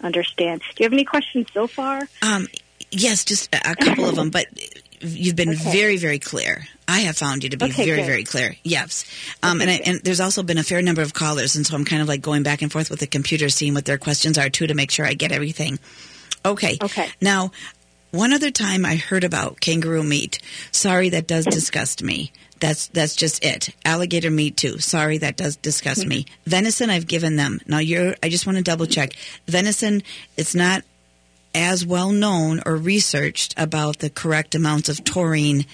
understand. 0.00 0.60
Do 0.60 0.82
you 0.82 0.84
have 0.84 0.92
any 0.92 1.04
questions 1.04 1.48
so 1.52 1.66
far? 1.66 2.08
Um, 2.22 2.46
yes, 2.90 3.24
just 3.24 3.54
a 3.54 3.72
a 3.72 3.76
couple 3.76 4.06
of 4.06 4.14
them, 4.14 4.30
but 4.30 4.46
you've 5.00 5.36
been 5.36 5.54
very, 5.54 5.96
very 5.96 6.18
clear. 6.18 6.66
I 6.86 7.00
have 7.00 7.16
found 7.16 7.44
you 7.44 7.50
to 7.50 7.56
be 7.56 7.66
Okay, 7.66 7.84
very, 7.84 7.98
good. 7.98 8.06
very 8.06 8.24
clear. 8.24 8.56
Yes, 8.64 9.04
um, 9.42 9.60
Okay, 9.60 9.70
and 9.74 9.82
I, 9.82 9.90
and 9.90 10.00
there's 10.02 10.20
also 10.20 10.42
been 10.42 10.58
a 10.58 10.62
fair 10.64 10.80
number 10.82 11.02
of 11.02 11.12
callers, 11.14 11.56
and 11.56 11.66
so 11.66 11.74
I'm 11.74 11.84
kind 11.84 12.00
of 12.02 12.08
like 12.08 12.22
going 12.22 12.42
back 12.42 12.62
and 12.62 12.72
forth 12.72 12.90
with 12.90 13.00
the 13.00 13.06
computer, 13.06 13.48
seeing 13.48 13.74
what 13.74 13.84
their 13.84 13.98
questions 13.98 14.38
are 14.38 14.48
too, 14.48 14.66
to 14.66 14.74
make 14.74 14.90
sure 14.90 15.04
I 15.06 15.14
get 15.14 15.32
everything. 15.32 15.78
Okay. 16.44 16.78
Okay. 16.82 17.08
Now, 17.20 17.50
one 18.10 18.32
other 18.32 18.50
time 18.50 18.86
I 18.86 18.96
heard 18.96 19.24
about 19.24 19.60
kangaroo 19.60 20.02
meat. 20.02 20.38
Sorry, 20.72 21.10
that 21.10 21.26
does 21.26 21.44
disgust 21.44 22.02
me. 22.02 22.32
That's 22.60 22.88
that's 22.88 23.14
just 23.14 23.44
it. 23.44 23.68
Alligator 23.84 24.30
meat 24.30 24.56
too. 24.56 24.78
Sorry, 24.78 25.18
that 25.18 25.36
does 25.36 25.56
disgust 25.56 26.06
me. 26.06 26.26
Venison, 26.46 26.90
I've 26.90 27.06
given 27.06 27.36
them. 27.36 27.60
Now, 27.66 27.78
you're. 27.78 28.14
I 28.22 28.30
just 28.30 28.46
want 28.46 28.56
to 28.58 28.64
double 28.64 28.86
check. 28.86 29.12
Venison, 29.46 30.02
it's 30.36 30.54
not 30.54 30.82
as 31.54 31.84
well 31.84 32.12
known 32.12 32.60
or 32.66 32.76
researched 32.76 33.54
about 33.56 33.98
the 33.98 34.10
correct 34.10 34.54
amounts 34.54 34.88
of 34.88 35.02
taurine 35.04 35.66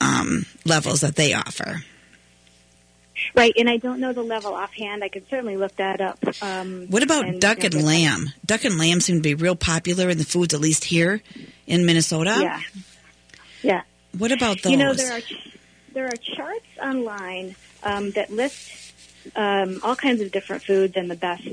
um, 0.00 0.46
levels 0.64 1.00
that 1.00 1.16
they 1.16 1.32
offer. 1.34 1.82
Right, 3.34 3.52
and 3.56 3.70
I 3.70 3.76
don't 3.76 4.00
know 4.00 4.12
the 4.12 4.22
level 4.22 4.54
offhand. 4.54 5.04
I 5.04 5.08
could 5.08 5.28
certainly 5.28 5.56
look 5.56 5.76
that 5.76 6.00
up. 6.00 6.18
Um, 6.42 6.86
What 6.88 7.02
about 7.02 7.26
and, 7.26 7.40
duck 7.40 7.62
you 7.62 7.70
know, 7.70 7.78
and 7.78 7.86
lamb? 7.86 8.32
Duck 8.44 8.64
and 8.64 8.76
lamb 8.76 9.00
seem 9.00 9.16
to 9.16 9.22
be 9.22 9.34
real 9.34 9.56
popular 9.56 10.10
in 10.10 10.18
the 10.18 10.24
foods, 10.24 10.52
at 10.52 10.60
least 10.60 10.84
here 10.84 11.22
in 11.66 11.86
Minnesota. 11.86 12.36
Yeah, 12.40 12.60
yeah. 13.62 13.82
What 14.18 14.32
about 14.32 14.62
those? 14.62 14.72
You 14.72 14.78
know, 14.78 14.94
there 14.94 15.12
are 15.12 15.20
there 15.92 16.06
are 16.06 16.16
charts 16.16 16.66
online 16.82 17.54
um, 17.82 18.10
that 18.12 18.30
list 18.30 18.92
um, 19.36 19.80
all 19.82 19.96
kinds 19.96 20.20
of 20.20 20.32
different 20.32 20.62
foods 20.62 20.94
and 20.96 21.10
the 21.10 21.16
best 21.16 21.48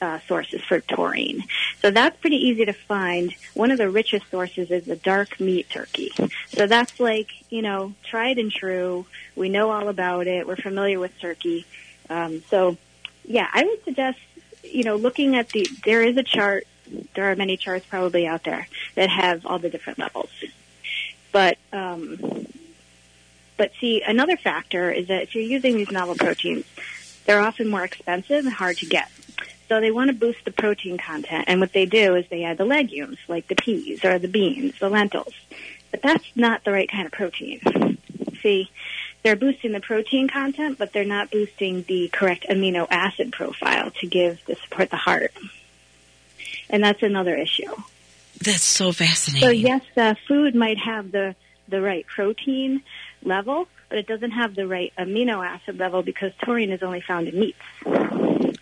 uh, 0.00 0.20
sources 0.26 0.62
for 0.62 0.80
taurine. 0.80 1.44
So 1.82 1.90
that's 1.90 2.18
pretty 2.20 2.36
easy 2.36 2.64
to 2.64 2.72
find. 2.72 3.34
One 3.54 3.70
of 3.70 3.78
the 3.78 3.90
richest 3.90 4.30
sources 4.30 4.70
is 4.70 4.84
the 4.84 4.96
dark 4.96 5.40
meat 5.40 5.68
turkey. 5.70 6.12
So 6.48 6.66
that's 6.66 6.98
like 7.00 7.28
you 7.50 7.62
know 7.62 7.94
tried 8.02 8.38
and 8.38 8.50
true. 8.50 9.06
We 9.36 9.48
know 9.48 9.70
all 9.70 9.88
about 9.88 10.26
it. 10.26 10.46
We're 10.46 10.56
familiar 10.56 10.98
with 10.98 11.18
turkey. 11.18 11.66
Um, 12.10 12.42
so 12.48 12.76
yeah, 13.24 13.48
I 13.52 13.64
would 13.64 13.84
suggest 13.84 14.18
you 14.62 14.84
know 14.84 14.96
looking 14.96 15.36
at 15.36 15.50
the 15.50 15.68
there 15.84 16.02
is 16.02 16.16
a 16.16 16.22
chart. 16.22 16.66
There 17.14 17.30
are 17.30 17.36
many 17.36 17.56
charts 17.56 17.84
probably 17.86 18.26
out 18.26 18.44
there 18.44 18.66
that 18.94 19.10
have 19.10 19.44
all 19.44 19.58
the 19.58 19.68
different 19.68 19.98
levels. 19.98 20.30
But 21.32 21.58
um, 21.72 22.46
but 23.58 23.72
see, 23.80 24.02
another 24.02 24.36
factor 24.36 24.90
is 24.90 25.08
that 25.08 25.24
if 25.24 25.34
you're 25.34 25.44
using 25.44 25.76
these 25.76 25.90
novel 25.90 26.14
proteins, 26.14 26.64
they're 27.26 27.40
often 27.40 27.68
more 27.68 27.84
expensive 27.84 28.46
and 28.46 28.54
hard 28.54 28.78
to 28.78 28.86
get. 28.86 29.10
So 29.68 29.80
they 29.80 29.90
want 29.90 30.08
to 30.08 30.14
boost 30.14 30.44
the 30.44 30.50
protein 30.50 30.96
content, 30.96 31.44
and 31.46 31.60
what 31.60 31.72
they 31.72 31.84
do 31.84 32.14
is 32.14 32.26
they 32.28 32.44
add 32.44 32.56
the 32.56 32.64
legumes, 32.64 33.18
like 33.28 33.48
the 33.48 33.54
peas 33.54 34.04
or 34.04 34.18
the 34.18 34.28
beans, 34.28 34.78
the 34.78 34.88
lentils. 34.88 35.34
But 35.90 36.02
that's 36.02 36.24
not 36.34 36.64
the 36.64 36.72
right 36.72 36.90
kind 36.90 37.06
of 37.06 37.12
protein. 37.12 37.98
See, 38.42 38.70
they're 39.22 39.36
boosting 39.36 39.72
the 39.72 39.80
protein 39.80 40.28
content, 40.28 40.78
but 40.78 40.92
they're 40.92 41.04
not 41.04 41.30
boosting 41.30 41.82
the 41.82 42.08
correct 42.08 42.46
amino 42.48 42.86
acid 42.90 43.32
profile 43.32 43.90
to 44.00 44.06
give 44.06 44.44
to 44.46 44.56
support 44.56 44.90
the 44.90 44.96
heart. 44.96 45.32
And 46.70 46.82
that's 46.82 47.02
another 47.02 47.34
issue. 47.34 47.74
That's 48.42 48.62
so 48.62 48.92
fascinating. 48.92 49.46
So 49.46 49.52
yes, 49.52 49.82
uh, 49.96 50.14
food 50.26 50.54
might 50.54 50.78
have 50.78 51.10
the 51.10 51.34
the 51.68 51.82
right 51.82 52.06
protein 52.06 52.82
level, 53.22 53.68
but 53.90 53.98
it 53.98 54.06
doesn't 54.06 54.30
have 54.30 54.54
the 54.54 54.66
right 54.66 54.92
amino 54.98 55.46
acid 55.46 55.78
level 55.78 56.02
because 56.02 56.32
taurine 56.42 56.70
is 56.70 56.82
only 56.82 57.00
found 57.00 57.28
in 57.28 57.38
meats. 57.38 57.58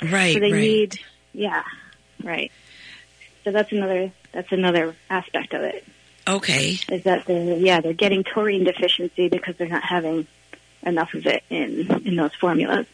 Right, 0.03 0.35
So 0.35 0.41
they 0.41 0.53
right. 0.53 0.61
need, 0.61 0.99
yeah, 1.33 1.63
right. 2.23 2.51
So 3.45 3.53
that's 3.53 3.73
another 3.73 4.13
that's 4.33 4.51
another 4.53 4.95
aspect 5.09 5.55
of 5.55 5.63
it 5.63 5.85
Okay. 6.29 6.79
is 6.91 7.05
that 7.05 7.25
they're 7.27 7.57
yeah 7.57 7.81
they're 7.81 7.93
getting 7.93 8.25
taurine 8.25 8.65
deficiency 8.65 9.29
because 9.29 9.57
they're 9.57 9.69
not 9.69 9.85
having 9.85 10.27
enough 10.83 11.15
of 11.15 11.27
it 11.27 11.43
in 11.49 11.91
in 12.05 12.17
those 12.17 12.35
formulas. 12.35 12.87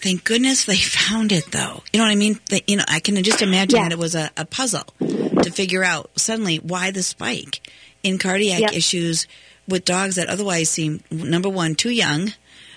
Thank 0.00 0.24
goodness 0.24 0.64
they 0.64 0.76
found 0.76 1.32
it, 1.32 1.50
though. 1.50 1.82
You 1.92 1.98
know 1.98 2.04
what 2.04 2.12
I 2.12 2.16
mean? 2.16 2.38
They, 2.48 2.62
you 2.66 2.76
know, 2.76 2.84
I 2.88 3.00
can 3.00 3.22
just 3.22 3.42
imagine 3.42 3.76
Yeah. 3.78 3.82
that 3.84 3.92
it 3.92 3.98
was 3.98 4.14
a, 4.14 4.30
a 4.36 4.44
puzzle 4.44 4.84
to 5.42 5.50
figure 5.50 5.84
out 5.84 6.10
suddenly 6.16 6.56
why 6.58 6.90
the 6.90 7.02
spike 7.02 7.60
in 8.02 8.16
cardiac 8.18 8.60
Yep. 8.60 8.72
issues 8.72 9.26
with 9.68 9.84
dogs 9.84 10.14
that 10.14 10.28
otherwise 10.28 10.70
seem 10.70 11.02
number 11.10 11.48
one 11.48 11.74
too 11.74 11.90
young, 11.90 12.32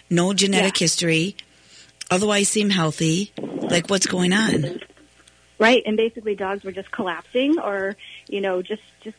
no 0.10 0.34
genetic 0.34 0.78
history, 0.78 1.36
otherwise 2.12 2.50
seem 2.50 2.70
healthy. 2.70 3.32
Like 3.38 3.90
what's 3.90 4.06
going 4.06 4.34
on? 4.34 4.82
Right, 5.58 5.84
and 5.86 5.96
basically 5.96 6.36
dogs 6.36 6.64
were 6.64 6.72
just 6.72 6.92
collapsing 6.92 7.60
or, 7.60 7.96
you 8.28 8.42
know, 8.42 8.62
just 8.62 8.84
just 9.02 9.18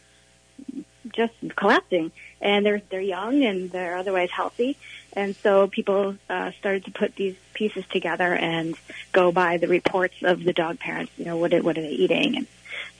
just 1.13 1.35
collapsing. 1.57 2.13
And 2.41 2.67
they're 2.67 2.83
they're 2.91 3.01
young 3.01 3.43
and 3.45 3.71
they're 3.71 3.97
otherwise 3.97 4.31
healthy. 4.31 4.77
And 5.15 5.37
so 5.37 5.67
people 5.67 6.17
uh, 6.29 6.53
started 6.59 6.85
to 6.87 6.91
put 6.91 7.17
these 7.17 7.37
pieces 7.55 7.85
together 7.91 8.35
and 8.35 8.75
go 9.13 9.31
by 9.33 9.57
the 9.57 9.69
reports 9.69 10.17
of 10.23 10.43
the 10.43 10.53
dog 10.53 10.79
parents. 10.79 11.13
You 11.17 11.25
know, 11.25 11.37
what 11.37 11.53
what 11.63 11.79
are 11.79 11.83
they 11.83 11.91
eating? 11.91 12.37
And 12.37 12.47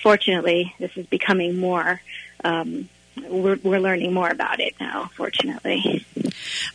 fortunately, 0.01 0.75
this 0.79 0.97
is 0.97 1.07
becoming 1.07 1.59
more. 1.59 2.01
Um, 2.45 2.89
we're, 3.29 3.59
we're 3.63 3.81
learning 3.81 4.15
more 4.15 4.31
about 4.31 4.61
it 4.61 4.75
now. 4.81 5.11
Fortunately, 5.15 6.07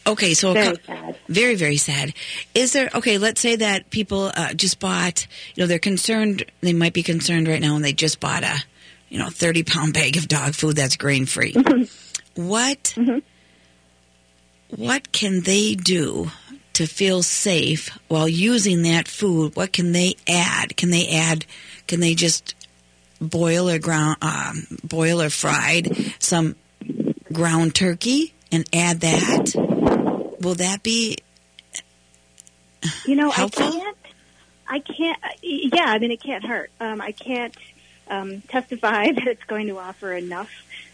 Okay, 0.05 0.33
so 0.33 0.53
Very 0.53 0.77
sad. 0.85 1.15
very 1.27 1.55
very 1.55 1.77
sad. 1.77 2.13
Is 2.53 2.73
there 2.73 2.89
okay? 2.95 3.17
Let's 3.17 3.41
say 3.41 3.55
that 3.57 3.89
people 3.89 4.31
uh, 4.35 4.53
just 4.53 4.79
bought. 4.79 5.27
You 5.55 5.63
know, 5.63 5.67
they're 5.67 5.79
concerned. 5.79 6.43
They 6.61 6.73
might 6.73 6.93
be 6.93 7.03
concerned 7.03 7.47
right 7.47 7.61
now, 7.61 7.75
and 7.75 7.83
they 7.85 7.93
just 7.93 8.19
bought 8.19 8.43
a, 8.43 8.57
you 9.09 9.19
know, 9.19 9.29
thirty 9.29 9.63
pound 9.63 9.93
bag 9.93 10.17
of 10.17 10.27
dog 10.27 10.53
food 10.53 10.75
that's 10.75 10.95
grain 10.97 11.25
free. 11.25 11.55
What? 12.35 12.95
What 14.75 15.11
can 15.11 15.41
they 15.41 15.75
do 15.75 16.29
to 16.73 16.85
feel 16.85 17.23
safe 17.23 17.89
while 18.07 18.27
using 18.27 18.83
that 18.83 19.07
food? 19.07 19.55
What 19.55 19.71
can 19.73 19.91
they 19.93 20.15
add? 20.27 20.75
Can 20.77 20.89
they 20.89 21.07
add? 21.09 21.45
Can 21.87 21.99
they 22.01 22.13
just 22.15 22.53
boil 23.21 23.69
or 23.69 23.79
ground, 23.79 24.17
um, 24.21 24.67
boil 24.83 25.21
or 25.21 25.29
fried 25.29 26.13
some 26.19 26.55
ground 27.33 27.73
turkey 27.75 28.33
and 28.51 28.65
add 28.73 29.01
that? 29.01 30.37
Will 30.41 30.55
that 30.55 30.83
be 30.83 31.17
You 33.05 33.15
know, 33.15 33.29
Helpful? 33.29 33.65
I 33.65 33.71
can't. 33.71 33.97
I 34.69 34.79
can't. 34.79 35.19
Yeah, 35.41 35.85
I 35.85 35.99
mean, 35.99 36.11
it 36.11 36.21
can't 36.21 36.45
hurt. 36.45 36.71
Um, 36.79 37.01
I 37.01 37.11
can't 37.11 37.55
um, 38.09 38.41
testify 38.41 39.11
that 39.11 39.27
it's 39.27 39.43
going 39.45 39.67
to 39.67 39.77
offer 39.79 40.13
enough 40.13 40.49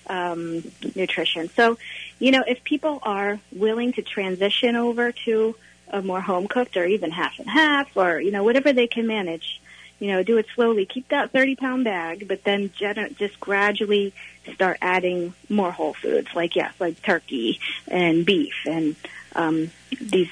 um, 0.08 0.64
nutrition. 0.96 1.50
So, 1.50 1.78
you 2.20 2.32
know, 2.32 2.44
if 2.48 2.64
people 2.64 3.00
are 3.04 3.40
willing 3.52 3.94
to 3.94 4.02
transition 4.02 4.76
over 4.76 5.12
to 5.26 5.56
a 5.90 6.02
more 6.02 6.22
home 6.22 6.48
cooked 6.48 6.78
or 6.78 6.86
even 6.86 7.12
half 7.12 7.40
and 7.40 7.50
half, 7.50 7.96
or 7.96 8.20
you 8.20 8.32
know, 8.32 8.44
whatever 8.44 8.74
they 8.74 8.88
can 8.88 9.08
manage, 9.08 9.62
you 10.00 10.08
know, 10.08 10.24
do 10.24 10.38
it 10.38 10.46
slowly. 10.56 10.86
Keep 10.86 11.10
that 11.10 11.32
thirty 11.32 11.56
pound 11.56 11.84
bag, 11.84 12.28
but 12.28 12.44
then 12.44 12.72
just 12.78 13.40
gradually 13.40 14.14
start 14.54 14.78
adding 14.82 15.34
more 15.50 15.72
whole 15.72 15.94
foods, 15.94 16.28
like 16.36 16.56
yes, 16.56 16.74
like 16.80 17.02
turkey 17.02 17.60
and 17.88 18.26
beef 18.26 18.56
and 18.66 18.96
um, 19.36 19.72
these 20.02 20.30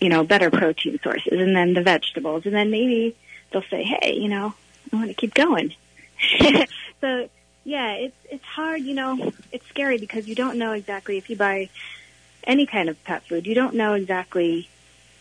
you 0.00 0.08
know, 0.08 0.24
better 0.24 0.50
protein 0.50 0.98
sources 1.02 1.40
and 1.40 1.54
then 1.54 1.74
the 1.74 1.82
vegetables. 1.82 2.46
And 2.46 2.54
then 2.54 2.70
maybe 2.70 3.14
they'll 3.52 3.62
say, 3.62 3.82
hey, 3.84 4.14
you 4.14 4.28
know, 4.28 4.54
I 4.92 4.96
want 4.96 5.08
to 5.08 5.14
keep 5.14 5.34
going. 5.34 5.74
so, 7.00 7.28
yeah, 7.64 7.92
it's, 7.92 8.16
it's 8.30 8.44
hard, 8.44 8.80
you 8.80 8.94
know, 8.94 9.32
it's 9.52 9.66
scary 9.68 9.98
because 9.98 10.26
you 10.26 10.34
don't 10.34 10.58
know 10.58 10.72
exactly 10.72 11.18
if 11.18 11.28
you 11.28 11.36
buy 11.36 11.68
any 12.44 12.66
kind 12.66 12.88
of 12.88 13.02
pet 13.04 13.22
food, 13.24 13.46
you 13.46 13.54
don't 13.54 13.74
know 13.74 13.92
exactly 13.92 14.68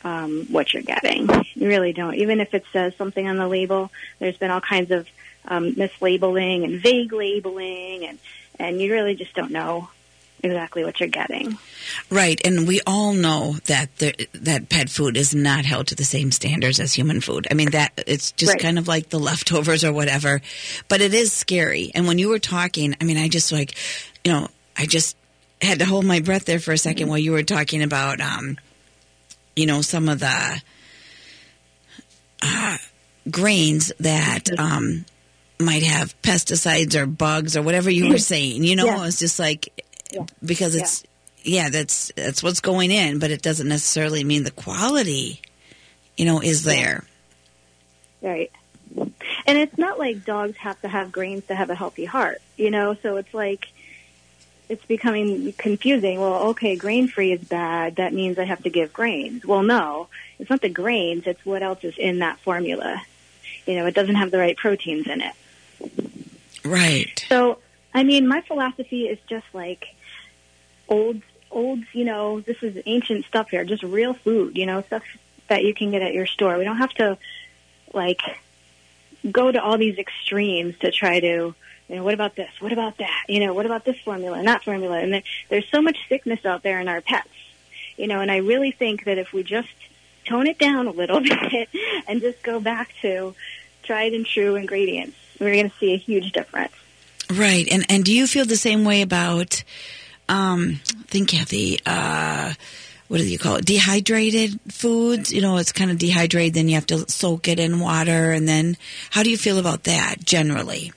um, 0.05 0.47
what 0.49 0.73
you're 0.73 0.83
getting. 0.83 1.27
You 1.53 1.67
really 1.67 1.91
don't. 1.91 2.15
Even 2.15 2.39
if 2.39 2.53
it 2.53 2.63
says 2.71 2.95
something 2.97 3.27
on 3.27 3.35
the 3.35 3.47
label, 3.47 3.91
there's 4.19 4.37
been 4.37 4.49
all 4.49 4.61
kinds 4.61 4.91
of 4.91 5.07
um, 5.47 5.73
mislabeling 5.73 6.63
and 6.65 6.81
vague 6.81 7.11
labeling, 7.13 8.05
and, 8.05 8.19
and 8.59 8.81
you 8.81 8.91
really 8.91 9.15
just 9.15 9.33
don't 9.33 9.51
know 9.51 9.89
exactly 10.41 10.85
what 10.85 10.99
you're 11.01 11.09
getting. 11.09 11.57
right? 12.09 12.39
And 12.45 12.65
we 12.65 12.79
all 12.87 13.11
know 13.11 13.57
that 13.65 13.93
the, 13.97 14.27
that 14.33 14.69
pet 14.69 14.89
food 14.89 15.17
is 15.17 15.35
not 15.35 15.65
held 15.65 15.87
to 15.87 15.95
the 15.95 16.05
same 16.05 16.31
standards 16.31 16.79
as 16.79 16.93
human 16.93 17.19
food. 17.19 17.45
I 17.51 17.55
mean 17.55 17.71
that 17.71 17.91
it's 18.07 18.31
just 18.31 18.53
Right. 18.53 18.61
kind 18.61 18.79
of 18.79 18.87
like 18.87 19.09
the 19.09 19.19
leftovers 19.19 19.83
or 19.83 19.91
whatever. 19.91 20.39
But 20.87 21.01
it 21.01 21.13
is 21.13 21.33
scary. 21.33 21.91
And 21.93 22.07
when 22.07 22.19
you 22.19 22.29
were 22.29 22.39
talking, 22.39 22.95
I 23.01 23.03
mean, 23.03 23.17
I 23.17 23.27
just 23.27 23.51
like, 23.51 23.75
you 24.23 24.31
know, 24.31 24.47
I 24.77 24.85
just 24.85 25.17
had 25.61 25.79
to 25.79 25.85
hold 25.85 26.05
my 26.05 26.21
breath 26.21 26.45
there 26.45 26.59
for 26.61 26.71
a 26.71 26.75
2nd 26.75 27.07
while 27.07 27.17
you 27.17 27.33
were 27.33 27.43
talking 27.43 27.83
about, 27.83 28.21
um, 28.21 28.57
you 29.57 29.65
know, 29.65 29.81
some 29.81 30.07
of 30.07 30.19
the 30.21 30.61
uh, 32.41 32.77
grains 33.29 33.91
that 33.99 34.43
um, 34.57 35.03
might 35.59 35.83
have 35.83 36.19
pesticides 36.21 36.95
or 36.95 37.05
bugs 37.05 37.57
or 37.57 37.61
whatever 37.61 37.89
you 37.89 38.05
were 38.05 38.11
mm-hmm. 38.11 38.17
saying. 38.17 38.63
You 38.63 38.75
know, 38.75 38.85
Yeah. 38.85 39.05
it's 39.05 39.19
just 39.19 39.39
like 39.39 39.85
because 40.43 40.75
it's 40.75 41.03
yeah. 41.43 41.69
that's 41.69 42.11
that's 42.15 42.41
what's 42.41 42.61
going 42.61 42.91
in, 42.91 43.19
but 43.19 43.31
it 43.31 43.41
doesn't 43.41 43.67
necessarily 43.67 44.23
mean 44.23 44.43
the 44.43 44.51
quality, 44.51 45.41
you 46.17 46.25
know, 46.25 46.41
is 46.41 46.63
there. 46.63 47.03
Right. 48.21 48.51
And 48.95 49.57
it's 49.57 49.77
not 49.77 49.99
like 49.99 50.25
dogs 50.25 50.57
have 50.57 50.81
to 50.81 50.87
have 50.87 51.11
grains 51.11 51.45
to 51.47 51.55
have 51.55 51.69
a 51.69 51.75
healthy 51.75 52.05
heart, 52.05 52.41
you 52.57 52.71
know, 52.71 52.95
so 52.95 53.17
it's 53.17 53.33
like 53.33 53.67
it's 54.67 54.85
becoming 54.85 55.51
confusing. 55.53 56.19
Well, 56.19 56.49
okay, 56.49 56.75
grain 56.75 57.07
free 57.07 57.33
is 57.33 57.43
bad. 57.43 57.97
That 57.97 58.13
means 58.13 58.37
I 58.39 58.45
have 58.45 58.63
to 58.63 58.69
give 58.69 58.93
grains. 58.93 59.45
Well, 59.45 59.63
no, 59.63 60.07
it's 60.37 60.49
not 60.49 60.61
the 60.61 60.69
grains. 60.69 61.23
It's 61.25 61.43
what 61.45 61.63
else 61.63 61.83
is 61.83 61.97
in 61.97 62.19
that 62.19 62.39
formula. 62.39 63.01
You 63.65 63.75
know, 63.75 63.85
it 63.87 63.93
doesn't 63.93 64.15
have 64.15 64.31
the 64.31 64.37
right 64.37 64.55
proteins 64.55 65.07
in 65.07 65.21
it. 65.21 65.33
Right. 66.63 67.25
So, 67.29 67.59
I 67.93 68.03
mean, 68.03 68.27
my 68.27 68.41
philosophy 68.41 69.07
is 69.07 69.17
just 69.27 69.45
like 69.53 69.85
old, 70.87 71.21
old, 71.51 71.79
you 71.93 72.05
know, 72.05 72.41
this 72.41 72.61
is 72.61 72.81
ancient 72.85 73.25
stuff 73.25 73.49
here, 73.49 73.63
just 73.63 73.83
real 73.83 74.13
food, 74.13 74.57
you 74.57 74.65
know, 74.65 74.81
stuff 74.83 75.03
that 75.47 75.63
you 75.63 75.73
can 75.73 75.91
get 75.91 76.01
at 76.01 76.13
your 76.13 76.25
store. 76.25 76.57
We 76.57 76.63
don't 76.63 76.77
have 76.77 76.93
to, 76.95 77.17
like, 77.93 78.21
go 79.29 79.51
to 79.51 79.61
all 79.61 79.77
these 79.77 79.97
extremes 79.97 80.77
to 80.79 80.91
try 80.91 81.19
to, 81.19 81.55
you 81.87 81.95
know, 81.95 82.03
what 82.03 82.13
about 82.13 82.35
this? 82.35 82.51
What 82.59 82.71
about 82.71 82.97
that? 82.97 83.25
You 83.27 83.39
know, 83.39 83.53
what 83.53 83.65
about 83.65 83.85
this 83.85 83.99
formula 83.99 84.41
that 84.43 84.63
formula? 84.63 84.99
And 84.99 85.13
there, 85.13 85.23
there's 85.49 85.67
so 85.69 85.81
much 85.81 85.97
sickness 86.07 86.45
out 86.45 86.63
there 86.63 86.79
in 86.79 86.87
our 86.87 87.01
pets, 87.01 87.29
you 87.97 88.07
know, 88.07 88.21
and 88.21 88.31
I 88.31 88.37
really 88.37 88.71
think 88.71 89.05
that 89.05 89.17
if 89.17 89.33
we 89.33 89.43
just 89.43 89.69
tone 90.25 90.47
it 90.47 90.59
down 90.59 90.87
a 90.87 90.91
little 90.91 91.21
bit 91.51 91.69
and 92.07 92.21
just 92.21 92.43
go 92.43 92.59
back 92.59 92.91
to 93.01 93.35
tried 93.83 94.13
and 94.13 94.25
true 94.25 94.55
ingredients. 94.55 95.17
We're 95.39 95.53
going 95.53 95.69
to 95.69 95.77
see 95.77 95.93
a 95.93 95.97
huge 95.97 96.31
difference. 96.31 96.73
Right. 97.31 97.67
And 97.71 97.85
and 97.89 98.03
do 98.03 98.13
you 98.13 98.27
feel 98.27 98.45
the 98.45 98.55
same 98.57 98.83
way 98.85 99.01
about 99.01 99.63
um 100.27 100.79
think 101.07 101.29
Kathy, 101.29 101.79
uh 101.85 102.53
what 103.07 103.17
do 103.17 103.27
you 103.27 103.39
call 103.39 103.55
it? 103.55 103.65
Dehydrated 103.65 104.59
foods. 104.71 105.31
You 105.31 105.41
know, 105.41 105.57
it's 105.57 105.71
kind 105.71 105.89
of 105.91 105.97
dehydrated, 105.97 106.53
then 106.53 106.69
you 106.69 106.75
have 106.75 106.87
to 106.87 107.09
soak 107.09 107.47
it 107.47 107.59
in 107.59 107.79
water 107.79 108.31
and 108.31 108.47
then 108.47 108.77
how 109.11 109.23
do 109.23 109.29
you 109.29 109.37
feel 109.37 109.57
about 109.59 109.83
that 109.85 110.23
generally? 110.23 110.91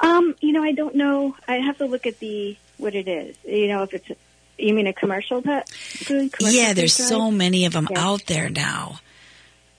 Um, 0.00 0.34
you 0.40 0.52
know, 0.52 0.62
I 0.62 0.72
don't 0.72 0.94
know. 0.94 1.34
I 1.48 1.54
have 1.56 1.78
to 1.78 1.86
look 1.86 2.06
at 2.06 2.18
the 2.20 2.56
what 2.76 2.94
it 2.94 3.08
is. 3.08 3.36
You 3.46 3.68
know, 3.68 3.82
if 3.82 3.94
it's 3.94 4.10
you 4.58 4.74
mean 4.74 4.86
a 4.86 4.92
commercial 4.92 5.40
pet 5.42 5.68
food? 5.70 6.32
Commercial 6.32 6.58
yeah, 6.58 6.72
there's 6.74 6.92
so 6.94 7.30
many 7.30 7.64
of 7.64 7.72
them 7.72 7.88
Yeah. 7.90 8.06
out 8.06 8.26
there 8.26 8.50
now. 8.50 9.00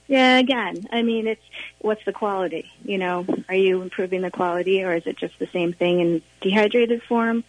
Yeah, 0.08 0.38
again, 0.38 0.88
I 0.90 1.02
mean, 1.02 1.26
it's 1.26 1.42
what's 1.80 2.02
the 2.06 2.14
quality? 2.14 2.70
You 2.82 2.96
know, 2.96 3.26
are 3.48 3.54
you 3.54 3.82
improving 3.82 4.22
the 4.22 4.30
quality, 4.30 4.82
or 4.82 4.94
is 4.94 5.06
it 5.06 5.18
just 5.18 5.38
the 5.38 5.46
same 5.48 5.74
thing 5.74 6.00
in 6.00 6.22
dehydrated 6.40 7.02
form? 7.02 7.44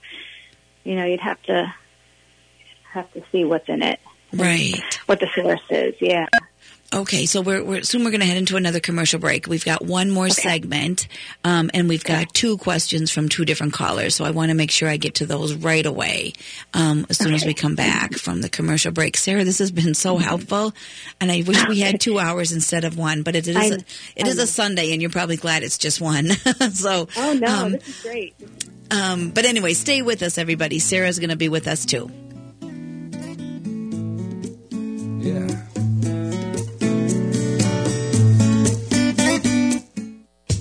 You 0.84 0.96
know, 0.96 1.06
you'd 1.06 1.22
have 1.22 1.42
to 1.44 1.74
have 2.92 3.12
to 3.14 3.24
see 3.32 3.46
what's 3.46 3.70
in 3.70 3.82
it, 3.82 4.00
Right. 4.34 4.76
what 5.06 5.20
the 5.22 5.30
source 5.34 5.62
is. 5.70 5.96
Yeah. 6.02 6.28
Okay, 6.92 7.28
so 7.28 7.42
we're, 7.42 7.64
we're 7.64 7.84
soon 7.84 8.04
we're 8.04 8.10
going 8.10 8.22
to 8.22 8.26
head 8.26 8.38
into 8.38 8.56
another 8.58 8.80
commercial 8.80 9.20
break. 9.20 9.46
We've 9.46 9.64
got 9.64 9.86
one 9.86 10.10
more 10.10 10.28
segment, 10.30 11.08
um, 11.44 11.70
and 11.72 11.88
we've 11.88 12.04
got 12.04 12.34
two 12.34 12.58
questions 12.58 13.12
from 13.12 13.30
two 13.30 13.46
different 13.46 13.74
callers. 13.74 14.16
So 14.16 14.26
I 14.26 14.32
want 14.32 14.50
to 14.50 14.56
make 14.56 14.72
sure 14.72 14.90
I 14.90 14.98
get 14.98 15.14
to 15.16 15.28
those 15.28 15.54
right 15.54 15.86
away 15.86 16.34
um, 16.74 17.06
as 17.08 17.20
soon 17.20 17.36
as 17.36 17.46
we 17.46 17.54
come 17.54 17.76
back 17.76 18.16
from 18.16 18.42
the 18.42 18.50
commercial 18.50 18.92
break. 18.92 19.18
Sarah, 19.18 19.44
this 19.44 19.60
has 19.60 19.70
been 19.72 19.94
so 19.94 20.18
helpful, 20.18 20.74
and 21.22 21.32
I 21.32 21.44
wish 21.46 21.64
we 21.68 21.80
had 21.80 22.02
two 22.02 22.18
hours 22.18 22.52
instead 22.52 22.84
of 22.86 22.98
one. 22.98 23.22
But 23.22 23.36
it, 23.36 23.48
it 23.48 23.56
is 23.56 23.58
I- 23.58 23.66
a, 23.76 23.78
it 24.16 24.26
I 24.26 24.28
is 24.30 24.40
a 24.40 24.48
Sunday, 24.48 24.92
and 24.92 25.00
you're 25.00 25.12
probably 25.12 25.38
glad 25.38 25.62
it's 25.62 25.78
just 25.78 26.02
one. 26.02 26.30
so 26.74 27.08
Oh 27.16 27.34
no, 27.34 27.48
um, 27.66 27.72
this 27.74 27.88
is 27.88 28.02
great. 28.02 28.34
um, 28.90 29.30
but 29.30 29.46
anyway, 29.46 29.74
stay 29.76 30.02
with 30.02 30.24
us, 30.24 30.40
everybody. 30.40 30.80
Sarah's 30.80 31.20
going 31.20 31.30
to 31.30 31.36
be 31.36 31.50
with 31.50 31.68
us 31.68 31.86
too. 31.86 32.10
Yeah. 35.22 35.66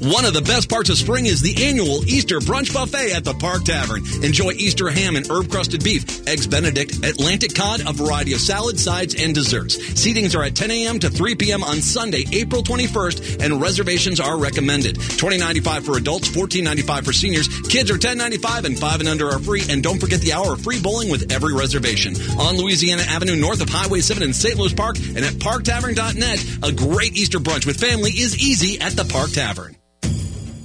One 0.00 0.24
of 0.24 0.32
the 0.32 0.42
best 0.42 0.68
parts 0.68 0.90
of 0.90 0.96
spring 0.96 1.26
is 1.26 1.40
the 1.40 1.66
annual 1.66 2.04
Easter 2.06 2.38
brunch 2.38 2.72
buffet 2.72 3.10
at 3.16 3.24
the 3.24 3.34
Park 3.34 3.64
Tavern. 3.64 4.04
Enjoy 4.22 4.52
Easter 4.52 4.88
ham 4.88 5.16
and 5.16 5.28
herb 5.28 5.50
crusted 5.50 5.82
beef, 5.82 6.24
eggs 6.28 6.46
Benedict, 6.46 7.04
Atlantic 7.04 7.52
cod, 7.52 7.80
a 7.80 7.92
variety 7.92 8.32
of 8.32 8.40
salad, 8.40 8.78
sides, 8.78 9.16
and 9.20 9.34
desserts. 9.34 9.76
Seatings 9.76 10.38
are 10.38 10.44
at 10.44 10.54
10 10.54 10.70
a.m. 10.70 11.00
to 11.00 11.10
3 11.10 11.34
p.m. 11.34 11.64
on 11.64 11.82
Sunday, 11.82 12.24
April 12.32 12.62
21st, 12.62 13.42
and 13.42 13.60
reservations 13.60 14.20
are 14.20 14.38
recommended. 14.38 14.94
$20.95 14.94 15.82
for 15.82 15.96
adults, 15.96 16.28
$14.95 16.28 17.04
for 17.04 17.12
seniors. 17.12 17.48
Kids 17.62 17.90
are 17.90 17.98
$10.95 17.98 18.66
and 18.66 18.78
5 18.78 19.00
and 19.00 19.08
under 19.08 19.26
are 19.26 19.40
free. 19.40 19.62
And 19.68 19.82
don't 19.82 19.98
forget 19.98 20.20
the 20.20 20.32
hour 20.32 20.52
of 20.52 20.62
free 20.62 20.80
bowling 20.80 21.10
with 21.10 21.32
every 21.32 21.54
reservation. 21.54 22.14
On 22.38 22.56
Louisiana 22.56 23.02
Avenue, 23.02 23.34
north 23.34 23.60
of 23.62 23.68
Highway 23.68 23.98
7 23.98 24.22
in 24.22 24.32
St. 24.32 24.56
Louis 24.56 24.72
Park, 24.72 24.96
and 24.98 25.24
at 25.24 25.34
parktavern.net, 25.34 26.58
a 26.62 26.70
great 26.70 27.16
Easter 27.16 27.40
brunch 27.40 27.66
with 27.66 27.80
family 27.80 28.12
is 28.12 28.38
easy 28.38 28.80
at 28.80 28.92
the 28.92 29.04
Park 29.04 29.30
Tavern. 29.32 29.74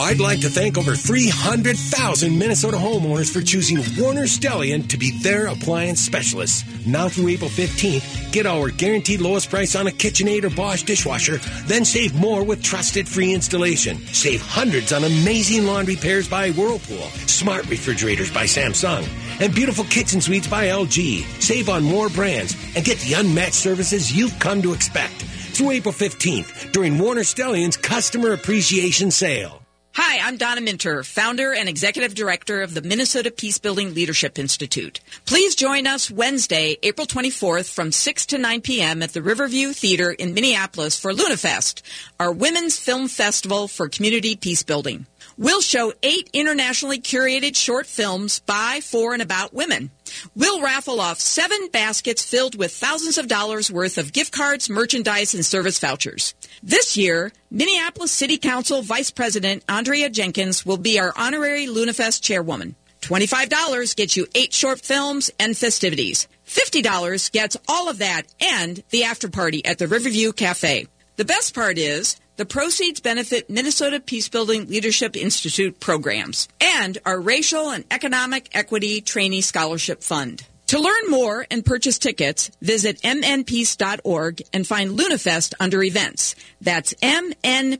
I'd 0.00 0.20
like 0.20 0.42
to 0.42 0.48
thank 0.48 0.78
over 0.78 0.94
300,000 0.94 2.38
Minnesota 2.38 2.76
homeowners 2.76 3.32
for 3.32 3.42
choosing 3.42 3.78
Warner 4.00 4.26
Stellian 4.26 4.88
to 4.90 4.96
be 4.96 5.10
their 5.22 5.48
appliance 5.48 6.00
specialist. 6.00 6.64
Now 6.86 7.08
through 7.08 7.30
April 7.30 7.50
15th, 7.50 8.30
get 8.30 8.46
our 8.46 8.70
guaranteed 8.70 9.20
lowest 9.20 9.50
price 9.50 9.74
on 9.74 9.88
a 9.88 9.90
KitchenAid 9.90 10.44
or 10.44 10.50
Bosch 10.50 10.84
dishwasher, 10.84 11.38
then 11.66 11.84
save 11.84 12.14
more 12.14 12.44
with 12.44 12.62
trusted 12.62 13.08
free 13.08 13.34
installation. 13.34 13.98
Save 14.12 14.40
hundreds 14.40 14.92
on 14.92 15.02
amazing 15.02 15.66
laundry 15.66 15.96
pairs 15.96 16.28
by 16.28 16.50
Whirlpool, 16.52 17.08
smart 17.26 17.68
refrigerators 17.68 18.32
by 18.32 18.44
Samsung, 18.44 19.04
and 19.40 19.52
beautiful 19.52 19.84
kitchen 19.84 20.20
suites 20.20 20.46
by 20.46 20.66
LG. 20.66 21.24
Save 21.42 21.68
on 21.68 21.82
more 21.82 22.08
brands 22.08 22.54
and 22.76 22.84
get 22.84 22.98
the 22.98 23.14
unmatched 23.14 23.54
services 23.54 24.16
you've 24.16 24.38
come 24.38 24.62
to 24.62 24.74
expect. 24.74 25.22
Through 25.54 25.72
April 25.72 25.92
15th, 25.92 26.70
during 26.70 27.00
Warner 27.00 27.22
Stellian's 27.22 27.76
Customer 27.76 28.32
Appreciation 28.32 29.10
Sale. 29.10 29.60
Hi, 30.00 30.24
I'm 30.24 30.36
Donna 30.36 30.60
Minter, 30.60 31.02
founder 31.02 31.52
and 31.52 31.68
executive 31.68 32.14
director 32.14 32.62
of 32.62 32.72
the 32.72 32.82
Minnesota 32.82 33.32
Peacebuilding 33.32 33.96
Leadership 33.96 34.38
Institute. 34.38 35.00
Please 35.26 35.56
join 35.56 35.88
us 35.88 36.08
Wednesday, 36.08 36.76
April 36.84 37.04
24th 37.04 37.74
from 37.74 37.90
6 37.90 38.26
to 38.26 38.38
9 38.38 38.60
p.m. 38.60 39.02
at 39.02 39.10
the 39.10 39.22
Riverview 39.22 39.72
Theater 39.72 40.12
in 40.12 40.34
Minneapolis 40.34 40.96
for 40.96 41.12
LunaFest, 41.12 41.82
our 42.20 42.30
women's 42.30 42.78
film 42.78 43.08
festival 43.08 43.66
for 43.66 43.88
community 43.88 44.36
peacebuilding. 44.36 45.06
We'll 45.36 45.60
show 45.60 45.92
eight 46.04 46.30
internationally 46.32 47.00
curated 47.00 47.56
short 47.56 47.86
films 47.86 48.38
by, 48.38 48.78
for, 48.84 49.14
and 49.14 49.22
about 49.22 49.52
women. 49.52 49.90
We'll 50.34 50.60
raffle 50.62 51.00
off 51.00 51.20
seven 51.20 51.68
baskets 51.68 52.22
filled 52.22 52.56
with 52.56 52.72
thousands 52.72 53.18
of 53.18 53.28
dollars 53.28 53.70
worth 53.70 53.98
of 53.98 54.12
gift 54.12 54.32
cards, 54.32 54.68
merchandise, 54.70 55.34
and 55.34 55.44
service 55.44 55.78
vouchers. 55.78 56.34
This 56.62 56.96
year, 56.96 57.32
Minneapolis 57.50 58.12
City 58.12 58.38
Council 58.38 58.82
Vice 58.82 59.10
President 59.10 59.64
Andrea 59.68 60.10
Jenkins 60.10 60.64
will 60.66 60.76
be 60.76 60.98
our 60.98 61.12
honorary 61.16 61.66
LunaFest 61.66 62.22
chairwoman. 62.22 62.74
$25 63.02 63.96
gets 63.96 64.16
you 64.16 64.26
eight 64.34 64.52
short 64.52 64.80
films 64.80 65.30
and 65.38 65.56
festivities. 65.56 66.28
$50 66.46 67.32
gets 67.32 67.56
all 67.68 67.88
of 67.88 67.98
that 67.98 68.22
and 68.40 68.82
the 68.90 69.04
after 69.04 69.28
party 69.28 69.64
at 69.64 69.78
the 69.78 69.86
Riverview 69.86 70.32
Cafe. 70.32 70.86
The 71.16 71.24
best 71.24 71.54
part 71.54 71.78
is 71.78 72.16
the 72.38 72.46
proceeds 72.46 73.00
benefit 73.00 73.50
Minnesota 73.50 73.98
Peacebuilding 74.00 74.68
Leadership 74.70 75.16
Institute 75.16 75.80
programs 75.80 76.48
and 76.60 76.96
our 77.04 77.20
Racial 77.20 77.68
and 77.70 77.84
Economic 77.90 78.48
Equity 78.54 79.00
Trainee 79.00 79.40
Scholarship 79.40 80.04
Fund. 80.04 80.44
To 80.68 80.78
learn 80.78 81.08
more 81.08 81.44
and 81.50 81.66
purchase 81.66 81.98
tickets, 81.98 82.52
visit 82.62 83.00
mnpeace.org 83.02 84.42
and 84.52 84.66
find 84.66 84.98
LunaFest 84.98 85.54
under 85.58 85.82
events. 85.82 86.36
That's 86.60 86.94
mnpeace.org. 86.94 87.78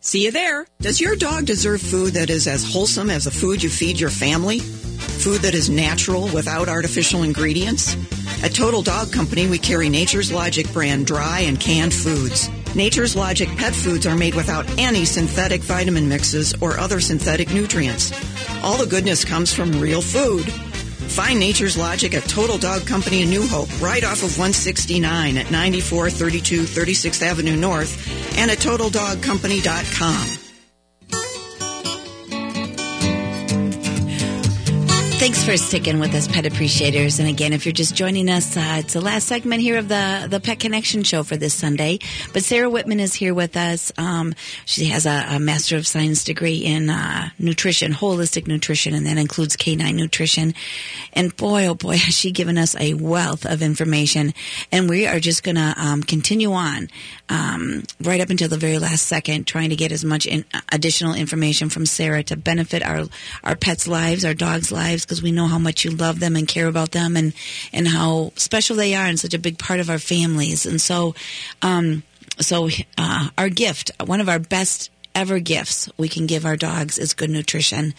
See 0.00 0.24
you 0.24 0.32
there. 0.32 0.66
Does 0.80 1.00
your 1.00 1.14
dog 1.14 1.46
deserve 1.46 1.80
food 1.80 2.14
that 2.14 2.28
is 2.30 2.48
as 2.48 2.72
wholesome 2.72 3.10
as 3.10 3.24
the 3.24 3.30
food 3.30 3.62
you 3.62 3.70
feed 3.70 4.00
your 4.00 4.10
family? 4.10 4.58
Food 4.58 5.42
that 5.42 5.54
is 5.54 5.70
natural 5.70 6.22
without 6.34 6.68
artificial 6.68 7.22
ingredients? 7.22 7.94
At 8.42 8.54
Total 8.54 8.82
Dog 8.82 9.12
Company, 9.12 9.46
we 9.46 9.58
carry 9.58 9.88
Nature's 9.88 10.32
Logic 10.32 10.70
brand 10.72 11.06
dry 11.06 11.40
and 11.40 11.60
canned 11.60 11.94
foods. 11.94 12.50
Nature's 12.74 13.14
Logic 13.14 13.48
pet 13.56 13.72
foods 13.72 14.04
are 14.04 14.16
made 14.16 14.34
without 14.34 14.66
any 14.78 15.04
synthetic 15.04 15.60
vitamin 15.62 16.08
mixes 16.08 16.52
or 16.60 16.76
other 16.76 17.00
synthetic 17.00 17.54
nutrients. 17.54 18.12
All 18.64 18.76
the 18.76 18.86
goodness 18.86 19.24
comes 19.24 19.54
from 19.54 19.78
real 19.80 20.02
food. 20.02 20.50
Find 20.50 21.38
Nature's 21.38 21.76
Logic 21.76 22.14
at 22.14 22.24
Total 22.24 22.58
Dog 22.58 22.84
Company 22.84 23.22
in 23.22 23.30
New 23.30 23.46
Hope, 23.46 23.68
right 23.80 24.02
off 24.02 24.24
of 24.24 24.36
169 24.38 25.36
at 25.36 25.50
9432 25.50 26.62
36th 26.62 27.22
Avenue 27.22 27.56
North, 27.56 28.38
and 28.38 28.50
at 28.50 28.58
TotalDogCompany.com. 28.58 30.41
Thanks 35.22 35.44
for 35.44 35.56
sticking 35.56 36.00
with 36.00 36.12
us, 36.16 36.26
pet 36.26 36.46
appreciators. 36.46 37.20
And 37.20 37.28
again, 37.28 37.52
if 37.52 37.64
you're 37.64 37.72
just 37.72 37.94
joining 37.94 38.28
us, 38.28 38.56
uh, 38.56 38.78
it's 38.78 38.94
the 38.94 39.00
last 39.00 39.28
segment 39.28 39.62
here 39.62 39.78
of 39.78 39.86
the 39.86 40.26
the 40.28 40.40
Pet 40.40 40.58
Connection 40.58 41.04
show 41.04 41.22
for 41.22 41.36
this 41.36 41.54
Sunday. 41.54 42.00
But 42.32 42.42
Sarah 42.42 42.68
Whitman 42.68 42.98
is 42.98 43.14
here 43.14 43.32
with 43.32 43.56
us. 43.56 43.92
Um, 43.96 44.34
she 44.64 44.86
has 44.86 45.06
a, 45.06 45.24
a 45.28 45.38
Master 45.38 45.76
of 45.76 45.86
Science 45.86 46.24
degree 46.24 46.56
in 46.56 46.90
uh, 46.90 47.28
nutrition, 47.38 47.92
holistic 47.92 48.48
nutrition, 48.48 48.94
and 48.94 49.06
that 49.06 49.16
includes 49.16 49.54
canine 49.54 49.94
nutrition. 49.94 50.54
And 51.12 51.36
boy, 51.36 51.68
oh 51.68 51.76
boy, 51.76 51.96
has 51.98 52.18
she 52.18 52.32
given 52.32 52.58
us 52.58 52.74
a 52.80 52.94
wealth 52.94 53.46
of 53.46 53.62
information. 53.62 54.34
And 54.72 54.90
we 54.90 55.06
are 55.06 55.20
just 55.20 55.44
going 55.44 55.54
to 55.54 55.72
um, 55.76 56.02
continue 56.02 56.50
on 56.50 56.88
um, 57.28 57.84
right 58.00 58.20
up 58.20 58.30
until 58.30 58.48
the 58.48 58.58
very 58.58 58.80
last 58.80 59.06
second, 59.06 59.46
trying 59.46 59.70
to 59.70 59.76
get 59.76 59.92
as 59.92 60.04
much 60.04 60.26
in, 60.26 60.44
additional 60.72 61.14
information 61.14 61.68
from 61.68 61.86
Sarah 61.86 62.24
to 62.24 62.36
benefit 62.36 62.82
our 62.82 63.04
our 63.44 63.54
pets' 63.54 63.86
lives, 63.86 64.24
our 64.24 64.34
dogs' 64.34 64.72
lives 64.72 65.06
because 65.12 65.22
we 65.22 65.30
know 65.30 65.46
how 65.46 65.58
much 65.58 65.84
you 65.84 65.90
love 65.90 66.20
them 66.20 66.36
and 66.36 66.48
care 66.48 66.68
about 66.68 66.92
them 66.92 67.18
and, 67.18 67.34
and 67.70 67.86
how 67.86 68.32
special 68.36 68.76
they 68.76 68.94
are 68.94 69.04
and 69.04 69.20
such 69.20 69.34
a 69.34 69.38
big 69.38 69.58
part 69.58 69.78
of 69.78 69.90
our 69.90 69.98
families. 69.98 70.64
And 70.64 70.80
so, 70.80 71.14
um, 71.60 72.02
so 72.38 72.70
uh, 72.96 73.28
our 73.36 73.50
gift, 73.50 73.90
one 74.02 74.22
of 74.22 74.30
our 74.30 74.38
best 74.38 74.88
ever 75.14 75.38
gifts 75.38 75.90
we 75.98 76.08
can 76.08 76.26
give 76.26 76.46
our 76.46 76.56
dogs 76.56 76.96
is 76.96 77.12
good 77.12 77.28
nutrition. 77.28 77.92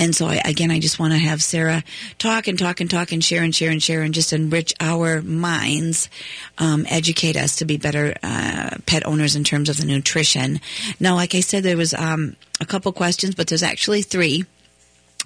And 0.00 0.16
so 0.16 0.26
I, 0.26 0.42
again, 0.44 0.72
I 0.72 0.80
just 0.80 0.98
want 0.98 1.12
to 1.12 1.18
have 1.20 1.40
Sarah 1.40 1.84
talk 2.18 2.48
and 2.48 2.58
talk 2.58 2.80
and 2.80 2.90
talk 2.90 3.12
and 3.12 3.22
share 3.22 3.44
and 3.44 3.54
share 3.54 3.70
and 3.70 3.80
share 3.80 4.02
and 4.02 4.12
just 4.12 4.32
enrich 4.32 4.74
our 4.80 5.22
minds, 5.22 6.10
um, 6.58 6.86
educate 6.88 7.36
us 7.36 7.54
to 7.58 7.66
be 7.66 7.76
better 7.76 8.16
uh, 8.24 8.78
pet 8.84 9.06
owners 9.06 9.36
in 9.36 9.44
terms 9.44 9.68
of 9.68 9.76
the 9.76 9.86
nutrition. 9.86 10.58
Now, 10.98 11.14
like 11.14 11.36
I 11.36 11.40
said, 11.40 11.62
there 11.62 11.76
was 11.76 11.94
um, 11.94 12.34
a 12.60 12.66
couple 12.66 12.90
questions, 12.90 13.36
but 13.36 13.46
there's 13.46 13.62
actually 13.62 14.02
three 14.02 14.44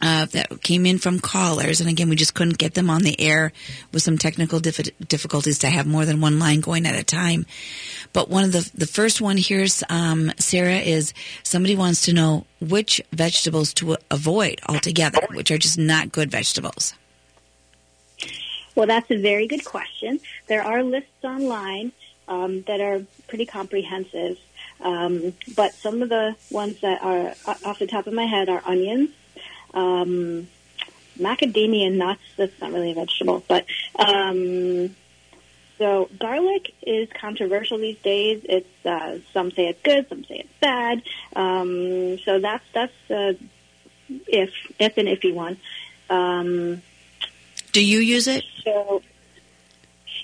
uh, 0.03 0.26
that 0.26 0.62
came 0.62 0.84
in 0.84 0.98
from 0.98 1.20
callers, 1.20 1.80
and 1.80 1.88
again, 1.88 2.09
we 2.09 2.16
just 2.16 2.34
couldn't 2.34 2.59
get 2.59 2.74
them 2.74 2.90
on 2.90 3.03
the 3.03 3.18
air 3.20 3.53
with 3.92 4.03
some 4.03 4.18
technical 4.18 4.59
dif- 4.59 4.90
difficulties 5.07 5.61
to 5.61 5.68
have 5.68 5.86
more 5.86 6.05
than 6.05 6.20
one 6.20 6.40
line 6.40 6.61
going 6.61 6.86
at 6.86 6.98
a 6.98 7.05
time. 7.05 7.46
But 8.12 8.28
one 8.28 8.44
of 8.44 8.53
the 8.53 8.70
the 8.74 8.86
first 8.86 9.20
one 9.20 9.36
here's 9.36 9.84
um, 9.88 10.32
Sarah 10.38 10.78
is 10.78 11.14
somebody 11.44 11.76
wants 11.76 12.03
to 12.03 12.12
know 12.12 12.46
which 12.61 13.00
vegetables 13.12 13.72
to 13.74 13.96
avoid 14.11 14.61
altogether, 14.68 15.20
which 15.30 15.53
are 15.53 15.59
just 15.59 15.78
not 15.78 16.11
good 16.11 16.30
vegetables. 16.30 16.94
Well, 18.74 18.86
that's 18.86 19.11
a 19.11 19.20
very 19.20 19.46
good 19.46 19.64
question. 19.64 20.18
There 20.48 20.62
are 20.62 20.82
lists 20.82 21.22
online 21.22 21.92
um, 22.26 22.62
that 22.62 22.80
are 22.80 23.03
pretty 23.28 23.46
comprehensive, 23.46 24.38
um, 24.80 25.34
but 25.55 25.74
some 25.74 26.03
of 26.03 26.09
the 26.09 26.34
ones 26.50 26.80
that 26.80 27.03
are 27.03 27.34
off 27.64 27.78
the 27.78 27.86
top 27.86 28.07
of 28.07 28.14
my 28.14 28.24
head 28.24 28.48
are 28.48 28.62
onions, 28.64 29.11
um, 29.75 30.49
macadamia 31.18 31.93
nuts. 31.93 32.23
That's 32.37 32.61
not 32.61 32.73
really 32.73 32.93
a 32.93 32.95
vegetable, 32.95 33.43
but 33.47 33.66
um, 33.97 34.95
so 35.79 36.09
garlic 36.18 36.75
is 36.83 37.09
controversial 37.20 37.79
these 37.79 37.99
days. 37.99 38.41
It's 38.45 38.87
uh, 38.87 39.18
some 39.33 39.51
say 39.51 39.68
it's 39.68 39.83
good, 39.83 40.09
some 40.09 40.25
say 40.25 40.37
it's 40.41 40.59
bad. 40.61 41.03
Um, 41.35 42.18
so 42.20 42.39
that's 42.39 42.64
that's 42.73 43.11
uh, 43.11 43.35
if 44.29 44.53
if 44.79 44.97
an 44.99 45.07
iffy 45.07 45.35
one. 45.35 45.57
Um, 46.09 46.83
Do 47.73 47.85
you 47.85 47.99
use 47.99 48.29
it? 48.29 48.45
So, 48.62 49.03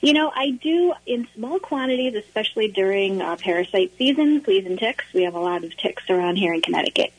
you 0.00 0.12
know, 0.12 0.30
I 0.34 0.50
do 0.50 0.94
in 1.06 1.26
small 1.34 1.58
quantities, 1.58 2.14
especially 2.14 2.68
during 2.68 3.20
uh, 3.22 3.36
parasite 3.36 3.92
season, 3.98 4.42
fleas 4.42 4.66
and 4.66 4.78
ticks. 4.78 5.06
We 5.12 5.24
have 5.24 5.34
a 5.34 5.40
lot 5.40 5.64
of 5.64 5.76
ticks 5.76 6.08
around 6.10 6.36
here 6.36 6.52
in 6.52 6.60
Connecticut. 6.60 7.12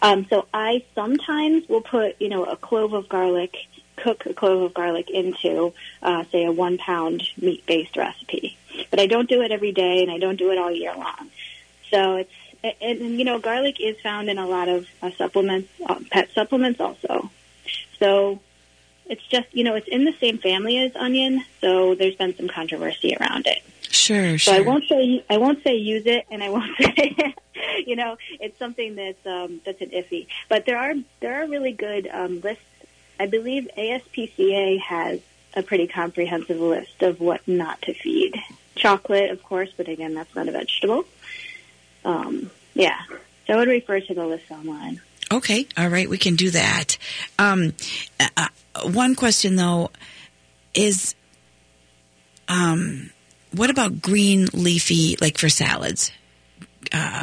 Um, 0.00 0.26
so 0.28 0.46
I 0.52 0.84
sometimes 0.94 1.68
will 1.68 1.80
put, 1.80 2.20
you 2.20 2.28
know, 2.28 2.44
a 2.44 2.56
clove 2.56 2.92
of 2.92 3.08
garlic, 3.08 3.56
cook 3.96 4.26
a 4.26 4.34
clove 4.34 4.62
of 4.62 4.74
garlic 4.74 5.10
into, 5.10 5.72
uh, 6.02 6.24
say, 6.32 6.44
a 6.44 6.52
one 6.52 6.78
pound 6.78 7.22
meat 7.40 7.64
based 7.66 7.96
recipe. 7.96 8.56
But 8.90 9.00
I 9.00 9.06
don't 9.06 9.28
do 9.28 9.42
it 9.42 9.52
every 9.52 9.72
day 9.72 10.02
and 10.02 10.10
I 10.10 10.18
don't 10.18 10.36
do 10.36 10.50
it 10.50 10.58
all 10.58 10.70
year 10.70 10.94
long. 10.94 11.30
So 11.90 12.16
it's, 12.16 12.32
and, 12.64 13.00
and 13.00 13.18
you 13.18 13.24
know, 13.24 13.38
garlic 13.38 13.80
is 13.80 14.00
found 14.00 14.28
in 14.28 14.38
a 14.38 14.46
lot 14.46 14.68
of 14.68 14.86
uh, 15.02 15.10
supplements, 15.12 15.68
uh, 15.86 16.00
pet 16.10 16.30
supplements 16.34 16.80
also. 16.80 17.30
So 17.98 18.40
it's 19.06 19.26
just, 19.26 19.48
you 19.52 19.64
know, 19.64 19.74
it's 19.74 19.88
in 19.88 20.04
the 20.04 20.14
same 20.14 20.38
family 20.38 20.78
as 20.78 20.96
onion, 20.96 21.44
so 21.60 21.94
there's 21.94 22.16
been 22.16 22.36
some 22.36 22.48
controversy 22.48 23.16
around 23.20 23.46
it. 23.46 23.62
Sure, 23.92 24.38
So 24.38 24.52
sure. 24.52 24.54
I 24.54 24.60
won't 24.60 24.88
say 24.88 25.24
I 25.28 25.36
won't 25.36 25.62
say 25.62 25.76
use 25.76 26.06
it, 26.06 26.24
and 26.30 26.42
I 26.42 26.48
won't 26.48 26.76
say 26.80 27.34
you 27.86 27.94
know 27.94 28.16
it's 28.40 28.58
something 28.58 28.94
that's 28.94 29.26
um, 29.26 29.60
that's 29.64 29.80
an 29.82 29.90
iffy. 29.90 30.26
But 30.48 30.64
there 30.64 30.78
are 30.78 30.94
there 31.20 31.42
are 31.42 31.46
really 31.46 31.72
good 31.72 32.08
um, 32.10 32.40
lists. 32.40 32.64
I 33.20 33.26
believe 33.26 33.68
ASPCA 33.76 34.80
has 34.80 35.20
a 35.54 35.62
pretty 35.62 35.86
comprehensive 35.86 36.58
list 36.58 37.02
of 37.02 37.20
what 37.20 37.46
not 37.46 37.82
to 37.82 37.92
feed. 37.92 38.34
Chocolate, 38.74 39.30
of 39.30 39.42
course, 39.42 39.68
but 39.76 39.86
again, 39.86 40.14
that's 40.14 40.34
not 40.34 40.48
a 40.48 40.52
vegetable. 40.52 41.04
Um, 42.04 42.50
yeah, 42.74 42.98
so 43.46 43.52
I 43.52 43.56
would 43.56 43.68
refer 43.68 44.00
to 44.00 44.14
the 44.14 44.26
list 44.26 44.50
online. 44.50 45.02
Okay, 45.30 45.66
all 45.76 45.88
right, 45.88 46.08
we 46.08 46.16
can 46.16 46.36
do 46.36 46.50
that. 46.50 46.96
Um, 47.38 47.74
uh, 48.18 48.28
uh, 48.38 48.48
one 48.90 49.14
question 49.14 49.56
though 49.56 49.90
is, 50.72 51.14
um, 52.48 53.10
what 53.54 53.70
about 53.70 54.00
green 54.02 54.46
leafy, 54.52 55.16
like 55.20 55.38
for 55.38 55.48
salads? 55.48 56.10
Uh, 56.92 57.20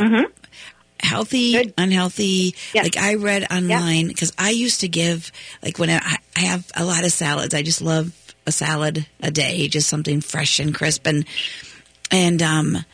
Healthy, 1.02 1.54
unhealthy. 1.78 2.56
Like 2.84 2.98
I 2.98 3.16
read 3.16 3.50
online 3.52 4.10
because 4.10 4.34
I 4.38 4.50
used 4.50 4.82
to 4.82 4.90
give, 4.90 5.32
like 5.64 5.80
when 5.80 5.90
I, 5.90 6.18
I 6.36 6.40
have 6.42 6.70
a 6.76 6.84
lot 6.84 7.06
of 7.06 7.12
salads, 7.12 7.54
I 7.54 7.62
just 7.62 7.82
love 7.82 8.12
a 8.46 8.52
salad 8.52 9.06
a 9.22 9.32
day, 9.32 9.68
just 9.70 9.88
something 9.88 10.20
fresh 10.20 10.60
and 10.60 10.76
crisp, 10.76 11.08
and 11.08 11.26
and 12.12 12.42
um, 12.42 12.86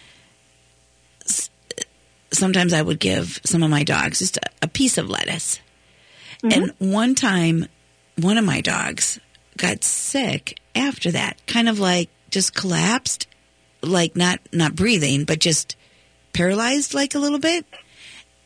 sometimes 2.31 2.73
I 2.73 2.81
would 2.81 2.99
give 2.99 3.39
some 3.43 3.63
of 3.63 3.69
my 3.71 3.83
dogs 3.83 4.19
just 4.19 4.37
a, 4.37 4.49
a 4.63 4.67
piece 4.67 4.97
of 4.97 5.09
lettuce. 5.09 5.59
And 6.43 6.73
one 6.77 7.15
time, 7.15 7.65
one 8.21 8.37
of 8.37 8.45
my 8.45 8.61
dogs 8.61 9.19
got 9.57 9.83
sick 9.83 10.59
after 10.75 11.11
that, 11.11 11.43
kind 11.47 11.67
of 11.67 11.79
like 11.79 12.09
just 12.35 12.53
collapsed, 12.53 13.27
like 13.81 14.13
not 14.13 14.41
not 14.51 14.75
breathing, 14.75 15.23
but 15.23 15.39
just 15.39 15.77
paralyzed 16.33 16.93
like 16.93 17.15
a 17.15 17.19
little 17.19 17.39
bit. 17.39 17.65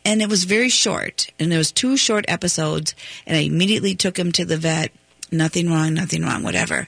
And 0.05 0.21
it 0.21 0.29
was 0.29 0.43
very 0.43 0.69
short, 0.69 1.27
and 1.39 1.51
there 1.51 1.57
was 1.57 1.71
two 1.71 1.97
short 1.97 2.23
episodes, 2.27 2.93
and 3.25 3.35
I 3.35 3.41
immediately 3.41 3.95
took 3.95 4.17
him 4.17 4.31
to 4.33 4.45
the 4.45 4.57
vet. 4.57 4.91
Nothing 5.31 5.71
wrong, 5.71 5.95
nothing 5.95 6.21
wrong, 6.21 6.43
whatever. 6.43 6.87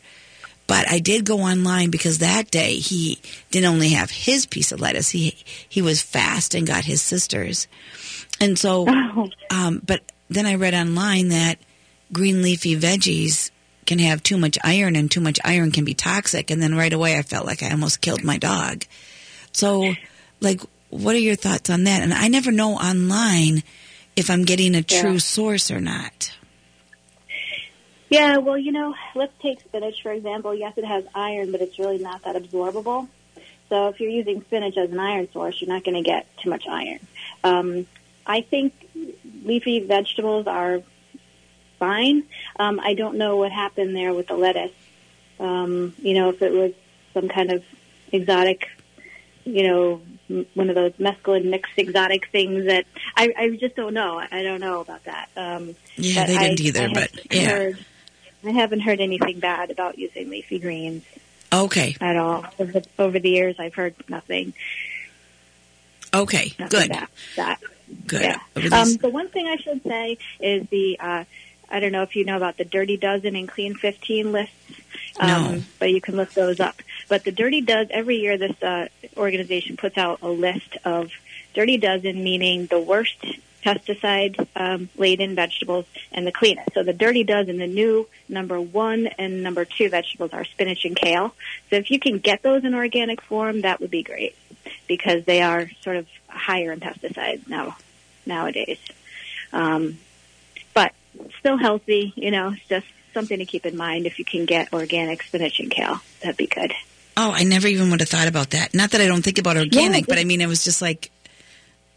But 0.67 0.89
I 0.89 0.99
did 0.99 1.25
go 1.25 1.39
online 1.39 1.89
because 1.89 2.19
that 2.19 2.51
day 2.51 2.75
he 2.75 3.19
didn't 3.49 3.73
only 3.73 3.89
have 3.89 4.11
his 4.11 4.45
piece 4.45 4.71
of 4.71 4.79
lettuce. 4.79 5.09
He 5.09 5.35
he 5.67 5.81
was 5.81 6.03
fast 6.03 6.53
and 6.53 6.67
got 6.67 6.85
his 6.85 7.01
sister's, 7.01 7.67
and 8.39 8.57
so. 8.57 8.87
Um, 9.51 9.81
but 9.85 10.01
then 10.29 10.45
I 10.45 10.55
read 10.55 10.73
online 10.73 11.27
that 11.27 11.59
green 12.13 12.41
leafy 12.41 12.77
veggies 12.79 13.51
can 13.91 13.99
have 13.99 14.23
too 14.23 14.37
much 14.37 14.57
iron, 14.63 14.95
and 14.95 15.11
too 15.11 15.19
much 15.19 15.37
iron 15.43 15.69
can 15.69 15.83
be 15.83 15.93
toxic. 15.93 16.49
And 16.49 16.63
then 16.63 16.73
right 16.75 16.93
away 16.93 17.17
I 17.17 17.23
felt 17.23 17.45
like 17.45 17.61
I 17.61 17.71
almost 17.71 17.99
killed 17.99 18.23
my 18.23 18.37
dog. 18.37 18.85
So, 19.51 19.95
like, 20.39 20.61
what 20.89 21.13
are 21.13 21.19
your 21.19 21.35
thoughts 21.35 21.69
on 21.69 21.83
that? 21.83 22.01
And 22.01 22.13
I 22.13 22.29
never 22.29 22.53
know 22.53 22.75
online 22.75 23.63
if 24.15 24.29
I'm 24.29 24.45
getting 24.45 24.75
a 24.75 24.81
true 24.81 25.13
Yeah. 25.13 25.17
source 25.17 25.69
or 25.71 25.81
not. 25.81 26.31
Yeah, 28.09 28.37
well, 28.37 28.57
you 28.57 28.71
know, 28.71 28.95
let's 29.13 29.33
take 29.41 29.59
spinach 29.59 30.01
for 30.01 30.13
example. 30.13 30.55
Yes, 30.55 30.73
it 30.77 30.85
has 30.85 31.03
iron, 31.13 31.51
but 31.51 31.59
it's 31.59 31.77
really 31.77 31.97
not 31.97 32.23
that 32.23 32.37
absorbable. 32.37 33.09
So 33.67 33.89
if 33.89 33.99
you're 33.99 34.09
using 34.09 34.41
spinach 34.41 34.77
as 34.77 34.89
an 34.89 34.99
iron 34.99 35.29
source, 35.33 35.61
you're 35.61 35.69
not 35.69 35.83
going 35.83 35.95
to 35.95 36.01
get 36.01 36.27
too 36.37 36.49
much 36.49 36.65
iron. 36.65 36.99
Um, 37.43 37.87
I 38.25 38.39
think 38.39 38.73
leafy 39.43 39.79
vegetables 39.81 40.47
are 40.47 40.81
fine. 41.86 42.23
Um, 42.59 42.79
I 42.79 42.93
don't 42.93 43.17
know 43.17 43.38
what 43.38 43.51
happened 43.51 43.95
there 43.95 44.13
with 44.13 44.27
the 44.27 44.36
lettuce. 44.36 44.71
Um, 45.39 45.95
you 45.99 46.13
know, 46.13 46.29
if 46.29 46.39
it 46.43 46.51
was 46.53 46.73
some 47.15 47.27
kind 47.27 47.51
of 47.51 47.63
exotic, 48.11 48.67
you 49.45 49.63
know, 49.67 50.01
m- 50.29 50.45
one 50.53 50.69
of 50.69 50.75
those 50.75 50.93
mesclun 50.93 51.45
mixed 51.45 51.73
exotic 51.77 52.27
things 52.27 52.67
that 52.67 52.86
I, 53.17 53.34
I 53.36 53.49
just 53.59 53.75
don't 53.75 53.95
know. 53.95 54.19
I 54.19 54.43
don't 54.43 54.59
know 54.61 54.79
about 54.82 55.03
that. 55.05 55.29
Um, 55.36 55.75
Yeah, 55.95 56.27
they 56.27 56.38
didn't 56.38 56.61
I- 56.61 56.63
either, 56.65 56.84
I 56.84 56.93
but 56.93 57.09
haven't 57.09 57.34
yeah. 57.34 57.49
heard- 57.49 57.86
I 58.43 58.49
haven't 58.51 58.79
heard 58.82 58.99
anything 59.01 59.39
bad 59.39 59.69
about 59.71 59.97
using 59.99 60.29
leafy 60.29 60.57
greens 60.59 61.03
Okay, 61.53 61.95
at 62.01 62.15
all. 62.17 62.45
Over 62.59 62.71
the, 62.71 62.86
over 62.99 63.19
the 63.19 63.29
years, 63.29 63.55
I've 63.59 63.75
heard 63.75 63.93
nothing. 64.07 64.53
okay, 66.13 66.53
nothing 66.59 66.79
good, 66.79 66.89
bad. 66.89 67.07
That. 67.36 67.59
good. 68.07 68.21
Yeah. 68.21 68.39
Um, 68.82 68.93
the 68.97 69.09
one 69.09 69.27
thing 69.29 69.47
I 69.47 69.57
should 69.57 69.84
say 69.84 70.17
is 70.39 70.65
the 70.69 70.97
uh, 70.99 71.23
I 71.72 71.80
don't 71.80 71.91
know 71.91 72.03
if 72.03 72.15
you 72.15 72.26
know 72.26 72.38
about 72.38 72.57
the 72.57 72.65
Dirty 72.65 72.97
Dozen 72.97 73.36
and 73.36 73.47
Clean 73.47 73.74
15 73.74 74.32
lists, 74.32 74.53
um, 75.19 75.30
No. 75.30 75.63
but 75.80 75.91
you 75.91 76.01
can 76.01 76.15
look 76.15 76.34
those 76.34 76.59
up. 76.59 76.82
But 77.07 77.24
the 77.24 77.32
Dirty 77.32 77.61
Dozen 77.61 77.91
every 77.91 78.17
year, 78.17 78.38
this 78.38 78.61
uh, 78.61 78.88
organization 79.17 79.78
puts 79.78 79.97
out 79.97 80.19
a 80.22 80.30
list 80.30 80.78
of 80.84 81.11
Dirty 81.53 81.78
Dozen, 81.78 82.24
meaning 82.24 82.65
the 82.65 82.80
worst 82.80 83.15
pesticide 83.63 84.47
um, 84.55 84.89
laden 84.97 85.36
vegetables 85.36 85.86
and 86.11 86.26
the 86.26 86.32
cleanest. 86.32 86.74
So 86.74 86.84
the 86.84 86.93
Dirty 86.93 87.24
Dozen, 87.24 87.57
the 87.57 87.67
new 87.67 88.07
number 88.28 88.59
one 88.59 89.07
and 89.19 89.43
number 89.43 89.65
two 89.65 89.89
vegetables 89.89 90.34
are 90.34 90.43
spinach 90.45 90.84
and 90.84 90.95
kale. 90.95 91.34
So 91.69 91.76
if 91.76 91.91
you 91.91 91.99
can 91.99 92.17
get 92.17 92.41
those 92.41 92.63
in 92.63 92.74
organic 92.74 93.22
form, 93.22 93.61
that 93.61 93.80
would 93.80 93.91
be 93.91 94.03
great 94.03 94.36
because 94.88 95.26
they 95.26 95.41
are 95.41 95.69
sort 95.82 95.97
of 95.97 96.07
higher 96.28 96.72
in 96.72 96.80
pesticides 96.80 97.47
now 97.47 97.78
nowadays. 98.26 98.80
Um, 99.53 99.99
still 101.39 101.57
healthy, 101.57 102.13
you 102.15 102.32
know, 102.32 102.51
it's 102.51 102.67
just 102.67 102.88
something 103.13 103.38
to 103.39 103.45
keep 103.45 103.65
in 103.65 103.76
mind 103.76 104.05
if 104.05 104.19
you 104.19 104.26
can 104.26 104.45
get 104.45 104.74
organic 104.74 105.24
spinach 105.24 105.59
and 105.59 105.69
kale. 105.69 105.99
That'd 106.22 106.38
be 106.38 106.47
good. 106.47 106.74
Oh, 107.17 107.32
I 107.34 107.43
never 107.43 107.67
even 107.67 107.91
would 107.91 107.99
have 107.99 108.09
thought 108.09 108.28
about 108.28 108.51
that. 108.51 108.74
Not 108.74 108.91
that 108.91 109.01
I 109.01 109.07
don't 109.07 109.22
think 109.22 109.38
about 109.38 109.57
organic, 109.57 110.01
Yeah, 110.01 110.05
but 110.07 110.17
I 110.17 110.24
mean, 110.24 110.41
it 110.41 110.47
was 110.47 110.63
just 110.63 110.82
like, 110.82 111.11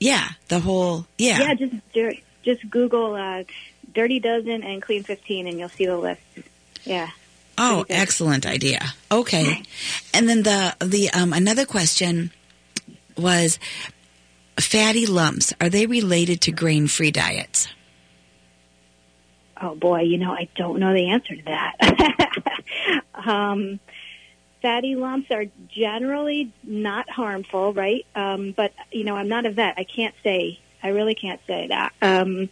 yeah, 0.00 0.28
the 0.48 0.60
whole, 0.60 1.06
yeah. 1.18 1.38
Yeah, 1.40 1.54
just 1.54 2.20
just 2.42 2.68
Google 2.68 3.14
uh, 3.14 3.44
Dirty 3.94 4.20
Dozen 4.20 4.62
and 4.62 4.82
Clean 4.82 5.02
15, 5.02 5.46
and 5.46 5.58
you'll 5.58 5.68
see 5.68 5.86
the 5.86 5.96
list. 5.96 6.20
Yeah. 6.84 7.08
Oh, 7.56 7.86
excellent 7.88 8.46
idea. 8.46 8.80
Okay. 9.10 9.62
And 10.12 10.28
then 10.28 10.42
the 10.42 10.76
the 10.80 11.10
um, 11.10 11.32
another 11.32 11.64
question 11.64 12.32
was 13.16 13.58
fatty 14.58 15.06
lumps. 15.06 15.54
Are 15.60 15.68
they 15.68 15.86
related 15.86 16.40
to 16.42 16.52
grain 16.52 16.88
free 16.88 17.12
diets? 17.12 17.68
Oh 19.60 19.74
boy, 19.74 20.00
you 20.02 20.18
know 20.18 20.32
I 20.32 20.48
don't 20.56 20.78
know 20.80 20.92
the 20.92 21.10
answer 21.10 21.36
to 21.36 21.42
that. 21.44 23.02
um, 23.14 23.80
fatty 24.62 24.94
lumps 24.96 25.30
are 25.30 25.44
generally 25.68 26.52
not 26.62 27.08
harmful, 27.10 27.72
right? 27.72 28.04
Um, 28.14 28.52
but 28.52 28.72
you 28.90 29.04
know 29.04 29.16
I'm 29.16 29.28
not 29.28 29.46
a 29.46 29.50
vet. 29.50 29.74
I 29.76 29.84
can't 29.84 30.14
say. 30.22 30.58
I 30.82 30.88
really 30.88 31.14
can't 31.14 31.40
say 31.46 31.68
that. 31.68 31.92
Um, 32.02 32.48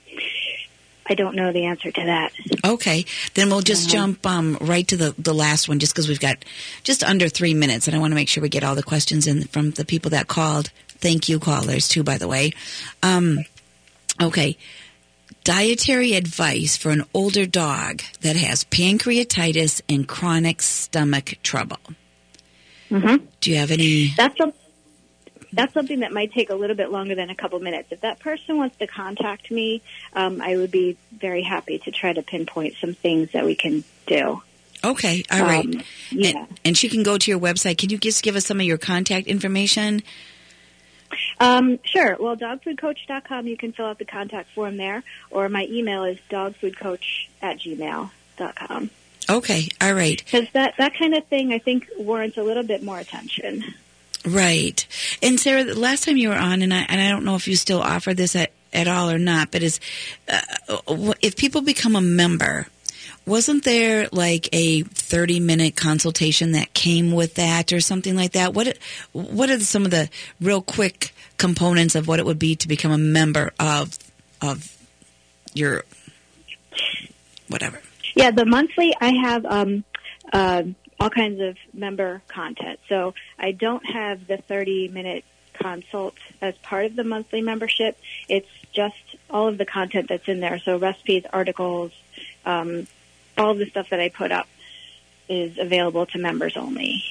I 1.07 1.15
don't 1.15 1.35
know 1.35 1.53
the 1.53 1.65
answer 1.67 1.91
to 1.91 2.05
that. 2.05 2.33
Okay, 2.65 3.05
then 3.35 3.51
we'll 3.51 3.61
just 3.61 3.89
Uh-huh. 3.89 3.93
jump 4.07 4.25
um, 4.27 4.57
right 4.61 4.87
to 4.89 4.97
the, 4.97 5.15
the 5.19 5.35
last 5.35 5.69
one, 5.69 5.81
just 5.81 5.93
because 5.93 6.09
we've 6.09 6.21
got 6.21 6.39
just 6.85 7.03
under 7.03 7.29
three 7.29 7.53
minutes, 7.55 7.89
and 7.89 7.97
I 7.97 7.99
want 7.99 8.13
to 8.13 8.15
make 8.15 8.29
sure 8.29 8.41
we 8.41 8.49
get 8.49 8.63
all 8.65 8.77
the 8.77 8.83
questions 8.85 9.27
in 9.27 9.43
from 9.49 9.73
the 9.73 9.85
people 9.85 10.11
that 10.13 10.29
called. 10.29 10.71
Thank 10.99 11.29
you, 11.29 11.41
callers, 11.41 11.89
too, 11.89 12.05
by 12.05 12.17
the 12.19 12.29
way. 12.29 12.53
Um, 13.03 13.41
okay, 14.23 14.57
dietary 15.45 16.15
advice 16.15 16.77
for 16.77 16.91
an 16.91 17.05
older 17.13 17.47
dog 17.47 18.03
that 18.21 18.37
has 18.37 18.65
pancreatitis 18.65 19.81
and 19.89 20.07
chronic 20.07 20.63
stomach 20.63 21.39
trouble. 21.43 21.79
Mm-hmm. 22.91 23.25
Do 23.41 23.51
you 23.51 23.57
have 23.57 23.71
any? 23.71 24.13
That's 24.17 24.37
some, 24.37 24.53
that's 25.53 25.73
something 25.75 26.01
that 26.01 26.13
might 26.13 26.33
take 26.33 26.51
a 26.51 26.55
little 26.55 26.77
bit 26.77 26.91
longer 26.91 27.15
than 27.15 27.31
a 27.31 27.35
couple 27.35 27.59
minutes. 27.61 27.89
If 27.91 28.03
that 28.03 28.21
person 28.21 28.57
wants 28.57 28.77
to 28.79 28.87
contact 28.87 29.51
me, 29.51 29.83
um, 30.13 30.41
I 30.41 30.57
would 30.57 30.71
be 30.71 30.97
very 31.11 31.43
happy 31.43 31.79
to 31.81 31.91
try 31.91 32.13
to 32.13 32.23
pinpoint 32.23 32.75
some 32.81 32.95
things 32.95 33.33
that 33.33 33.45
we 33.45 33.55
can 33.55 33.85
do. 34.07 34.43
Okay, 34.85 35.23
all 35.31 35.43
right. 35.43 35.65
Um, 35.65 35.83
yeah. 36.11 36.31
And, 36.31 36.61
and 36.65 36.77
she 36.77 36.89
can 36.89 37.03
go 37.03 37.17
to 37.17 37.31
your 37.31 37.39
website. 37.39 37.79
Can 37.79 37.91
you 37.91 37.99
just 37.99 38.23
give 38.23 38.35
us 38.35 38.47
some 38.47 38.59
of 38.59 38.67
your 38.67 38.79
contact 38.79 39.29
information? 39.29 40.03
Um, 41.43 41.81
sure. 41.83 42.17
Well, 42.21 42.37
dogfoodcoach.com, 42.37 43.49
you 43.49 43.57
can 43.57 43.73
fill 43.73 43.87
out 43.87 43.99
the 43.99 44.05
contact 44.05 44.51
form 44.51 44.77
there, 44.77 45.03
or 45.29 45.49
my 45.49 45.67
email 45.69 46.05
is 46.05 46.19
dogfoodcoach 46.31 47.27
at 47.43 47.59
gmail.com. 47.59 48.91
Okay, 49.29 49.69
all 49.81 49.95
right. 49.95 50.23
Because 50.25 50.49
that, 50.53 50.75
that 50.79 50.95
kind 50.95 51.15
of 51.15 51.27
thing, 51.27 51.53
I 51.53 51.59
think, 51.59 51.89
warrants 51.99 52.37
a 52.37 52.45
little 52.45 52.63
bit 52.63 52.85
more 52.85 52.99
attention. 52.99 53.65
Right. 54.25 54.87
And 55.21 55.41
Sarah, 55.41 55.65
the 55.65 55.79
last 55.79 56.05
time 56.05 56.17
you 56.17 56.29
were 56.29 56.37
on, 56.37 56.63
and 56.63 56.73
I 56.73 56.87
and 56.89 57.01
I 57.01 57.09
don't 57.09 57.25
know 57.25 57.35
if 57.35 57.49
you 57.49 57.57
still 57.57 57.81
offer 57.81 58.15
this 58.15 58.37
at, 58.37 58.53
at 58.73 58.87
all 58.87 59.11
or 59.11 59.19
not, 59.19 59.51
but 59.51 59.65
is 59.65 59.81
uh, 60.29 60.41
if 61.21 61.37
people 61.37 61.61
become 61.61 61.97
a 61.97 62.01
member, 62.01 62.69
wasn't 63.27 63.65
there 63.65 64.09
like 64.13 64.49
a 64.53 64.83
thirty 64.83 65.41
minute 65.41 65.77
consultation 65.77 66.53
that 66.53 66.75
came 66.75 67.13
with 67.13 67.35
that 67.35 67.73
or 67.73 67.81
something 67.81 68.17
like 68.17 68.33
that? 68.33 68.55
What 68.55 68.79
what 69.13 69.51
are 69.51 69.61
some 69.61 69.85
of 69.85 69.91
the 69.91 70.09
real 70.41 70.63
quick 70.63 71.15
components 71.37 71.95
of 71.95 72.09
what 72.09 72.19
it 72.19 72.27
would 72.27 72.39
be 72.39 72.57
to 72.57 72.69
become 72.69 72.93
a 72.93 72.99
member 72.99 73.53
of 73.59 73.97
of 74.41 74.77
your 75.55 75.85
whatever? 77.49 77.81
Yeah, 78.15 78.31
the 78.31 78.45
monthly 78.45 78.95
I 79.01 79.13
have 79.23 79.45
um, 79.47 79.85
uh, 80.33 80.65
all 81.01 81.11
kinds 81.11 81.41
of 81.41 81.57
member 81.73 82.23
content. 82.29 82.79
So 82.89 83.15
I 83.39 83.53
don't 83.53 83.85
have 83.85 84.27
the 84.27 84.37
30 84.37 84.89
minute 84.89 85.25
consult 85.53 86.15
as 86.41 86.55
part 86.59 86.87
of 86.87 86.97
the 86.97 87.05
monthly 87.05 87.43
membership. 87.43 87.99
It's 88.29 88.49
just 88.73 88.97
all 89.31 89.49
of 89.49 89.59
the 89.59 89.67
content 89.67 90.09
that's 90.09 90.29
in 90.29 90.41
there. 90.41 90.59
So 90.59 90.79
recipes, 90.79 91.25
articles, 91.33 91.93
um, 92.45 92.87
all 93.39 93.55
the 93.55 93.67
stuff 93.67 93.91
that 93.91 94.01
I 94.01 94.09
put 94.09 94.33
up 94.33 94.47
is 95.29 95.59
available 95.59 96.07
to 96.07 96.19
members 96.19 96.57
only. 96.57 97.03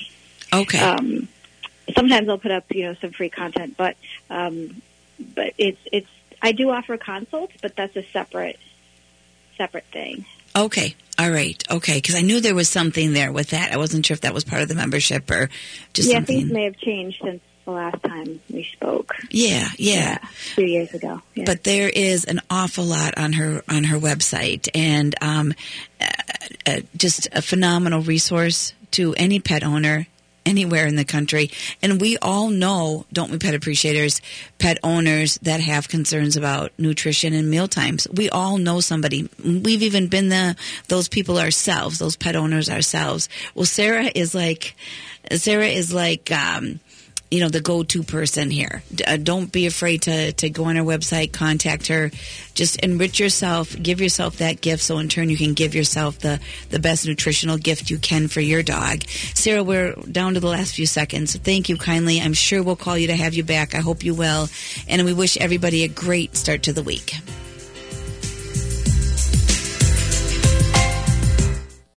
Okay. 0.54 0.80
Um, 0.80 1.28
sometimes 1.96 2.30
I'll 2.30 2.38
put 2.38 2.52
up, 2.52 2.66
you 2.70 2.84
know, 2.84 2.94
some 2.96 3.12
free 3.12 3.30
content, 3.30 3.76
but 3.78 3.96
um, 4.30 4.82
but 5.20 5.54
it's 5.58 5.80
it's 5.92 6.10
I 6.42 6.52
do 6.52 6.70
offer 6.72 6.98
consults, 6.98 7.54
but 7.62 7.76
that's 7.76 7.96
a 7.96 8.04
separate 8.12 8.60
separate 9.58 9.86
thing. 9.92 10.26
Okay. 10.56 10.96
All 11.18 11.30
right. 11.30 11.62
Okay. 11.70 11.98
Because 11.98 12.16
I 12.16 12.22
knew 12.22 12.42
there 12.42 12.56
was 12.56 12.68
something 12.68 13.14
there 13.14 13.32
with 13.32 13.52
that. 13.52 13.72
I 13.72 13.78
wasn't 13.78 14.06
sure 14.06 14.16
if 14.16 14.22
that 14.22 14.34
was 14.34 14.44
part 14.44 14.62
of 14.62 14.68
the 14.68 14.76
membership 14.76 15.30
or 15.30 15.50
just 15.94 16.10
yeah, 16.10 16.16
something. 16.16 16.40
things 16.40 16.52
may 16.52 16.66
have 16.66 16.78
changed 16.78 17.22
since 17.24 17.42
the 17.66 17.72
last 17.72 18.02
time 18.04 18.40
we 18.50 18.64
spoke. 18.64 19.16
Yeah, 19.30 19.70
yeah. 19.78 20.18
a 20.22 20.28
few 20.28 20.66
years 20.66 20.94
ago. 20.94 21.22
Yeah. 21.36 21.44
But 21.46 21.64
there 21.64 21.90
is 21.90 22.26
an 22.26 22.42
awful 22.50 22.86
lot 22.86 23.18
on 23.18 23.34
her 23.34 23.64
on 23.70 23.86
her 23.86 23.98
website, 23.98 24.70
and 24.74 25.16
um, 25.22 25.54
uh, 26.00 26.06
uh, 26.66 26.82
just 26.96 27.28
a 27.32 27.42
phenomenal 27.42 28.02
resource 28.02 28.74
to 28.92 29.14
any 29.16 29.40
pet 29.40 29.64
owner 29.64 30.08
anywhere 30.46 30.88
in 30.88 30.96
the 30.96 31.06
country. 31.06 31.52
And 31.82 32.02
we 32.02 32.18
all 32.18 32.50
know, 32.50 33.06
don't 33.14 33.32
we, 33.32 33.38
pet 33.38 33.54
appreciators, 33.54 34.22
pet 34.58 34.80
owners 34.84 35.38
that 35.44 35.60
have 35.60 35.88
concerns 35.88 36.36
about 36.36 36.72
nutrition 36.78 37.34
and 37.34 37.50
meal 37.50 37.68
times. 37.68 38.08
We 38.12 38.30
all 38.30 38.58
know 38.58 38.80
somebody. 38.80 39.30
We've 39.44 39.84
even 39.84 40.08
been 40.08 40.30
the 40.30 40.56
those 40.88 41.08
people 41.08 41.38
ourselves, 41.38 42.00
those 42.00 42.16
pet 42.16 42.36
owners 42.36 42.70
ourselves. 42.70 43.30
Well, 43.56 43.66
Sarah 43.66 44.10
is 44.14 44.34
like, 44.34 44.76
Sarah 45.32 45.68
is 45.68 45.94
like. 45.94 46.32
Um, 46.32 46.80
you 47.32 47.40
know 47.40 47.50
the 47.50 47.62
go-to 47.62 48.04
person 48.04 48.52
here. 48.52 48.84
Uh, 49.08 49.18
don't 49.18 49.52
be 49.52 49.66
afraid 49.66 50.04
to 50.04 50.34
to 50.34 50.50
go 50.50 50.66
on 50.66 50.76
her 50.76 50.84
website, 50.84 51.32
contact 51.32 51.88
her. 51.88 52.12
Just 52.54 52.80
enrich 52.82 53.20
yourself, 53.20 53.76
give 53.82 54.02
yourself 54.02 54.38
that 54.38 54.60
gift, 54.60 54.84
so 54.84 55.00
in 55.00 55.08
turn 55.08 55.30
you 55.30 55.38
can 55.38 55.54
give 55.54 55.74
yourself 55.74 56.20
the 56.20 56.40
the 56.70 56.80
best 56.80 57.08
nutritional 57.08 57.58
gift 57.58 57.90
you 57.90 57.98
can 57.98 58.28
for 58.28 58.42
your 58.42 58.62
dog. 58.62 59.04
Sarah, 59.34 59.64
we're 59.64 59.94
down 60.12 60.34
to 60.34 60.42
the 60.42 60.48
last 60.48 60.76
few 60.76 60.86
seconds. 60.86 61.36
Thank 61.38 61.70
you 61.70 61.78
kindly. 61.78 62.20
I'm 62.20 62.34
sure 62.34 62.62
we'll 62.62 62.76
call 62.76 62.98
you 62.98 63.08
to 63.08 63.16
have 63.16 63.34
you 63.34 63.44
back. 63.44 63.74
I 63.74 63.80
hope 63.80 64.04
you 64.04 64.14
will, 64.14 64.50
and 64.88 65.04
we 65.06 65.14
wish 65.14 65.38
everybody 65.38 65.84
a 65.84 65.88
great 65.88 66.36
start 66.36 66.64
to 66.64 66.74
the 66.74 66.84
week. 66.84 67.16